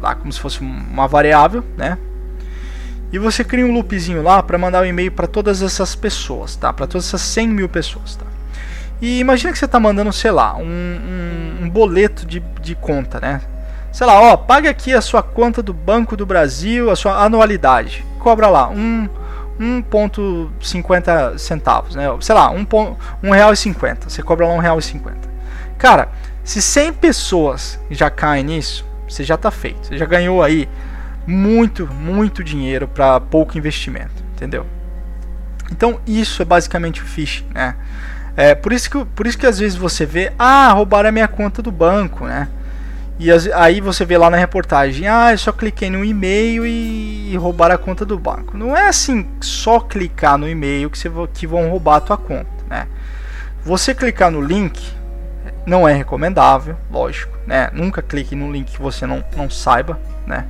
lá 0.00 0.16
como 0.16 0.32
se 0.32 0.40
fosse 0.40 0.58
uma 0.60 1.06
variável, 1.06 1.64
né? 1.76 1.96
E 3.12 3.18
você 3.20 3.44
cria 3.44 3.64
um 3.64 3.72
loopzinho 3.72 4.24
lá 4.24 4.42
para 4.42 4.58
mandar 4.58 4.80
o 4.80 4.82
um 4.82 4.86
e-mail 4.86 5.12
para 5.12 5.28
todas 5.28 5.62
essas 5.62 5.94
pessoas, 5.94 6.56
tá? 6.56 6.72
Para 6.72 6.88
todas 6.88 7.06
essas 7.06 7.20
100 7.20 7.46
mil 7.46 7.68
pessoas, 7.68 8.16
tá? 8.16 8.26
E 9.00 9.20
imagina 9.20 9.52
que 9.52 9.58
você 9.60 9.66
está 9.66 9.78
mandando, 9.78 10.12
sei 10.12 10.32
lá, 10.32 10.56
um, 10.56 10.64
um, 10.64 11.58
um 11.62 11.70
boleto 11.70 12.26
de, 12.26 12.40
de 12.60 12.74
conta, 12.74 13.20
né? 13.20 13.40
Sei 13.96 14.06
lá, 14.06 14.20
ó, 14.20 14.36
pague 14.36 14.68
aqui 14.68 14.92
a 14.92 15.00
sua 15.00 15.22
conta 15.22 15.62
do 15.62 15.72
Banco 15.72 16.18
do 16.18 16.26
Brasil, 16.26 16.90
a 16.90 16.94
sua 16.94 17.24
anualidade. 17.24 18.04
Cobra 18.18 18.46
lá, 18.46 18.68
um 18.68 19.08
1,50 19.58 21.38
centavos, 21.38 21.94
né? 21.94 22.04
Sei 22.20 22.34
lá, 22.34 22.50
um, 22.50 22.66
um 23.22 23.30
real 23.30 23.54
e 23.54 23.56
cinquenta. 23.56 24.10
Você 24.10 24.22
cobra 24.22 24.46
lá 24.46 24.52
um 24.52 24.58
real 24.58 24.78
e 24.78 24.82
cinquenta. 24.82 25.26
Cara, 25.78 26.10
se 26.44 26.60
100 26.60 26.92
pessoas 26.92 27.80
já 27.90 28.10
caem 28.10 28.44
nisso, 28.44 28.84
você 29.08 29.24
já 29.24 29.36
está 29.36 29.50
feito. 29.50 29.86
Você 29.86 29.96
já 29.96 30.04
ganhou 30.04 30.42
aí 30.42 30.68
muito, 31.26 31.86
muito 31.86 32.44
dinheiro 32.44 32.86
para 32.86 33.18
pouco 33.18 33.56
investimento, 33.56 34.22
entendeu? 34.34 34.66
Então 35.72 35.98
isso 36.06 36.42
é 36.42 36.44
basicamente 36.44 37.00
o 37.00 37.06
phishing, 37.06 37.46
né? 37.54 37.74
É 38.36 38.54
por 38.54 38.74
isso 38.74 38.90
que 38.90 39.02
por 39.06 39.26
isso 39.26 39.38
que 39.38 39.46
às 39.46 39.58
vezes 39.58 39.74
você 39.74 40.04
vê, 40.04 40.34
ah, 40.38 40.70
roubaram 40.72 41.08
a 41.08 41.12
minha 41.12 41.26
conta 41.26 41.62
do 41.62 41.72
banco, 41.72 42.26
né? 42.26 42.46
E 43.18 43.30
aí 43.54 43.80
você 43.80 44.04
vê 44.04 44.18
lá 44.18 44.28
na 44.28 44.36
reportagem, 44.36 45.08
ah, 45.08 45.32
eu 45.32 45.38
só 45.38 45.50
cliquei 45.50 45.88
no 45.88 46.04
e-mail 46.04 46.66
e, 46.66 47.34
roubaram 47.36 47.74
a 47.74 47.78
conta 47.78 48.04
do 48.04 48.18
banco. 48.18 48.56
Não 48.56 48.76
é 48.76 48.88
assim, 48.88 49.26
só 49.40 49.80
clicar 49.80 50.36
no 50.36 50.46
e-mail 50.46 50.90
que, 50.90 50.98
você, 50.98 51.10
que 51.32 51.46
vão 51.46 51.70
roubar 51.70 51.96
a 51.96 52.00
tua 52.00 52.16
conta, 52.18 52.50
né? 52.68 52.86
Você 53.64 53.94
clicar 53.94 54.30
no 54.30 54.40
link 54.40 54.94
não 55.66 55.88
é 55.88 55.94
recomendável, 55.94 56.76
lógico, 56.90 57.36
né? 57.46 57.70
Nunca 57.72 58.02
clique 58.02 58.36
no 58.36 58.52
link 58.52 58.72
que 58.72 58.82
você 58.82 59.06
não, 59.06 59.24
não 59.34 59.48
saiba, 59.48 59.98
né? 60.26 60.46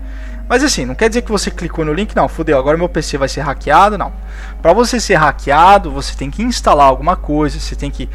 Mas 0.48 0.62
assim, 0.62 0.84
não 0.84 0.94
quer 0.94 1.08
dizer 1.08 1.22
que 1.22 1.30
você 1.30 1.50
clicou 1.50 1.84
no 1.84 1.92
link, 1.92 2.14
não, 2.14 2.28
fudeu, 2.28 2.58
agora 2.58 2.76
meu 2.76 2.88
PC 2.88 3.16
vai 3.16 3.28
ser 3.28 3.40
hackeado, 3.40 3.96
não. 3.96 4.12
Para 4.60 4.72
você 4.72 5.00
ser 5.00 5.14
hackeado, 5.14 5.90
você 5.90 6.14
tem 6.16 6.30
que 6.30 6.42
instalar 6.42 6.86
alguma 6.86 7.16
coisa, 7.16 7.58
você 7.58 7.74
tem 7.74 7.90
que 7.90 8.08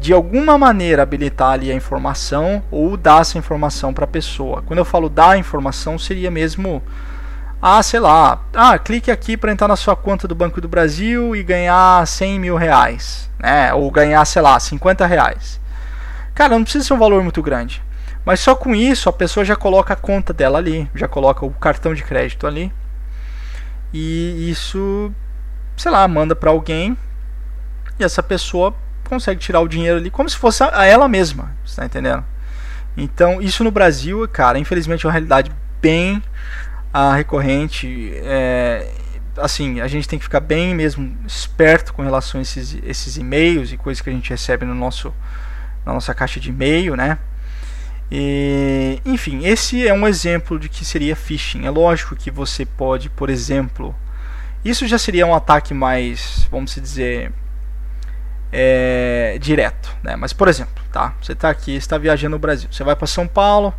de 0.00 0.12
alguma 0.12 0.56
maneira 0.56 1.02
habilitar 1.02 1.50
ali 1.50 1.70
a 1.70 1.74
informação 1.74 2.62
ou 2.70 2.96
dar 2.96 3.20
essa 3.20 3.36
informação 3.36 3.92
para 3.92 4.04
a 4.04 4.08
pessoa. 4.08 4.62
Quando 4.62 4.78
eu 4.78 4.84
falo 4.84 5.08
dar 5.08 5.30
a 5.30 5.38
informação, 5.38 5.98
seria 5.98 6.30
mesmo, 6.30 6.82
ah, 7.60 7.82
sei 7.82 7.98
lá, 8.00 8.40
ah, 8.54 8.78
clique 8.78 9.10
aqui 9.10 9.36
para 9.36 9.50
entrar 9.50 9.66
na 9.66 9.76
sua 9.76 9.96
conta 9.96 10.28
do 10.28 10.34
Banco 10.34 10.60
do 10.60 10.68
Brasil 10.68 11.34
e 11.34 11.42
ganhar 11.42 12.06
100 12.06 12.38
mil 12.38 12.56
reais, 12.56 13.28
né? 13.38 13.74
Ou 13.74 13.90
ganhar, 13.90 14.24
sei 14.24 14.42
lá, 14.42 14.58
50 14.58 15.04
reais. 15.06 15.60
Cara, 16.34 16.54
não 16.54 16.62
precisa 16.62 16.84
ser 16.84 16.94
um 16.94 16.98
valor 16.98 17.22
muito 17.22 17.42
grande. 17.42 17.82
Mas 18.24 18.40
só 18.40 18.54
com 18.54 18.74
isso 18.74 19.08
a 19.08 19.12
pessoa 19.12 19.44
já 19.44 19.56
coloca 19.56 19.94
a 19.94 19.96
conta 19.96 20.32
dela 20.32 20.58
ali, 20.58 20.88
já 20.94 21.08
coloca 21.08 21.44
o 21.44 21.50
cartão 21.50 21.94
de 21.94 22.04
crédito 22.04 22.46
ali. 22.46 22.72
E 23.92 24.50
isso, 24.50 25.12
sei 25.76 25.90
lá, 25.90 26.06
manda 26.06 26.36
para 26.36 26.50
alguém 26.50 26.96
e 27.98 28.04
essa 28.04 28.22
pessoa 28.22 28.74
consegue 29.08 29.40
tirar 29.40 29.60
o 29.60 29.68
dinheiro 29.68 29.98
ali 29.98 30.10
como 30.10 30.28
se 30.28 30.36
fosse 30.36 30.62
a 30.62 30.84
ela 30.84 31.08
mesma, 31.08 31.56
está 31.64 31.84
entendendo? 31.84 32.24
Então, 32.96 33.40
isso 33.40 33.62
no 33.62 33.70
Brasil, 33.70 34.28
cara, 34.28 34.58
infelizmente 34.58 35.06
é 35.06 35.08
uma 35.08 35.12
realidade 35.12 35.52
bem 35.80 36.22
ah, 36.92 37.14
recorrente. 37.14 38.12
É, 38.16 38.90
assim, 39.36 39.80
a 39.80 39.86
gente 39.86 40.08
tem 40.08 40.18
que 40.18 40.24
ficar 40.24 40.40
bem 40.40 40.74
mesmo 40.74 41.16
esperto 41.26 41.94
com 41.94 42.02
relação 42.02 42.40
a 42.40 42.42
esses, 42.42 42.76
esses 42.82 43.16
e-mails 43.16 43.72
e 43.72 43.76
coisas 43.76 44.00
que 44.00 44.10
a 44.10 44.12
gente 44.12 44.30
recebe 44.30 44.66
no 44.66 44.74
nosso, 44.74 45.14
na 45.86 45.92
nossa 45.92 46.12
caixa 46.14 46.40
de 46.40 46.50
e-mail, 46.50 46.96
né? 46.96 47.18
E, 48.10 49.00
enfim, 49.04 49.44
esse 49.44 49.86
é 49.86 49.92
um 49.92 50.06
exemplo 50.06 50.58
de 50.58 50.68
que 50.68 50.84
seria 50.84 51.14
phishing. 51.14 51.66
É 51.66 51.70
lógico 51.70 52.16
que 52.16 52.30
você 52.30 52.64
pode, 52.64 53.10
por 53.10 53.28
exemplo, 53.28 53.94
isso 54.64 54.86
já 54.86 54.98
seria 54.98 55.26
um 55.26 55.34
ataque 55.34 55.74
mais, 55.74 56.48
vamos 56.50 56.74
dizer, 56.74 57.32
é, 58.52 59.36
direto, 59.40 59.94
né? 60.02 60.16
Mas 60.16 60.32
por 60.32 60.48
exemplo, 60.48 60.82
tá? 60.92 61.14
Você 61.20 61.32
está 61.32 61.50
aqui, 61.50 61.74
está 61.76 61.98
viajando 61.98 62.36
no 62.36 62.38
Brasil, 62.38 62.68
você 62.70 62.82
vai 62.84 62.96
para 62.96 63.06
São 63.06 63.26
Paulo, 63.26 63.74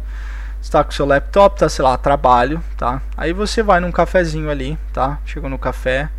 está 0.62 0.84
com 0.84 0.92
seu 0.92 1.06
laptop, 1.06 1.60
tá, 1.60 1.70
sei 1.70 1.84
lá, 1.84 1.98
trabalho, 1.98 2.62
tá? 2.78 3.02
Aí 3.18 3.34
você 3.34 3.64
vai 3.64 3.80
num 3.80 3.92
cafezinho 3.92 4.50
ali, 4.50 4.78
tá? 4.94 5.20
Chegou 5.26 5.50
no 5.50 5.58
café, 5.58 6.10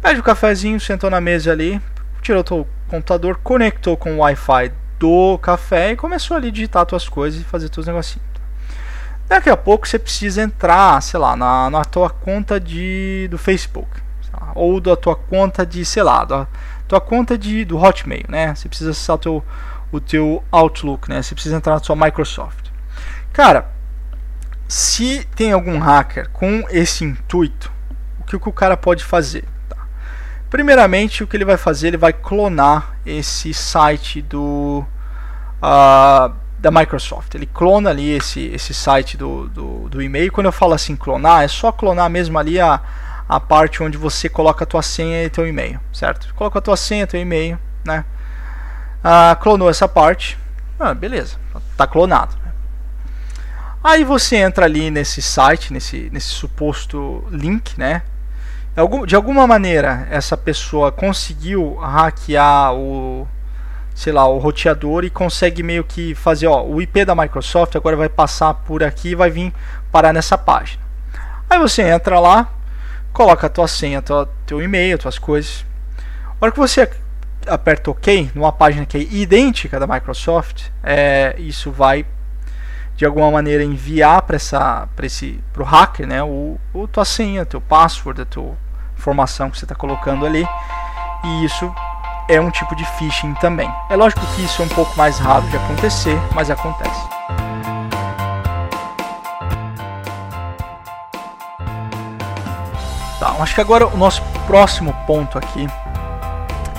pede 0.00 0.16
o 0.16 0.20
um 0.20 0.24
cafezinho, 0.24 0.80
sentou 0.80 1.10
na 1.10 1.20
mesa 1.20 1.52
ali, 1.52 1.80
tirou 2.22 2.44
o 2.50 2.66
computador, 2.88 3.40
conectou 3.42 3.96
com 3.96 4.14
o 4.14 4.18
Wi-Fi 4.18 4.72
do 4.98 5.38
café 5.38 5.92
e 5.92 5.96
começou 5.96 6.36
ali 6.36 6.48
a 6.48 6.50
digitar 6.52 6.86
suas 6.88 7.08
coisas 7.08 7.40
e 7.40 7.44
fazer 7.44 7.72
seus 7.72 7.86
negocinhos. 7.86 8.26
Daqui 9.28 9.50
a 9.50 9.56
pouco 9.56 9.86
você 9.86 9.98
precisa 9.98 10.42
entrar, 10.42 11.02
sei 11.02 11.20
lá, 11.20 11.36
na, 11.36 11.68
na 11.68 11.84
tua 11.84 12.08
conta 12.08 12.58
de, 12.58 13.28
do 13.30 13.36
Facebook, 13.36 13.90
lá, 14.32 14.52
ou 14.54 14.80
da 14.80 14.96
tua 14.96 15.14
conta 15.14 15.66
de, 15.66 15.84
sei 15.84 16.02
lá, 16.02 16.24
da, 16.24 16.46
tua 16.88 17.00
conta 17.00 17.36
de, 17.36 17.64
do 17.64 17.76
Hotmail, 17.76 18.24
né? 18.28 18.54
Você 18.54 18.68
precisa 18.68 18.90
acessar 18.90 19.18
teu, 19.18 19.44
o 19.92 20.00
teu 20.00 20.42
Outlook, 20.50 21.08
né? 21.08 21.22
Você 21.22 21.34
precisa 21.34 21.56
entrar 21.56 21.74
na 21.74 21.80
sua 21.80 21.94
Microsoft. 21.94 22.70
Cara, 23.32 23.70
se 24.66 25.26
tem 25.36 25.52
algum 25.52 25.78
hacker 25.78 26.30
com 26.30 26.64
esse 26.70 27.04
intuito, 27.04 27.70
o 28.18 28.24
que, 28.24 28.38
que 28.38 28.48
o 28.48 28.52
cara 28.52 28.76
pode 28.76 29.04
fazer? 29.04 29.44
Tá? 29.68 29.76
Primeiramente, 30.50 31.22
o 31.22 31.26
que 31.26 31.36
ele 31.36 31.44
vai 31.44 31.56
fazer, 31.56 31.88
ele 31.88 31.96
vai 31.96 32.12
clonar 32.12 32.96
esse 33.04 33.52
site 33.52 34.22
do 34.22 34.84
uh, 35.62 36.34
da 36.58 36.70
Microsoft. 36.70 37.34
Ele 37.34 37.46
clona 37.46 37.90
ali 37.90 38.10
esse, 38.10 38.46
esse 38.46 38.74
site 38.74 39.16
do, 39.16 39.48
do, 39.48 39.88
do 39.88 40.02
e-mail. 40.02 40.32
Quando 40.32 40.46
eu 40.46 40.52
falo 40.52 40.72
assim 40.72 40.96
clonar, 40.96 41.44
é 41.44 41.48
só 41.48 41.70
clonar 41.70 42.10
mesmo 42.10 42.38
ali 42.38 42.58
a 42.58 42.80
a 43.28 43.38
parte 43.38 43.82
onde 43.82 43.98
você 43.98 44.28
coloca 44.28 44.64
a 44.64 44.66
tua 44.66 44.82
senha 44.82 45.24
e 45.24 45.30
teu 45.30 45.46
e-mail, 45.46 45.78
certo? 45.92 46.32
Coloca 46.34 46.58
a 46.58 46.62
tua 46.62 46.76
senha, 46.76 47.06
teu 47.06 47.20
e-mail, 47.20 47.58
né? 47.84 48.04
Ah, 49.04 49.36
clonou 49.40 49.68
essa 49.68 49.86
parte, 49.86 50.38
ah, 50.80 50.94
beleza, 50.94 51.36
tá 51.76 51.86
clonado. 51.86 52.36
Né? 52.44 52.52
Aí 53.84 54.02
você 54.02 54.36
entra 54.36 54.64
ali 54.64 54.90
nesse 54.90 55.20
site, 55.20 55.72
nesse, 55.72 56.08
nesse 56.12 56.28
suposto 56.28 57.24
link, 57.30 57.78
né? 57.78 58.02
De 59.06 59.16
alguma 59.16 59.46
maneira 59.46 60.06
essa 60.10 60.36
pessoa 60.36 60.92
conseguiu 60.92 61.74
hackear 61.76 62.74
o, 62.74 63.26
sei 63.92 64.12
lá, 64.12 64.26
o 64.28 64.38
roteador 64.38 65.04
e 65.04 65.10
consegue 65.10 65.62
meio 65.62 65.82
que 65.82 66.14
fazer, 66.14 66.46
ó, 66.46 66.62
o 66.62 66.80
IP 66.80 67.04
da 67.04 67.14
Microsoft 67.14 67.74
agora 67.74 67.96
vai 67.96 68.08
passar 68.08 68.54
por 68.54 68.84
aqui 68.84 69.10
e 69.10 69.14
vai 69.16 69.30
vir 69.30 69.52
parar 69.90 70.12
nessa 70.12 70.38
página. 70.38 70.80
Aí 71.50 71.58
você 71.58 71.82
entra 71.82 72.20
lá, 72.20 72.48
coloca 73.18 73.48
a 73.48 73.50
tua 73.50 73.66
senha, 73.66 74.00
tua, 74.00 74.30
teu 74.46 74.62
e-mail, 74.62 74.96
tuas 74.96 75.18
coisas. 75.18 75.66
A 76.40 76.44
hora 76.44 76.52
que 76.52 76.58
você 76.58 76.88
aperta 77.48 77.90
OK 77.90 78.30
numa 78.32 78.52
página 78.52 78.86
que 78.86 78.96
é 78.96 79.00
idêntica 79.00 79.80
da 79.80 79.88
Microsoft, 79.88 80.66
é, 80.84 81.34
isso 81.36 81.72
vai 81.72 82.06
de 82.94 83.04
alguma 83.04 83.28
maneira 83.28 83.64
enviar 83.64 84.22
para 84.22 84.36
essa 84.36 84.88
para 84.94 85.04
esse 85.04 85.40
pro 85.52 85.64
hacker, 85.64 86.06
né, 86.06 86.22
o, 86.22 86.60
o 86.72 86.86
tua 86.86 87.04
senha, 87.04 87.44
teu 87.44 87.60
password, 87.60 88.22
a 88.22 88.24
tua 88.24 88.56
informação 88.96 89.50
que 89.50 89.58
você 89.58 89.64
está 89.64 89.74
colocando 89.74 90.24
ali. 90.24 90.46
E 91.24 91.44
isso 91.44 91.74
é 92.28 92.40
um 92.40 92.52
tipo 92.52 92.76
de 92.76 92.84
phishing 92.84 93.34
também. 93.34 93.68
É 93.90 93.96
lógico 93.96 94.24
que 94.36 94.44
isso 94.44 94.62
é 94.62 94.64
um 94.64 94.68
pouco 94.68 94.96
mais 94.96 95.18
raro 95.18 95.44
de 95.48 95.56
acontecer, 95.56 96.16
mas 96.36 96.50
acontece. 96.50 97.47
Acho 103.42 103.54
que 103.54 103.60
agora 103.60 103.86
o 103.86 103.96
nosso 103.96 104.20
próximo 104.46 104.92
ponto 105.06 105.38
aqui 105.38 105.66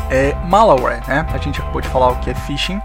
é 0.10 0.34
malware, 0.46 1.02
né? 1.08 1.26
A 1.34 1.38
gente 1.38 1.62
acabou 1.62 1.80
de 1.82 1.88
falar 1.88 2.10
o 2.10 2.18
que 2.18 2.30
é 2.30 2.34
phishing 2.34 2.82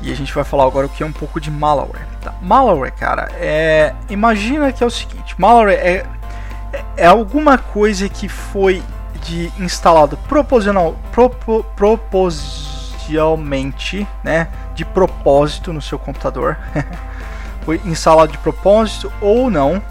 e 0.00 0.10
a 0.12 0.14
gente 0.14 0.32
vai 0.34 0.44
falar 0.44 0.64
agora 0.64 0.86
o 0.86 0.88
que 0.88 1.02
é 1.02 1.06
um 1.06 1.12
pouco 1.12 1.38
de 1.40 1.50
malware. 1.50 2.06
Tá? 2.20 2.32
Malware, 2.40 2.92
cara, 2.92 3.30
é 3.34 3.94
imagina 4.08 4.72
que 4.72 4.82
é 4.82 4.86
o 4.86 4.90
seguinte, 4.90 5.34
malware 5.38 5.74
é, 5.74 6.06
é 6.96 7.06
alguma 7.06 7.58
coisa 7.58 8.08
que 8.08 8.28
foi 8.28 8.82
de 9.22 9.52
instalado 9.58 10.16
proposicional, 10.28 10.96
propo, 11.10 11.64
propositalmente, 11.74 14.06
né, 14.22 14.48
de 14.74 14.84
propósito 14.84 15.72
no 15.72 15.80
seu 15.80 15.98
computador. 15.98 16.58
foi 17.64 17.80
instalado 17.86 18.32
de 18.32 18.38
propósito 18.38 19.12
ou 19.20 19.50
não, 19.50 19.82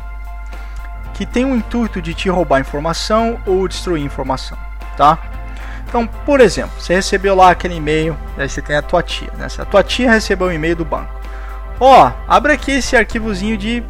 que 1.13 1.25
tem 1.25 1.45
o 1.45 1.55
intuito 1.55 2.01
de 2.01 2.13
te 2.13 2.29
roubar 2.29 2.59
informação 2.59 3.39
ou 3.45 3.67
destruir 3.67 4.03
informação, 4.03 4.57
tá? 4.97 5.17
Então, 5.87 6.07
por 6.07 6.41
exemplo, 6.41 6.71
você 6.79 6.95
recebeu 6.95 7.35
lá 7.35 7.51
aquele 7.51 7.75
e-mail, 7.75 8.17
aí 8.37 8.49
você 8.49 8.61
tem 8.61 8.75
a 8.75 8.81
tua 8.81 9.03
tia, 9.03 9.31
né? 9.37 9.47
A 9.57 9.65
tua 9.65 9.83
tia 9.83 10.11
recebeu 10.11 10.47
um 10.47 10.51
e-mail 10.51 10.75
do 10.75 10.83
banco. 10.83 11.13
Ó, 11.79 12.07
oh, 12.07 12.11
abre 12.27 12.53
aqui 12.53 12.71
esse 12.71 12.95
arquivozinho 12.95 13.57
de 13.57 13.83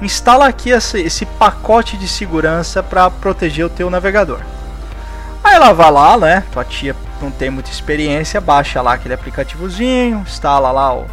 instala 0.00 0.46
aqui 0.46 0.70
esse, 0.70 1.26
pacote 1.26 1.96
de 1.96 2.06
segurança 2.06 2.82
para 2.82 3.10
proteger 3.10 3.64
o 3.66 3.70
teu 3.70 3.90
navegador. 3.90 4.40
Aí 5.42 5.54
ela 5.54 5.72
vai 5.72 5.90
lá, 5.90 6.16
né? 6.16 6.44
Tua 6.52 6.64
tia 6.64 6.94
não 7.20 7.30
tem 7.30 7.50
muita 7.50 7.70
experiência, 7.70 8.40
baixa 8.40 8.80
lá 8.80 8.92
aquele 8.92 9.14
aplicativozinho, 9.14 10.18
instala 10.20 10.70
lá 10.70 10.94
o, 10.94 11.06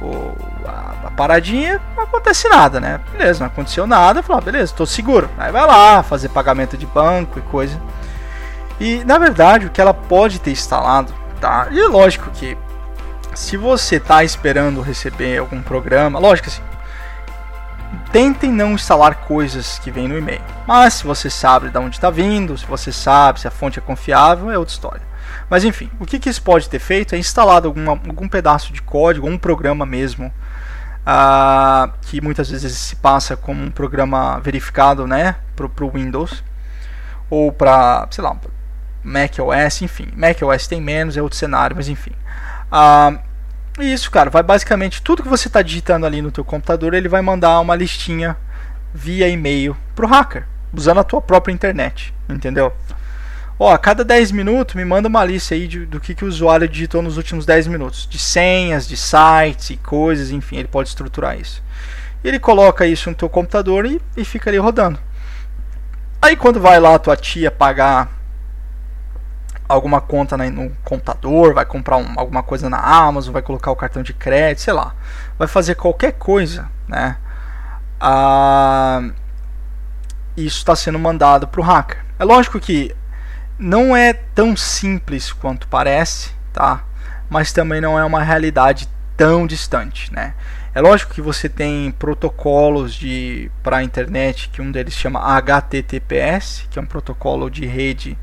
o 0.00 0.51
paradinha, 1.22 1.80
não 1.96 2.04
acontece 2.04 2.48
nada, 2.48 2.80
né? 2.80 3.00
Beleza, 3.12 3.40
não 3.40 3.46
aconteceu 3.46 3.86
nada, 3.86 4.22
falou, 4.22 4.40
ah, 4.40 4.44
beleza, 4.44 4.72
estou 4.72 4.86
seguro. 4.86 5.30
Aí 5.38 5.52
vai 5.52 5.66
lá 5.66 6.02
fazer 6.02 6.28
pagamento 6.30 6.76
de 6.76 6.86
banco 6.86 7.38
e 7.38 7.42
coisa. 7.42 7.80
E 8.80 9.04
na 9.04 9.18
verdade 9.18 9.66
o 9.66 9.70
que 9.70 9.80
ela 9.80 9.94
pode 9.94 10.40
ter 10.40 10.50
instalado 10.50 11.22
Tá? 11.42 11.66
E 11.72 11.80
é 11.80 11.88
lógico 11.88 12.30
que 12.30 12.56
se 13.34 13.56
você 13.56 13.96
está 13.96 14.22
esperando 14.22 14.80
receber 14.80 15.38
algum 15.38 15.60
programa, 15.60 16.20
lógico 16.20 16.46
assim, 16.46 16.62
tentem 18.12 18.52
não 18.52 18.74
instalar 18.74 19.16
coisas 19.16 19.76
que 19.80 19.90
vêm 19.90 20.06
no 20.06 20.16
e-mail. 20.16 20.40
Mas 20.68 20.94
se 20.94 21.04
você 21.04 21.28
sabe 21.28 21.68
de 21.68 21.76
onde 21.76 21.96
está 21.96 22.10
vindo, 22.10 22.56
se 22.56 22.64
você 22.64 22.92
sabe 22.92 23.40
se 23.40 23.48
a 23.48 23.50
fonte 23.50 23.80
é 23.80 23.82
confiável, 23.82 24.52
é 24.52 24.56
outra 24.56 24.72
história. 24.72 25.02
Mas 25.50 25.64
enfim, 25.64 25.90
o 25.98 26.06
que, 26.06 26.20
que 26.20 26.30
isso 26.30 26.40
pode 26.40 26.68
ter 26.68 26.78
feito 26.78 27.16
é 27.16 27.18
instalado 27.18 27.66
alguma, 27.66 27.90
algum 27.90 28.28
pedaço 28.28 28.72
de 28.72 28.80
código, 28.80 29.26
um 29.26 29.36
programa 29.36 29.84
mesmo, 29.84 30.32
uh, 31.06 31.92
que 32.02 32.20
muitas 32.20 32.50
vezes 32.50 32.72
se 32.76 32.96
passa 32.96 33.36
como 33.36 33.62
um 33.62 33.70
programa 33.70 34.40
verificado 34.40 35.06
né, 35.06 35.36
para 35.54 35.84
o 35.84 35.90
Windows, 35.90 36.42
ou 37.30 37.52
para, 37.52 38.06
sei 38.10 38.22
lá, 38.22 38.36
Mac 39.02 39.38
OS, 39.38 39.82
enfim. 39.82 40.08
Mac 40.16 40.40
OS 40.42 40.66
tem 40.66 40.80
menos, 40.80 41.16
é 41.16 41.22
outro 41.22 41.38
cenário, 41.38 41.76
mas 41.76 41.88
enfim. 41.88 42.12
Uh, 42.70 43.18
isso, 43.80 44.10
cara, 44.10 44.28
vai 44.28 44.42
basicamente 44.42 45.02
tudo 45.02 45.22
que 45.22 45.28
você 45.28 45.48
está 45.48 45.62
digitando 45.62 46.04
ali 46.04 46.20
no 46.20 46.30
teu 46.30 46.44
computador, 46.44 46.94
ele 46.94 47.08
vai 47.08 47.22
mandar 47.22 47.58
uma 47.60 47.74
listinha 47.74 48.36
via 48.92 49.28
e-mail 49.28 49.76
pro 49.94 50.06
hacker, 50.06 50.46
usando 50.72 51.00
a 51.00 51.04
tua 51.04 51.22
própria 51.22 51.52
internet, 51.52 52.14
entendeu? 52.28 52.72
Ó, 53.58 53.72
a 53.72 53.78
cada 53.78 54.04
10 54.04 54.32
minutos 54.32 54.74
me 54.74 54.84
manda 54.84 55.08
uma 55.08 55.24
lista 55.24 55.54
aí 55.54 55.68
de, 55.68 55.86
do 55.86 56.00
que, 56.00 56.14
que 56.14 56.24
o 56.24 56.28
usuário 56.28 56.68
digitou 56.68 57.02
nos 57.02 57.16
últimos 57.16 57.46
10 57.46 57.66
minutos, 57.66 58.06
de 58.08 58.18
senhas, 58.18 58.88
de 58.88 58.96
sites 58.96 59.70
e 59.70 59.76
coisas, 59.76 60.30
enfim, 60.30 60.56
ele 60.56 60.68
pode 60.68 60.88
estruturar 60.88 61.38
isso. 61.38 61.62
Ele 62.24 62.38
coloca 62.38 62.86
isso 62.86 63.10
no 63.10 63.16
teu 63.16 63.28
computador 63.28 63.86
e, 63.86 64.00
e 64.16 64.24
fica 64.24 64.50
ali 64.50 64.58
rodando. 64.58 64.98
Aí 66.20 66.36
quando 66.36 66.60
vai 66.60 66.78
lá 66.78 66.94
a 66.94 66.98
tua 66.98 67.16
tia 67.16 67.50
pagar 67.50 68.08
alguma 69.68 70.00
conta 70.00 70.36
no 70.36 70.70
computador, 70.84 71.54
vai 71.54 71.64
comprar 71.64 71.96
um, 71.96 72.14
alguma 72.16 72.42
coisa 72.42 72.68
na 72.68 72.78
Amazon, 72.78 73.32
vai 73.32 73.42
colocar 73.42 73.70
o 73.70 73.76
cartão 73.76 74.02
de 74.02 74.12
crédito, 74.12 74.62
sei 74.62 74.72
lá, 74.72 74.94
vai 75.38 75.48
fazer 75.48 75.74
qualquer 75.74 76.12
coisa, 76.12 76.68
né? 76.86 77.16
Ah, 78.00 79.10
isso 80.36 80.58
está 80.58 80.76
sendo 80.76 80.98
mandado 80.98 81.48
para 81.48 81.60
o 81.60 81.64
hacker. 81.64 82.04
É 82.18 82.24
lógico 82.24 82.60
que 82.60 82.94
não 83.62 83.96
é 83.96 84.12
tão 84.12 84.56
simples 84.56 85.32
quanto 85.32 85.68
parece, 85.68 86.32
tá? 86.52 86.84
Mas 87.30 87.52
também 87.52 87.80
não 87.80 87.96
é 87.96 88.04
uma 88.04 88.22
realidade 88.22 88.88
tão 89.16 89.46
distante, 89.46 90.12
né? 90.12 90.34
É 90.74 90.80
lógico 90.80 91.14
que 91.14 91.20
você 91.20 91.48
tem 91.48 91.92
protocolos 91.92 92.92
de 92.92 93.50
para 93.62 93.76
a 93.76 93.84
internet, 93.84 94.48
que 94.48 94.60
um 94.60 94.72
deles 94.72 94.94
chama 94.94 95.20
HTTPS, 95.20 96.66
que 96.70 96.78
é 96.78 96.82
um 96.82 96.86
protocolo 96.86 97.48
de 97.48 97.64
rede 97.64 98.18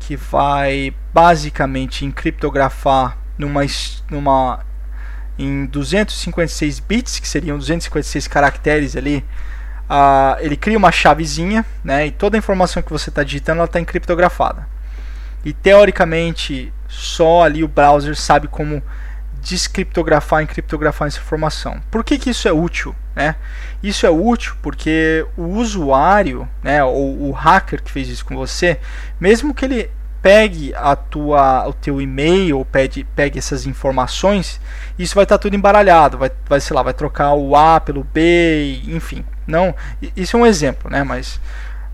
que 0.00 0.16
vai 0.16 0.94
basicamente 1.14 2.04
encriptografar 2.04 3.16
numa, 3.38 3.62
numa 4.10 4.60
em 5.38 5.64
256 5.66 6.80
bits, 6.80 7.18
que 7.18 7.28
seriam 7.28 7.56
256 7.56 8.28
caracteres 8.28 8.96
ali, 8.96 9.24
ele 10.40 10.56
cria 10.56 10.76
uma 10.76 10.92
chavezinha, 10.92 11.64
né, 11.82 12.06
e 12.06 12.10
toda 12.10 12.36
a 12.36 12.38
informação 12.38 12.82
que 12.82 12.92
você 12.92 13.08
está 13.08 13.22
digitando 13.22 13.62
está 13.64 13.80
encriptografada. 13.80 14.66
E 15.44 15.52
teoricamente, 15.52 16.72
só 16.88 17.44
ali 17.44 17.64
o 17.64 17.68
browser 17.68 18.16
sabe 18.16 18.48
como 18.48 18.82
descriptografar 19.40 20.40
e 20.40 20.44
encriptografar 20.44 21.08
essa 21.08 21.20
informação. 21.20 21.80
Por 21.90 22.04
que, 22.04 22.18
que 22.18 22.30
isso 22.30 22.48
é 22.48 22.52
útil? 22.52 22.94
Né? 23.14 23.36
Isso 23.82 24.04
é 24.04 24.10
útil 24.10 24.54
porque 24.60 25.26
o 25.36 25.44
usuário, 25.44 26.48
né, 26.62 26.82
ou 26.84 27.28
o 27.28 27.32
hacker 27.32 27.82
que 27.82 27.90
fez 27.90 28.08
isso 28.08 28.24
com 28.24 28.36
você, 28.36 28.78
mesmo 29.20 29.54
que 29.54 29.64
ele 29.64 29.90
pegue 30.20 30.74
a 30.74 30.96
tua, 30.96 31.66
o 31.68 31.72
teu 31.72 32.00
e-mail, 32.00 32.64
pegue, 32.64 33.04
pegue 33.04 33.38
essas 33.38 33.66
informações, 33.66 34.60
isso 34.98 35.14
vai 35.14 35.24
estar 35.24 35.38
tá 35.38 35.42
tudo 35.42 35.54
embaralhado, 35.54 36.18
vai, 36.18 36.30
vai, 36.46 36.60
sei 36.60 36.74
lá, 36.74 36.82
vai 36.82 36.92
trocar 36.92 37.32
o 37.34 37.56
A 37.56 37.80
pelo 37.80 38.04
B, 38.04 38.82
enfim. 38.84 39.24
Não, 39.48 39.74
isso 40.14 40.36
é 40.36 40.40
um 40.40 40.46
exemplo, 40.46 40.90
né? 40.90 41.02
Mas 41.02 41.40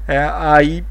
é, 0.08 0.28
aí 0.34 0.84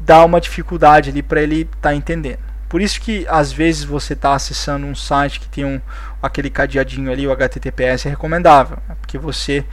dá 0.00 0.24
uma 0.24 0.40
dificuldade 0.40 1.10
ali 1.10 1.22
para 1.22 1.42
ele 1.42 1.60
estar 1.60 1.90
tá 1.90 1.94
entendendo. 1.94 2.38
Por 2.68 2.80
isso 2.80 3.00
que 3.00 3.26
às 3.28 3.52
vezes 3.52 3.84
você 3.84 4.14
está 4.14 4.34
acessando 4.34 4.86
um 4.86 4.94
site 4.94 5.38
que 5.38 5.48
tem 5.48 5.64
um, 5.64 5.80
aquele 6.22 6.50
cadeadinho 6.50 7.12
ali, 7.12 7.26
o 7.26 7.32
HTTPS 7.32 8.06
é 8.06 8.10
recomendável, 8.10 8.78
né? 8.88 8.96
porque 9.00 9.18
você 9.18 9.64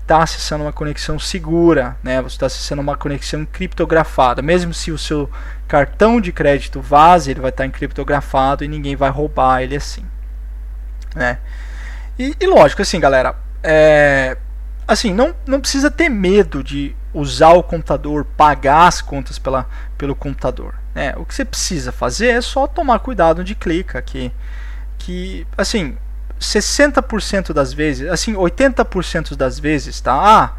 está 0.00 0.22
acessando 0.22 0.64
uma 0.64 0.72
conexão 0.72 1.18
segura, 1.18 1.96
né? 2.02 2.20
Você 2.20 2.34
está 2.34 2.46
acessando 2.46 2.82
uma 2.82 2.96
conexão 2.96 3.46
criptografada, 3.46 4.42
mesmo 4.42 4.74
se 4.74 4.90
o 4.90 4.98
seu 4.98 5.30
cartão 5.68 6.20
de 6.20 6.32
crédito 6.32 6.80
vaze, 6.80 7.30
ele 7.30 7.40
vai 7.40 7.50
estar 7.50 7.62
tá 7.62 7.66
encriptografado 7.68 8.64
e 8.64 8.68
ninguém 8.68 8.96
vai 8.96 9.10
roubar 9.10 9.62
ele 9.62 9.76
assim, 9.76 10.04
né? 11.14 11.38
E, 12.18 12.34
e 12.40 12.46
lógico, 12.46 12.82
assim, 12.82 12.98
galera, 12.98 13.36
é, 13.62 14.36
assim, 14.92 15.14
não, 15.14 15.32
não 15.46 15.60
precisa 15.60 15.88
ter 15.88 16.08
medo 16.08 16.64
de 16.64 16.96
usar 17.14 17.50
o 17.50 17.62
computador, 17.62 18.24
pagar 18.36 18.88
as 18.88 19.00
contas 19.00 19.38
pela, 19.38 19.68
pelo 19.96 20.16
computador. 20.16 20.74
Né? 20.92 21.14
O 21.16 21.24
que 21.24 21.32
você 21.32 21.44
precisa 21.44 21.92
fazer 21.92 22.28
é 22.28 22.40
só 22.40 22.66
tomar 22.66 22.98
cuidado 22.98 23.40
onde 23.40 23.54
clica, 23.54 24.02
que, 24.02 24.32
que 24.98 25.46
assim, 25.56 25.96
60% 26.40 27.52
das 27.52 27.72
vezes, 27.72 28.10
assim, 28.10 28.34
80% 28.34 29.36
das 29.36 29.60
vezes, 29.60 30.00
tá? 30.00 30.12
Ah, 30.12 30.52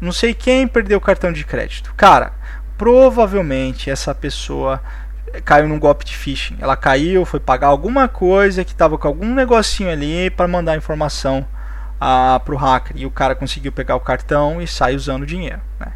não 0.00 0.10
sei 0.10 0.34
quem 0.34 0.66
perdeu 0.66 0.98
o 0.98 1.00
cartão 1.00 1.32
de 1.32 1.44
crédito. 1.44 1.94
Cara, 1.96 2.32
provavelmente 2.76 3.90
essa 3.90 4.12
pessoa 4.12 4.82
caiu 5.44 5.68
num 5.68 5.78
golpe 5.78 6.04
de 6.04 6.16
phishing. 6.16 6.56
Ela 6.60 6.76
caiu, 6.76 7.24
foi 7.24 7.38
pagar 7.38 7.68
alguma 7.68 8.08
coisa 8.08 8.64
que 8.64 8.72
estava 8.72 8.98
com 8.98 9.06
algum 9.06 9.32
negocinho 9.32 9.90
ali 9.90 10.30
para 10.30 10.48
mandar 10.48 10.76
informação 10.76 11.46
ah, 12.00 12.40
para 12.44 12.54
o 12.54 12.58
hacker 12.58 12.96
e 12.96 13.06
o 13.06 13.10
cara 13.10 13.34
conseguiu 13.34 13.72
pegar 13.72 13.96
o 13.96 14.00
cartão 14.00 14.60
e 14.60 14.66
sai 14.66 14.94
usando 14.94 15.22
o 15.22 15.26
dinheiro. 15.26 15.60
Né? 15.80 15.92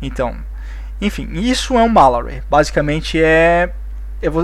Então, 0.00 0.36
enfim, 1.00 1.28
isso 1.34 1.78
é 1.78 1.82
um 1.82 1.88
malware. 1.88 2.42
Basicamente 2.48 3.20
é 3.20 3.72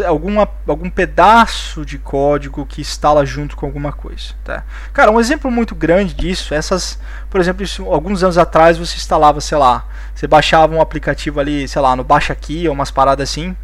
alguma, 0.06 0.48
algum 0.66 0.90
pedaço 0.90 1.84
de 1.84 1.98
código 1.98 2.66
que 2.66 2.80
instala 2.80 3.24
junto 3.24 3.56
com 3.56 3.66
alguma 3.66 3.92
coisa. 3.92 4.34
Tá? 4.44 4.64
Cara, 4.92 5.10
um 5.10 5.20
exemplo 5.20 5.50
muito 5.50 5.74
grande 5.74 6.14
disso, 6.14 6.54
essas, 6.54 6.98
por 7.28 7.40
exemplo, 7.40 7.62
isso, 7.62 7.86
alguns 7.86 8.22
anos 8.22 8.36
atrás 8.36 8.76
você 8.76 8.96
instalava, 8.96 9.40
sei 9.40 9.58
lá, 9.58 9.86
você 10.14 10.26
baixava 10.26 10.74
um 10.74 10.80
aplicativo 10.80 11.40
ali, 11.40 11.66
sei 11.66 11.80
lá, 11.80 11.96
no 11.96 12.04
Baixa 12.04 12.32
Aqui 12.32 12.68
ou 12.68 12.74
umas 12.74 12.90
paradas 12.90 13.30
assim, 13.30 13.56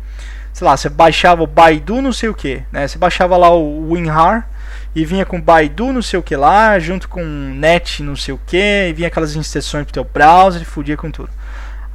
sei 0.53 0.67
lá, 0.67 0.77
você 0.77 0.89
baixava 0.89 1.43
o 1.43 1.47
Baidu 1.47 2.01
não 2.01 2.13
sei 2.13 2.29
o 2.29 2.35
que, 2.35 2.63
né? 2.73 2.89
Você 2.89 2.99
baixava 2.99 3.37
lá 3.37 3.51
o 3.51 3.91
WinRAR 3.91 4.49
e 4.97 5.05
vinha 5.05 5.25
com 5.25 5.41
Baidu 5.41 5.93
não 5.93 6.03
sei 6.03 6.19
o 6.19 6.23
que 6.23 6.35
lá, 6.35 6.77
junto 6.81 7.09
com 7.09 7.23
Net 7.23 8.03
não 8.03 8.17
sei 8.17 8.35
o 8.35 8.41
que, 8.45 8.89
e 8.89 8.93
vinha 8.93 9.07
aquelas 9.07 9.37
instruções 9.37 9.85
pro 9.85 9.93
teu 9.93 10.03
browser 10.05 10.63
e 10.63 10.65
fudia 10.65 10.97
com 10.97 11.09
tudo 11.09 11.31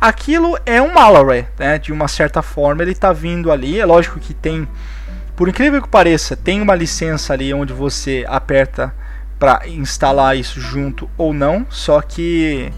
aquilo 0.02 0.58
é 0.66 0.82
um 0.82 0.92
malware, 0.92 1.48
né? 1.60 1.78
De 1.78 1.94
uma 1.94 2.08
certa 2.08 2.42
forma 2.42 2.82
ele 2.82 2.92
está 2.92 3.14
vindo 3.14 3.52
ali. 3.52 3.80
É 3.80 3.86
lógico 3.86 4.20
que 4.20 4.34
tem, 4.34 4.68
por 5.36 5.48
incrível 5.48 5.80
que 5.80 5.88
pareça, 5.88 6.36
tem 6.36 6.60
uma 6.60 6.74
licença 6.74 7.34
ali 7.34 7.54
onde 7.54 7.72
você 7.72 8.26
aperta 8.28 8.92
para 9.38 9.68
instalar 9.68 10.36
isso 10.36 10.60
junto 10.60 11.08
ou 11.16 11.32
não. 11.32 11.68
Só 11.70 12.02
que 12.02 12.74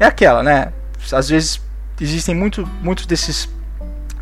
é 0.00 0.06
aquela, 0.06 0.42
né? 0.42 0.72
Às 1.12 1.28
vezes 1.28 1.60
existem 2.00 2.34
muito, 2.34 2.66
muitos 2.80 3.04
desses 3.04 3.48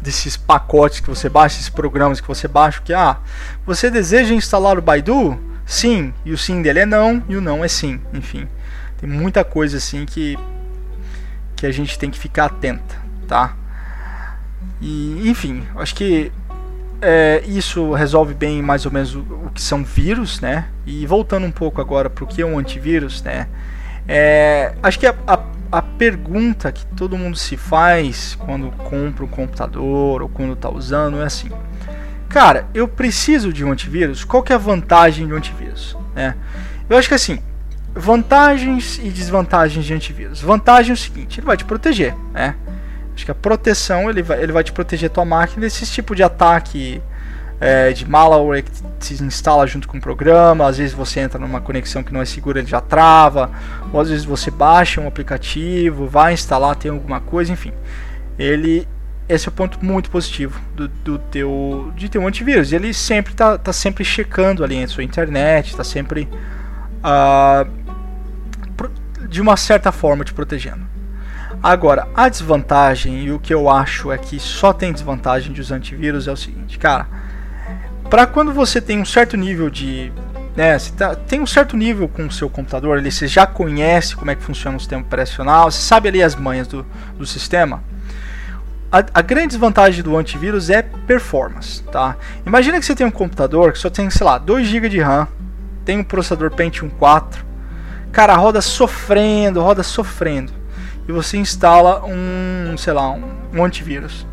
desses 0.06 0.36
pacotes 0.36 1.00
que 1.00 1.08
você 1.08 1.28
baixa, 1.28 1.56
esses 1.56 1.68
programas 1.68 2.20
que 2.20 2.28
você 2.28 2.46
baixa, 2.46 2.80
que 2.80 2.94
ah, 2.94 3.18
você 3.66 3.90
deseja 3.90 4.32
instalar 4.32 4.78
o 4.78 4.82
Baidu? 4.82 5.38
Sim, 5.66 6.14
e 6.24 6.32
o 6.32 6.38
sim 6.38 6.62
dele 6.62 6.78
é 6.78 6.86
não, 6.86 7.22
e 7.28 7.36
o 7.36 7.40
não 7.40 7.64
é 7.64 7.68
sim. 7.68 8.00
Enfim, 8.14 8.48
tem 8.98 9.10
muita 9.10 9.44
coisa 9.44 9.76
assim 9.78 10.06
que 10.06 10.38
que 11.56 11.66
a 11.66 11.72
gente 11.72 11.98
tem 11.98 12.10
que 12.10 12.18
ficar 12.18 12.44
atenta, 12.46 12.96
tá? 13.26 13.56
E 14.80 15.28
enfim, 15.28 15.66
acho 15.74 15.94
que 15.94 16.30
é, 17.00 17.42
isso 17.46 17.92
resolve 17.94 18.34
bem 18.34 18.62
mais 18.62 18.86
ou 18.86 18.92
menos 18.92 19.14
o, 19.14 19.20
o, 19.20 19.50
que 19.52 19.60
são 19.60 19.82
vírus, 19.82 20.40
né? 20.40 20.66
E 20.86 21.04
voltando 21.06 21.46
um 21.46 21.50
pouco 21.50 21.80
agora 21.80 22.08
para 22.08 22.22
o 22.22 22.26
que 22.26 22.42
é 22.42 22.46
um 22.46 22.58
antivírus, 22.58 23.22
né? 23.22 23.48
É, 24.06 24.74
acho 24.82 25.00
que 25.00 25.06
a, 25.06 25.14
a, 25.26 25.40
a, 25.70 25.82
pergunta 25.82 26.70
que 26.72 26.84
todo 26.86 27.16
mundo 27.16 27.36
se 27.36 27.56
faz 27.56 28.34
quando 28.34 28.70
compra 28.70 29.24
um 29.24 29.28
computador 29.28 30.22
ou 30.22 30.28
quando 30.28 30.52
está 30.52 30.70
usando 30.70 31.20
é 31.20 31.24
assim: 31.24 31.50
Cara, 32.28 32.66
eu 32.74 32.86
preciso 32.86 33.52
de 33.52 33.64
um 33.64 33.72
antivírus? 33.72 34.24
Qual 34.24 34.42
que 34.42 34.52
é 34.52 34.56
a 34.56 34.58
vantagem 34.58 35.26
de 35.26 35.32
um 35.32 35.36
antivírus? 35.36 35.96
Né? 36.14 36.34
Eu 36.88 36.96
acho 36.96 37.08
que 37.08 37.14
assim, 37.14 37.40
Vantagens 37.98 38.98
e 39.02 39.08
desvantagens 39.08 39.82
de 39.86 39.94
antivírus. 39.94 40.42
Vantagem 40.42 40.90
é 40.90 40.92
o 40.92 40.96
seguinte, 40.98 41.40
ele 41.40 41.46
vai 41.46 41.56
te 41.56 41.64
proteger, 41.64 42.14
né? 42.30 42.54
Acho 43.14 43.24
que 43.24 43.30
a 43.30 43.34
proteção, 43.34 44.10
ele 44.10 44.22
vai, 44.22 44.42
ele 44.42 44.52
vai 44.52 44.62
te 44.62 44.70
proteger 44.70 45.08
tua 45.08 45.24
máquina 45.24 45.62
desse 45.62 45.86
tipo 45.86 46.14
de 46.14 46.22
ataque 46.22 47.00
é, 47.60 47.92
de 47.92 48.08
malware 48.08 48.62
que 48.62 48.70
se 49.00 49.22
instala 49.22 49.66
junto 49.66 49.88
com 49.88 49.98
o 49.98 50.00
programa, 50.00 50.66
às 50.66 50.78
vezes 50.78 50.92
você 50.92 51.20
entra 51.20 51.38
numa 51.38 51.60
conexão 51.60 52.02
que 52.02 52.12
não 52.12 52.20
é 52.20 52.24
segura, 52.24 52.58
ele 52.58 52.68
já 52.68 52.80
trava, 52.80 53.50
ou 53.92 54.00
às 54.00 54.08
vezes 54.10 54.24
você 54.24 54.50
baixa 54.50 55.00
um 55.00 55.06
aplicativo, 55.06 56.06
vai 56.06 56.34
instalar, 56.34 56.76
tem 56.76 56.90
alguma 56.90 57.20
coisa, 57.20 57.52
enfim. 57.52 57.72
Ele 58.38 58.86
esse 59.28 59.48
é 59.48 59.50
o 59.50 59.52
ponto 59.52 59.84
muito 59.84 60.08
positivo 60.08 60.60
do, 60.74 60.86
do 60.86 61.18
teu 61.18 61.92
de 61.96 62.08
ter 62.08 62.18
um 62.18 62.28
antivírus. 62.28 62.72
Ele 62.72 62.94
sempre 62.94 63.34
tá, 63.34 63.58
tá 63.58 63.72
sempre 63.72 64.04
checando 64.04 64.62
ali 64.62 64.82
a 64.82 64.88
sua 64.88 65.02
internet, 65.02 65.70
está 65.70 65.82
sempre 65.82 66.28
uh, 67.02 67.68
de 69.28 69.40
uma 69.40 69.56
certa 69.56 69.90
forma 69.90 70.24
te 70.24 70.32
protegendo. 70.32 70.86
Agora, 71.62 72.06
a 72.14 72.28
desvantagem 72.28 73.24
e 73.24 73.32
o 73.32 73.40
que 73.40 73.52
eu 73.52 73.68
acho 73.68 74.12
é 74.12 74.18
que 74.18 74.38
só 74.38 74.72
tem 74.72 74.92
desvantagem 74.92 75.52
de 75.52 75.60
usar 75.60 75.76
antivírus 75.76 76.28
é 76.28 76.32
o 76.32 76.36
seguinte, 76.36 76.78
cara, 76.78 77.08
para 78.08 78.26
quando 78.26 78.52
você 78.52 78.80
tem 78.80 79.00
um 79.00 79.04
certo 79.04 79.36
nível 79.36 79.68
de 79.68 80.12
né, 80.56 80.78
você 80.78 80.90
tá, 80.92 81.14
tem 81.14 81.40
um 81.40 81.46
certo 81.46 81.76
nível 81.76 82.08
com 82.08 82.26
o 82.26 82.32
seu 82.32 82.48
computador, 82.48 82.96
ali, 82.96 83.12
você 83.12 83.28
já 83.28 83.46
conhece 83.46 84.16
como 84.16 84.30
é 84.30 84.34
que 84.34 84.42
funciona 84.42 84.76
o 84.76 84.80
sistema 84.80 85.02
operacional, 85.02 85.70
você 85.70 85.82
sabe 85.82 86.08
ali 86.08 86.22
as 86.22 86.34
manhas 86.34 86.66
do, 86.66 86.84
do 87.18 87.26
sistema. 87.26 87.84
A, 88.90 89.04
a, 89.12 89.20
grande 89.20 89.48
desvantagem 89.48 90.02
do 90.02 90.16
antivírus 90.16 90.70
é 90.70 90.80
performance, 90.80 91.82
tá? 91.82 92.16
Imagina 92.46 92.80
que 92.80 92.86
você 92.86 92.94
tem 92.94 93.06
um 93.06 93.10
computador 93.10 93.72
que 93.72 93.78
só 93.78 93.90
tem, 93.90 94.08
sei 94.08 94.24
lá, 94.24 94.38
2 94.38 94.66
GB 94.66 94.88
de 94.88 95.00
RAM, 95.00 95.28
tem 95.84 95.98
um 95.98 96.04
processador 96.04 96.50
Pentium 96.50 96.88
4, 96.88 97.44
cara, 98.10 98.34
roda 98.34 98.62
sofrendo, 98.62 99.60
roda 99.60 99.82
sofrendo, 99.82 100.52
e 101.06 101.12
você 101.12 101.36
instala 101.36 102.02
um, 102.06 102.74
sei 102.78 102.94
lá, 102.94 103.10
um, 103.10 103.22
um 103.52 103.62
antivírus. 103.62 104.26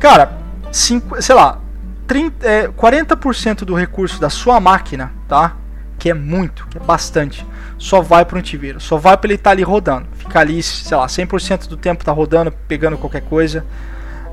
Cara, 0.00 0.32
cinco, 0.72 1.22
sei 1.22 1.34
lá, 1.34 1.60
30, 2.06 2.46
é, 2.46 2.68
40% 2.68 3.64
do 3.64 3.74
recurso 3.74 4.20
da 4.20 4.30
sua 4.30 4.60
máquina, 4.60 5.12
tá? 5.28 5.56
Que 5.98 6.10
é 6.10 6.14
muito, 6.14 6.66
que 6.68 6.78
é 6.78 6.80
bastante, 6.80 7.46
só 7.78 8.00
vai 8.00 8.24
para 8.24 8.36
o 8.36 8.38
antivírus, 8.38 8.84
só 8.84 8.96
vai 8.96 9.16
para 9.16 9.28
ele 9.28 9.34
estar 9.34 9.50
tá 9.50 9.54
ali 9.54 9.62
rodando. 9.62 10.06
Fica 10.12 10.40
ali, 10.40 10.62
sei 10.62 10.96
lá, 10.96 11.06
100% 11.06 11.68
do 11.68 11.76
tempo 11.76 12.04
tá 12.04 12.12
rodando, 12.12 12.52
pegando 12.68 12.98
qualquer 12.98 13.22
coisa. 13.22 13.64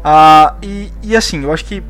Ah, 0.04 0.56
e, 0.62 0.92
e 1.02 1.16
assim, 1.16 1.44
eu 1.44 1.54
acho 1.54 1.66
que 1.66 1.82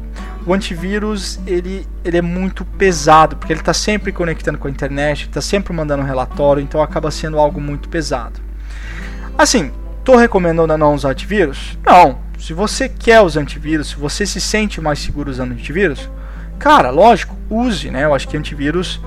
o 0.45 0.53
antivírus 0.53 1.39
ele, 1.47 1.87
ele 2.03 2.17
é 2.17 2.21
muito 2.21 2.63
pesado, 2.65 3.35
porque 3.35 3.51
ele 3.51 3.61
está 3.61 3.73
sempre 3.73 4.11
conectando 4.11 4.57
com 4.57 4.67
a 4.67 4.71
internet, 4.71 5.27
está 5.27 5.41
sempre 5.41 5.73
mandando 5.73 6.03
um 6.03 6.05
relatório, 6.05 6.61
então 6.61 6.81
acaba 6.81 7.09
sendo 7.09 7.39
algo 7.39 7.59
muito 7.59 7.89
pesado. 7.89 8.39
Assim, 9.37 9.71
Tô 10.03 10.17
recomendando 10.17 10.77
não 10.77 10.93
usar 10.93 11.11
antivírus? 11.11 11.77
Não. 11.85 12.17
Se 12.43 12.51
você 12.51 12.89
quer 12.89 13.21
usar 13.21 13.39
antivírus, 13.39 13.91
se 13.91 13.95
você 13.95 14.25
se 14.25 14.41
sente 14.41 14.81
mais 14.81 14.99
seguro 14.99 15.31
usando 15.31 15.53
antivírus, 15.53 16.09
cara, 16.59 16.89
lógico, 16.89 17.37
use, 17.49 17.89
né? 17.89 18.03
Eu 18.03 18.13
acho 18.13 18.27
que 18.27 18.35
antivírus 18.35 18.99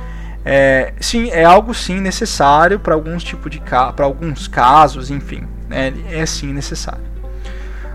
é, 0.42 0.94
sim, 1.02 1.28
é 1.28 1.44
algo 1.44 1.74
sim 1.74 2.00
necessário 2.00 2.80
para 2.80 2.94
alguns 2.94 3.22
tipos 3.22 3.50
de 3.50 3.60
para 3.60 4.06
alguns 4.06 4.48
casos, 4.48 5.10
enfim, 5.10 5.46
né? 5.68 5.92
É 6.10 6.24
sim 6.24 6.50
necessário. 6.50 7.04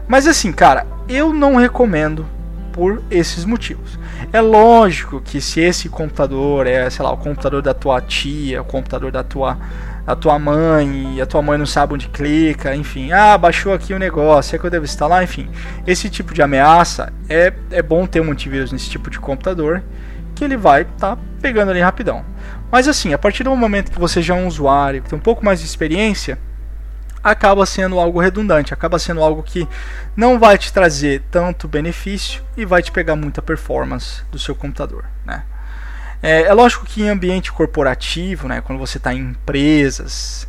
Mas 0.08 0.28
assim, 0.28 0.52
cara, 0.52 0.86
eu 1.10 1.34
não 1.34 1.56
recomendo 1.56 2.24
por 2.72 3.02
esses 3.10 3.44
motivos. 3.44 3.98
É 4.32 4.40
lógico 4.40 5.20
que 5.22 5.42
se 5.42 5.60
esse 5.60 5.90
computador 5.90 6.68
é, 6.68 6.88
sei 6.92 7.04
lá, 7.04 7.12
o 7.12 7.18
computador 7.18 7.64
da 7.64 7.74
tua 7.74 8.00
tia, 8.00 8.62
o 8.62 8.66
computador 8.66 9.12
da 9.12 9.24
tua 9.24 9.58
a 10.06 10.16
tua 10.16 10.38
mãe 10.40 11.16
e 11.16 11.22
a 11.22 11.26
tua 11.26 11.42
mãe 11.42 11.58
não 11.58 11.66
sabe 11.66 11.94
onde 11.94 12.08
clica, 12.10 12.76
enfim, 12.76 13.12
ah, 13.12 13.38
baixou 13.38 13.74
aqui 13.74 13.94
o 13.94 13.96
um 13.96 14.00
negócio, 14.00 14.56
é 14.56 14.60
que 14.60 14.66
eu 14.66 14.70
devo 14.70 14.86
instalar, 14.86 15.24
enfim. 15.24 15.50
Esse 15.86 16.10
tipo 16.10 16.34
de 16.34 16.42
ameaça 16.42 17.14
é, 17.30 17.54
é 17.72 17.82
bom 17.82 18.06
ter 18.06 18.22
um 18.22 18.32
antivírus 18.32 18.72
nesse 18.72 18.90
tipo 18.90 19.10
de 19.10 19.20
computador 19.20 19.84
que 20.36 20.44
ele 20.44 20.58
vai 20.58 20.82
estar 20.82 21.16
tá 21.16 21.22
pegando 21.42 21.72
ali 21.72 21.82
rapidão. 21.82 22.26
Mas 22.72 22.88
assim, 22.88 23.14
a 23.14 23.18
partir 23.18 23.44
do 23.44 23.56
momento 23.56 23.92
que 23.92 24.00
você 24.00 24.22
já 24.22 24.36
é 24.36 24.38
um 24.38 24.48
usuário, 24.48 25.02
que 25.02 25.10
tem 25.10 25.20
um 25.20 25.22
pouco 25.22 25.44
mais 25.44 25.60
de 25.60 25.66
experiência, 25.66 26.40
acaba 27.24 27.66
sendo 27.66 28.00
algo 28.00 28.20
redundante, 28.20 28.74
acaba 28.74 28.98
sendo 28.98 29.22
algo 29.22 29.44
que 29.44 29.68
não 30.16 30.40
vai 30.40 30.58
te 30.58 30.74
trazer 30.74 31.22
tanto 31.30 31.68
benefício 31.68 32.44
e 32.58 32.66
vai 32.66 32.82
te 32.82 32.92
pegar 32.92 33.16
muita 33.16 33.42
performance 33.42 34.24
do 34.32 34.40
seu 34.40 34.56
computador, 34.56 35.06
né? 35.26 35.44
É, 36.22 36.44
é 36.44 36.54
lógico 36.54 36.86
que 36.86 37.02
em 37.02 37.10
ambiente 37.10 37.52
corporativo, 37.52 38.48
né, 38.48 38.62
quando 38.62 38.78
você 38.78 38.98
está 38.98 39.14
em 39.14 39.20
empresas, 39.20 40.48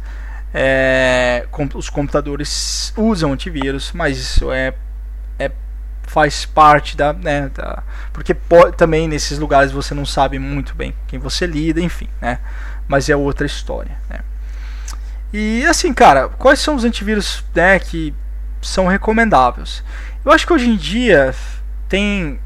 é, 0.53 1.47
com, 1.51 1.68
os 1.75 1.89
computadores 1.89 2.93
usam 2.97 3.33
antivírus, 3.33 3.91
mas 3.93 4.18
isso 4.18 4.53
é, 4.53 4.75
é 5.39 5.51
faz 6.03 6.45
parte 6.45 6.95
da, 6.97 7.12
né, 7.12 7.51
da 7.55 7.83
porque 8.12 8.37
também 8.77 9.09
nesses 9.09 9.39
lugares 9.39 9.73
você 9.73 9.95
não 9.95 10.05
sabe 10.05 10.39
muito 10.39 10.75
bem 10.75 10.95
quem 11.07 11.18
você 11.18 11.47
lida, 11.47 11.81
enfim, 11.81 12.09
né, 12.20 12.39
mas 12.87 13.09
é 13.09 13.16
outra 13.16 13.47
história, 13.47 13.97
né. 14.11 14.20
E 15.33 15.64
assim, 15.64 15.95
cara, 15.95 16.29
quais 16.29 16.59
são 16.59 16.75
os 16.75 16.85
antivírus 16.85 17.43
né, 17.55 17.79
que 17.79 18.14
são 18.61 18.87
recomendáveis? 18.87 19.83
Eu 20.23 20.31
acho 20.31 20.47
que 20.47 20.53
hoje 20.53 20.68
em 20.68 20.77
dia 20.77 21.35
tem 21.89 22.39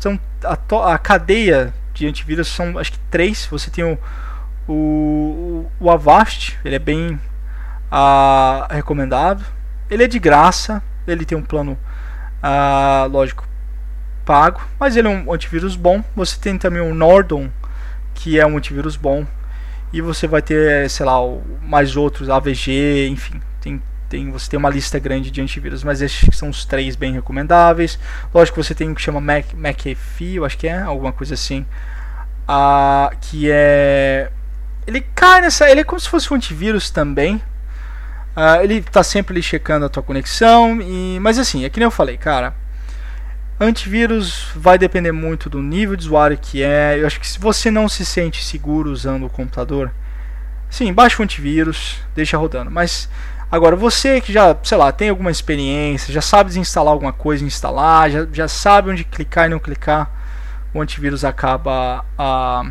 são 0.00 0.18
a, 0.44 0.94
a 0.94 0.98
cadeia 0.98 1.72
de 1.98 2.06
antivírus 2.06 2.48
são 2.48 2.78
acho 2.78 2.92
que 2.92 2.98
três. 3.10 3.46
Você 3.50 3.70
tem 3.70 3.84
o, 3.84 3.98
o, 4.68 5.66
o 5.80 5.90
Avast, 5.90 6.58
ele 6.64 6.76
é 6.76 6.78
bem 6.78 7.20
uh, 7.90 8.72
recomendado. 8.72 9.44
Ele 9.90 10.04
é 10.04 10.06
de 10.06 10.18
graça, 10.18 10.82
ele 11.06 11.24
tem 11.24 11.36
um 11.36 11.42
plano, 11.42 11.78
uh, 12.42 13.08
lógico, 13.08 13.48
pago, 14.24 14.60
mas 14.78 14.96
ele 14.96 15.08
é 15.08 15.10
um 15.10 15.32
antivírus 15.32 15.74
bom. 15.74 16.04
Você 16.14 16.38
tem 16.38 16.56
também 16.58 16.82
o 16.82 16.94
Nordon, 16.94 17.50
que 18.14 18.38
é 18.38 18.46
um 18.46 18.56
antivírus 18.56 18.96
bom. 18.96 19.26
E 19.92 20.02
você 20.02 20.26
vai 20.26 20.42
ter, 20.42 20.88
sei 20.90 21.06
lá, 21.06 21.16
mais 21.62 21.96
outros, 21.96 22.28
AVG, 22.28 23.08
enfim, 23.08 23.40
tem 23.60 23.82
tem, 24.08 24.30
você 24.30 24.50
tem 24.50 24.58
uma 24.58 24.70
lista 24.70 24.98
grande 24.98 25.30
de 25.30 25.40
antivírus, 25.40 25.84
mas 25.84 26.00
esses 26.00 26.36
são 26.36 26.48
os 26.48 26.64
três 26.64 26.96
bem 26.96 27.12
recomendáveis. 27.12 27.98
Lógico 28.32 28.62
você 28.62 28.74
tem 28.74 28.90
o 28.90 28.94
que 28.94 29.02
chama 29.02 29.20
Mac, 29.20 29.52
McAfee, 29.54 30.36
eu 30.36 30.44
acho 30.44 30.56
que 30.56 30.66
é, 30.66 30.80
alguma 30.80 31.12
coisa 31.12 31.34
assim. 31.34 31.66
Uh, 32.48 33.14
que 33.20 33.50
é. 33.50 34.30
Ele 34.86 35.02
cai 35.14 35.42
nessa. 35.42 35.68
Ele 35.70 35.80
é 35.82 35.84
como 35.84 36.00
se 36.00 36.08
fosse 36.08 36.32
um 36.32 36.36
antivírus 36.36 36.90
também. 36.90 37.36
Uh, 38.34 38.62
ele 38.62 38.76
está 38.76 39.02
sempre 39.02 39.34
ali 39.34 39.42
checando 39.42 39.84
a 39.84 39.88
tua 39.88 40.02
conexão. 40.02 40.80
E, 40.80 41.18
mas 41.20 41.38
assim, 41.38 41.64
é 41.64 41.68
que 41.68 41.78
nem 41.78 41.84
eu 41.84 41.90
falei, 41.90 42.16
cara. 42.16 42.54
Antivírus 43.60 44.46
vai 44.54 44.78
depender 44.78 45.10
muito 45.10 45.50
do 45.50 45.60
nível 45.60 45.96
de 45.96 46.04
usuário 46.06 46.38
que 46.40 46.62
é. 46.62 46.98
Eu 46.98 47.06
acho 47.06 47.20
que 47.20 47.26
se 47.26 47.38
você 47.38 47.70
não 47.70 47.88
se 47.88 48.06
sente 48.06 48.42
seguro 48.42 48.90
usando 48.90 49.26
o 49.26 49.30
computador, 49.30 49.92
sim, 50.70 50.90
baixa 50.92 51.20
o 51.20 51.24
antivírus, 51.24 52.00
deixa 52.14 52.38
rodando. 52.38 52.70
Mas 52.70 53.10
Agora, 53.50 53.74
você 53.74 54.20
que 54.20 54.30
já, 54.30 54.54
sei 54.62 54.76
lá, 54.76 54.92
tem 54.92 55.08
alguma 55.08 55.30
experiência, 55.30 56.12
já 56.12 56.20
sabe 56.20 56.48
desinstalar 56.48 56.92
alguma 56.92 57.14
coisa, 57.14 57.42
instalar, 57.42 58.10
já, 58.10 58.26
já 58.30 58.46
sabe 58.46 58.90
onde 58.90 59.04
clicar 59.04 59.46
e 59.46 59.48
não 59.48 59.58
clicar, 59.58 60.10
o 60.74 60.82
antivírus 60.82 61.24
acaba 61.24 62.04
ah, 62.18 62.62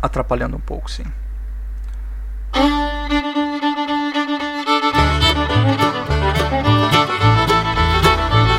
atrapalhando 0.00 0.56
um 0.56 0.60
pouco, 0.60 0.88
sim. 0.88 1.02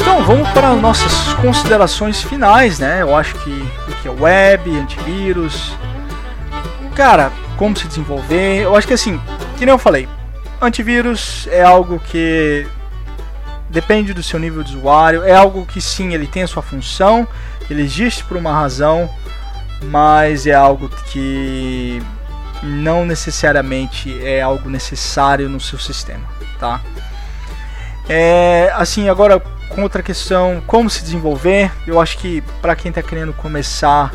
Então, 0.02 0.24
vamos 0.24 0.50
para 0.50 0.74
nossas 0.76 1.34
considerações 1.36 2.22
finais, 2.22 2.80
né? 2.80 3.02
Eu 3.02 3.16
acho 3.16 3.34
que 3.36 3.50
o 3.88 3.96
que 4.02 4.10
é 4.10 4.12
web, 4.12 4.78
antivírus, 4.78 5.74
cara, 6.96 7.32
como 7.56 7.78
se 7.78 7.88
desenvolver. 7.88 8.64
Eu 8.64 8.76
acho 8.76 8.86
que 8.86 8.94
assim, 8.94 9.22
que 9.58 9.66
nem 9.66 9.74
eu 9.74 9.80
falei, 9.80 10.08
antivírus 10.62 11.48
é 11.52 11.64
algo 11.64 12.00
que 12.00 12.68
depende 13.70 14.14
do 14.14 14.22
seu 14.22 14.40
nível 14.40 14.64
de 14.64 14.76
usuário, 14.76 15.24
é 15.24 15.34
algo 15.34 15.66
que 15.66 15.82
sim, 15.82 16.14
ele 16.14 16.28
tem 16.28 16.44
a 16.44 16.48
sua 16.48 16.62
função, 16.62 17.28
ele 17.70 17.82
existe 17.82 18.24
por 18.26 18.38
uma 18.38 18.54
razão, 18.54 19.10
mas 19.84 20.46
é 20.46 20.54
algo 20.54 20.90
que 21.12 22.02
não 22.62 23.06
necessariamente 23.06 24.24
é 24.24 24.42
algo 24.42 24.70
necessário 24.70 25.50
no 25.50 25.60
seu 25.60 25.80
sistema, 25.80 26.26
tá? 26.60 26.82
É, 28.08 28.72
assim, 28.76 29.10
agora 29.10 29.40
com 29.70 29.84
outra 29.84 30.04
questão, 30.04 30.62
como 30.68 30.90
se 30.90 31.02
desenvolver, 31.02 31.72
eu 31.88 32.00
acho 32.00 32.18
que 32.18 32.42
para 32.62 32.76
quem 32.76 32.90
está 32.90 33.02
querendo 33.02 33.34
começar 33.34 34.12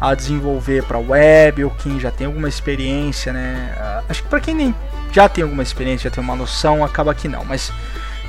a 0.00 0.14
desenvolver 0.14 0.82
para 0.82 0.98
web 0.98 1.64
ou 1.64 1.70
quem 1.70 2.00
já 2.00 2.10
tem 2.10 2.26
alguma 2.26 2.48
experiência, 2.48 3.32
né? 3.32 4.02
Acho 4.08 4.22
que 4.22 4.28
para 4.28 4.40
quem 4.40 4.54
nem 4.54 4.74
já 5.14 5.28
tem 5.28 5.44
alguma 5.44 5.62
experiência, 5.62 6.10
já 6.10 6.14
tem 6.14 6.24
uma 6.24 6.34
noção, 6.34 6.84
acaba 6.84 7.14
que 7.14 7.28
não. 7.28 7.44
Mas 7.44 7.72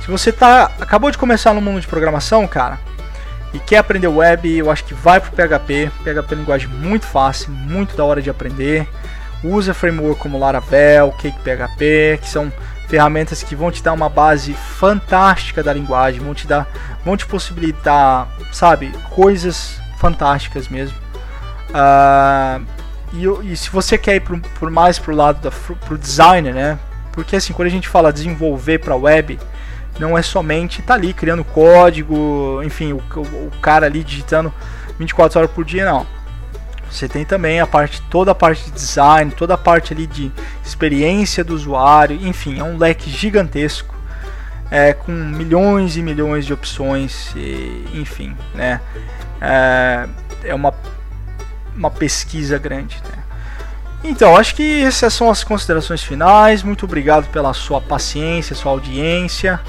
se 0.00 0.08
você 0.08 0.30
tá 0.30 0.70
acabou 0.80 1.10
de 1.10 1.18
começar 1.18 1.52
no 1.52 1.60
mundo 1.60 1.80
de 1.80 1.86
programação, 1.86 2.46
cara, 2.46 2.78
e 3.52 3.58
quer 3.58 3.78
aprender 3.78 4.06
web, 4.06 4.56
eu 4.56 4.70
acho 4.70 4.84
que 4.84 4.94
vai 4.94 5.18
pro 5.20 5.32
PHP. 5.32 5.90
PHP 6.04 6.10
é 6.14 6.20
uma 6.20 6.34
linguagem 6.34 6.68
muito 6.68 7.06
fácil, 7.06 7.50
muito 7.50 7.96
da 7.96 8.04
hora 8.04 8.22
de 8.22 8.30
aprender. 8.30 8.88
Usa 9.42 9.74
framework 9.74 10.20
como 10.20 10.38
Laravel, 10.38 11.10
CakePHP, 11.12 12.20
que 12.22 12.28
são 12.28 12.52
ferramentas 12.86 13.42
que 13.42 13.56
vão 13.56 13.70
te 13.70 13.82
dar 13.82 13.92
uma 13.92 14.08
base 14.08 14.54
fantástica 14.54 15.62
da 15.62 15.72
linguagem, 15.72 16.20
vão 16.20 16.34
te 16.34 16.46
dar, 16.46 16.68
vão 17.04 17.16
te 17.16 17.26
possibilitar, 17.26 18.28
sabe, 18.52 18.92
coisas 19.10 19.80
fantásticas 19.98 20.68
mesmo. 20.68 20.96
Uh, 21.70 22.64
e, 23.16 23.52
e, 23.52 23.56
se 23.56 23.70
você 23.70 23.96
quer 23.96 24.16
ir 24.16 24.20
por, 24.20 24.38
por 24.58 24.70
mais 24.70 24.98
pro 24.98 25.14
lado 25.14 25.40
da 25.40 25.50
pro 25.50 25.96
designer, 25.96 26.54
né? 26.54 26.78
Porque 27.12 27.36
assim, 27.36 27.52
quando 27.52 27.68
a 27.68 27.70
gente 27.70 27.88
fala 27.88 28.12
desenvolver 28.12 28.78
para 28.78 28.94
web, 28.94 29.38
não 29.98 30.16
é 30.16 30.22
somente 30.22 30.80
estar 30.80 30.94
tá 30.94 31.00
ali 31.00 31.12
criando 31.12 31.42
código, 31.44 32.60
enfim, 32.62 32.92
o, 32.92 33.02
o, 33.16 33.20
o 33.20 33.50
cara 33.60 33.86
ali 33.86 34.04
digitando 34.04 34.52
24 34.98 35.38
horas 35.38 35.50
por 35.50 35.64
dia, 35.64 35.84
não. 35.84 36.06
Você 36.90 37.08
tem 37.08 37.24
também 37.24 37.60
a 37.60 37.66
parte, 37.66 38.00
toda 38.02 38.30
a 38.30 38.34
parte 38.34 38.64
de 38.66 38.70
design, 38.70 39.30
toda 39.32 39.54
a 39.54 39.58
parte 39.58 39.92
ali 39.92 40.06
de 40.06 40.30
experiência 40.64 41.42
do 41.42 41.54
usuário, 41.54 42.16
enfim, 42.26 42.58
é 42.58 42.62
um 42.62 42.78
leque 42.78 43.10
gigantesco, 43.10 43.94
é, 44.70 44.92
com 44.92 45.12
milhões 45.12 45.96
e 45.96 46.02
milhões 46.02 46.46
de 46.46 46.52
opções, 46.52 47.32
e, 47.34 47.86
enfim, 47.94 48.36
né? 48.54 48.80
É, 49.40 50.08
é 50.44 50.54
uma, 50.54 50.72
uma 51.76 51.90
pesquisa 51.90 52.58
grande, 52.58 52.96
né? 53.04 53.22
Então, 54.04 54.36
acho 54.36 54.54
que 54.54 54.82
essas 54.84 55.12
são 55.12 55.30
as 55.30 55.42
considerações 55.42 56.02
finais. 56.02 56.62
Muito 56.62 56.84
obrigado 56.84 57.28
pela 57.30 57.52
sua 57.52 57.80
paciência, 57.80 58.54
sua 58.54 58.72
audiência. 58.72 59.60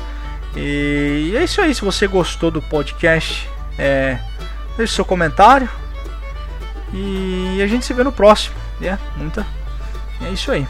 E 0.56 1.34
é 1.36 1.44
isso 1.44 1.60
aí. 1.62 1.74
Se 1.74 1.82
você 1.82 2.08
gostou 2.08 2.52
do 2.52 2.62
podcast, 2.62 3.50
é, 3.80 4.20
deixe 4.78 4.94
seu 4.94 5.06
comentário. 5.06 5.68
E 6.94 7.60
a 7.64 7.68
gente 7.68 7.86
se 7.86 7.94
vê 7.94 8.04
no 8.04 8.12
próximo. 8.12 8.56
É, 8.82 8.98
muita. 9.18 9.46
É 10.22 10.30
isso 10.30 10.52
aí. 10.52 10.68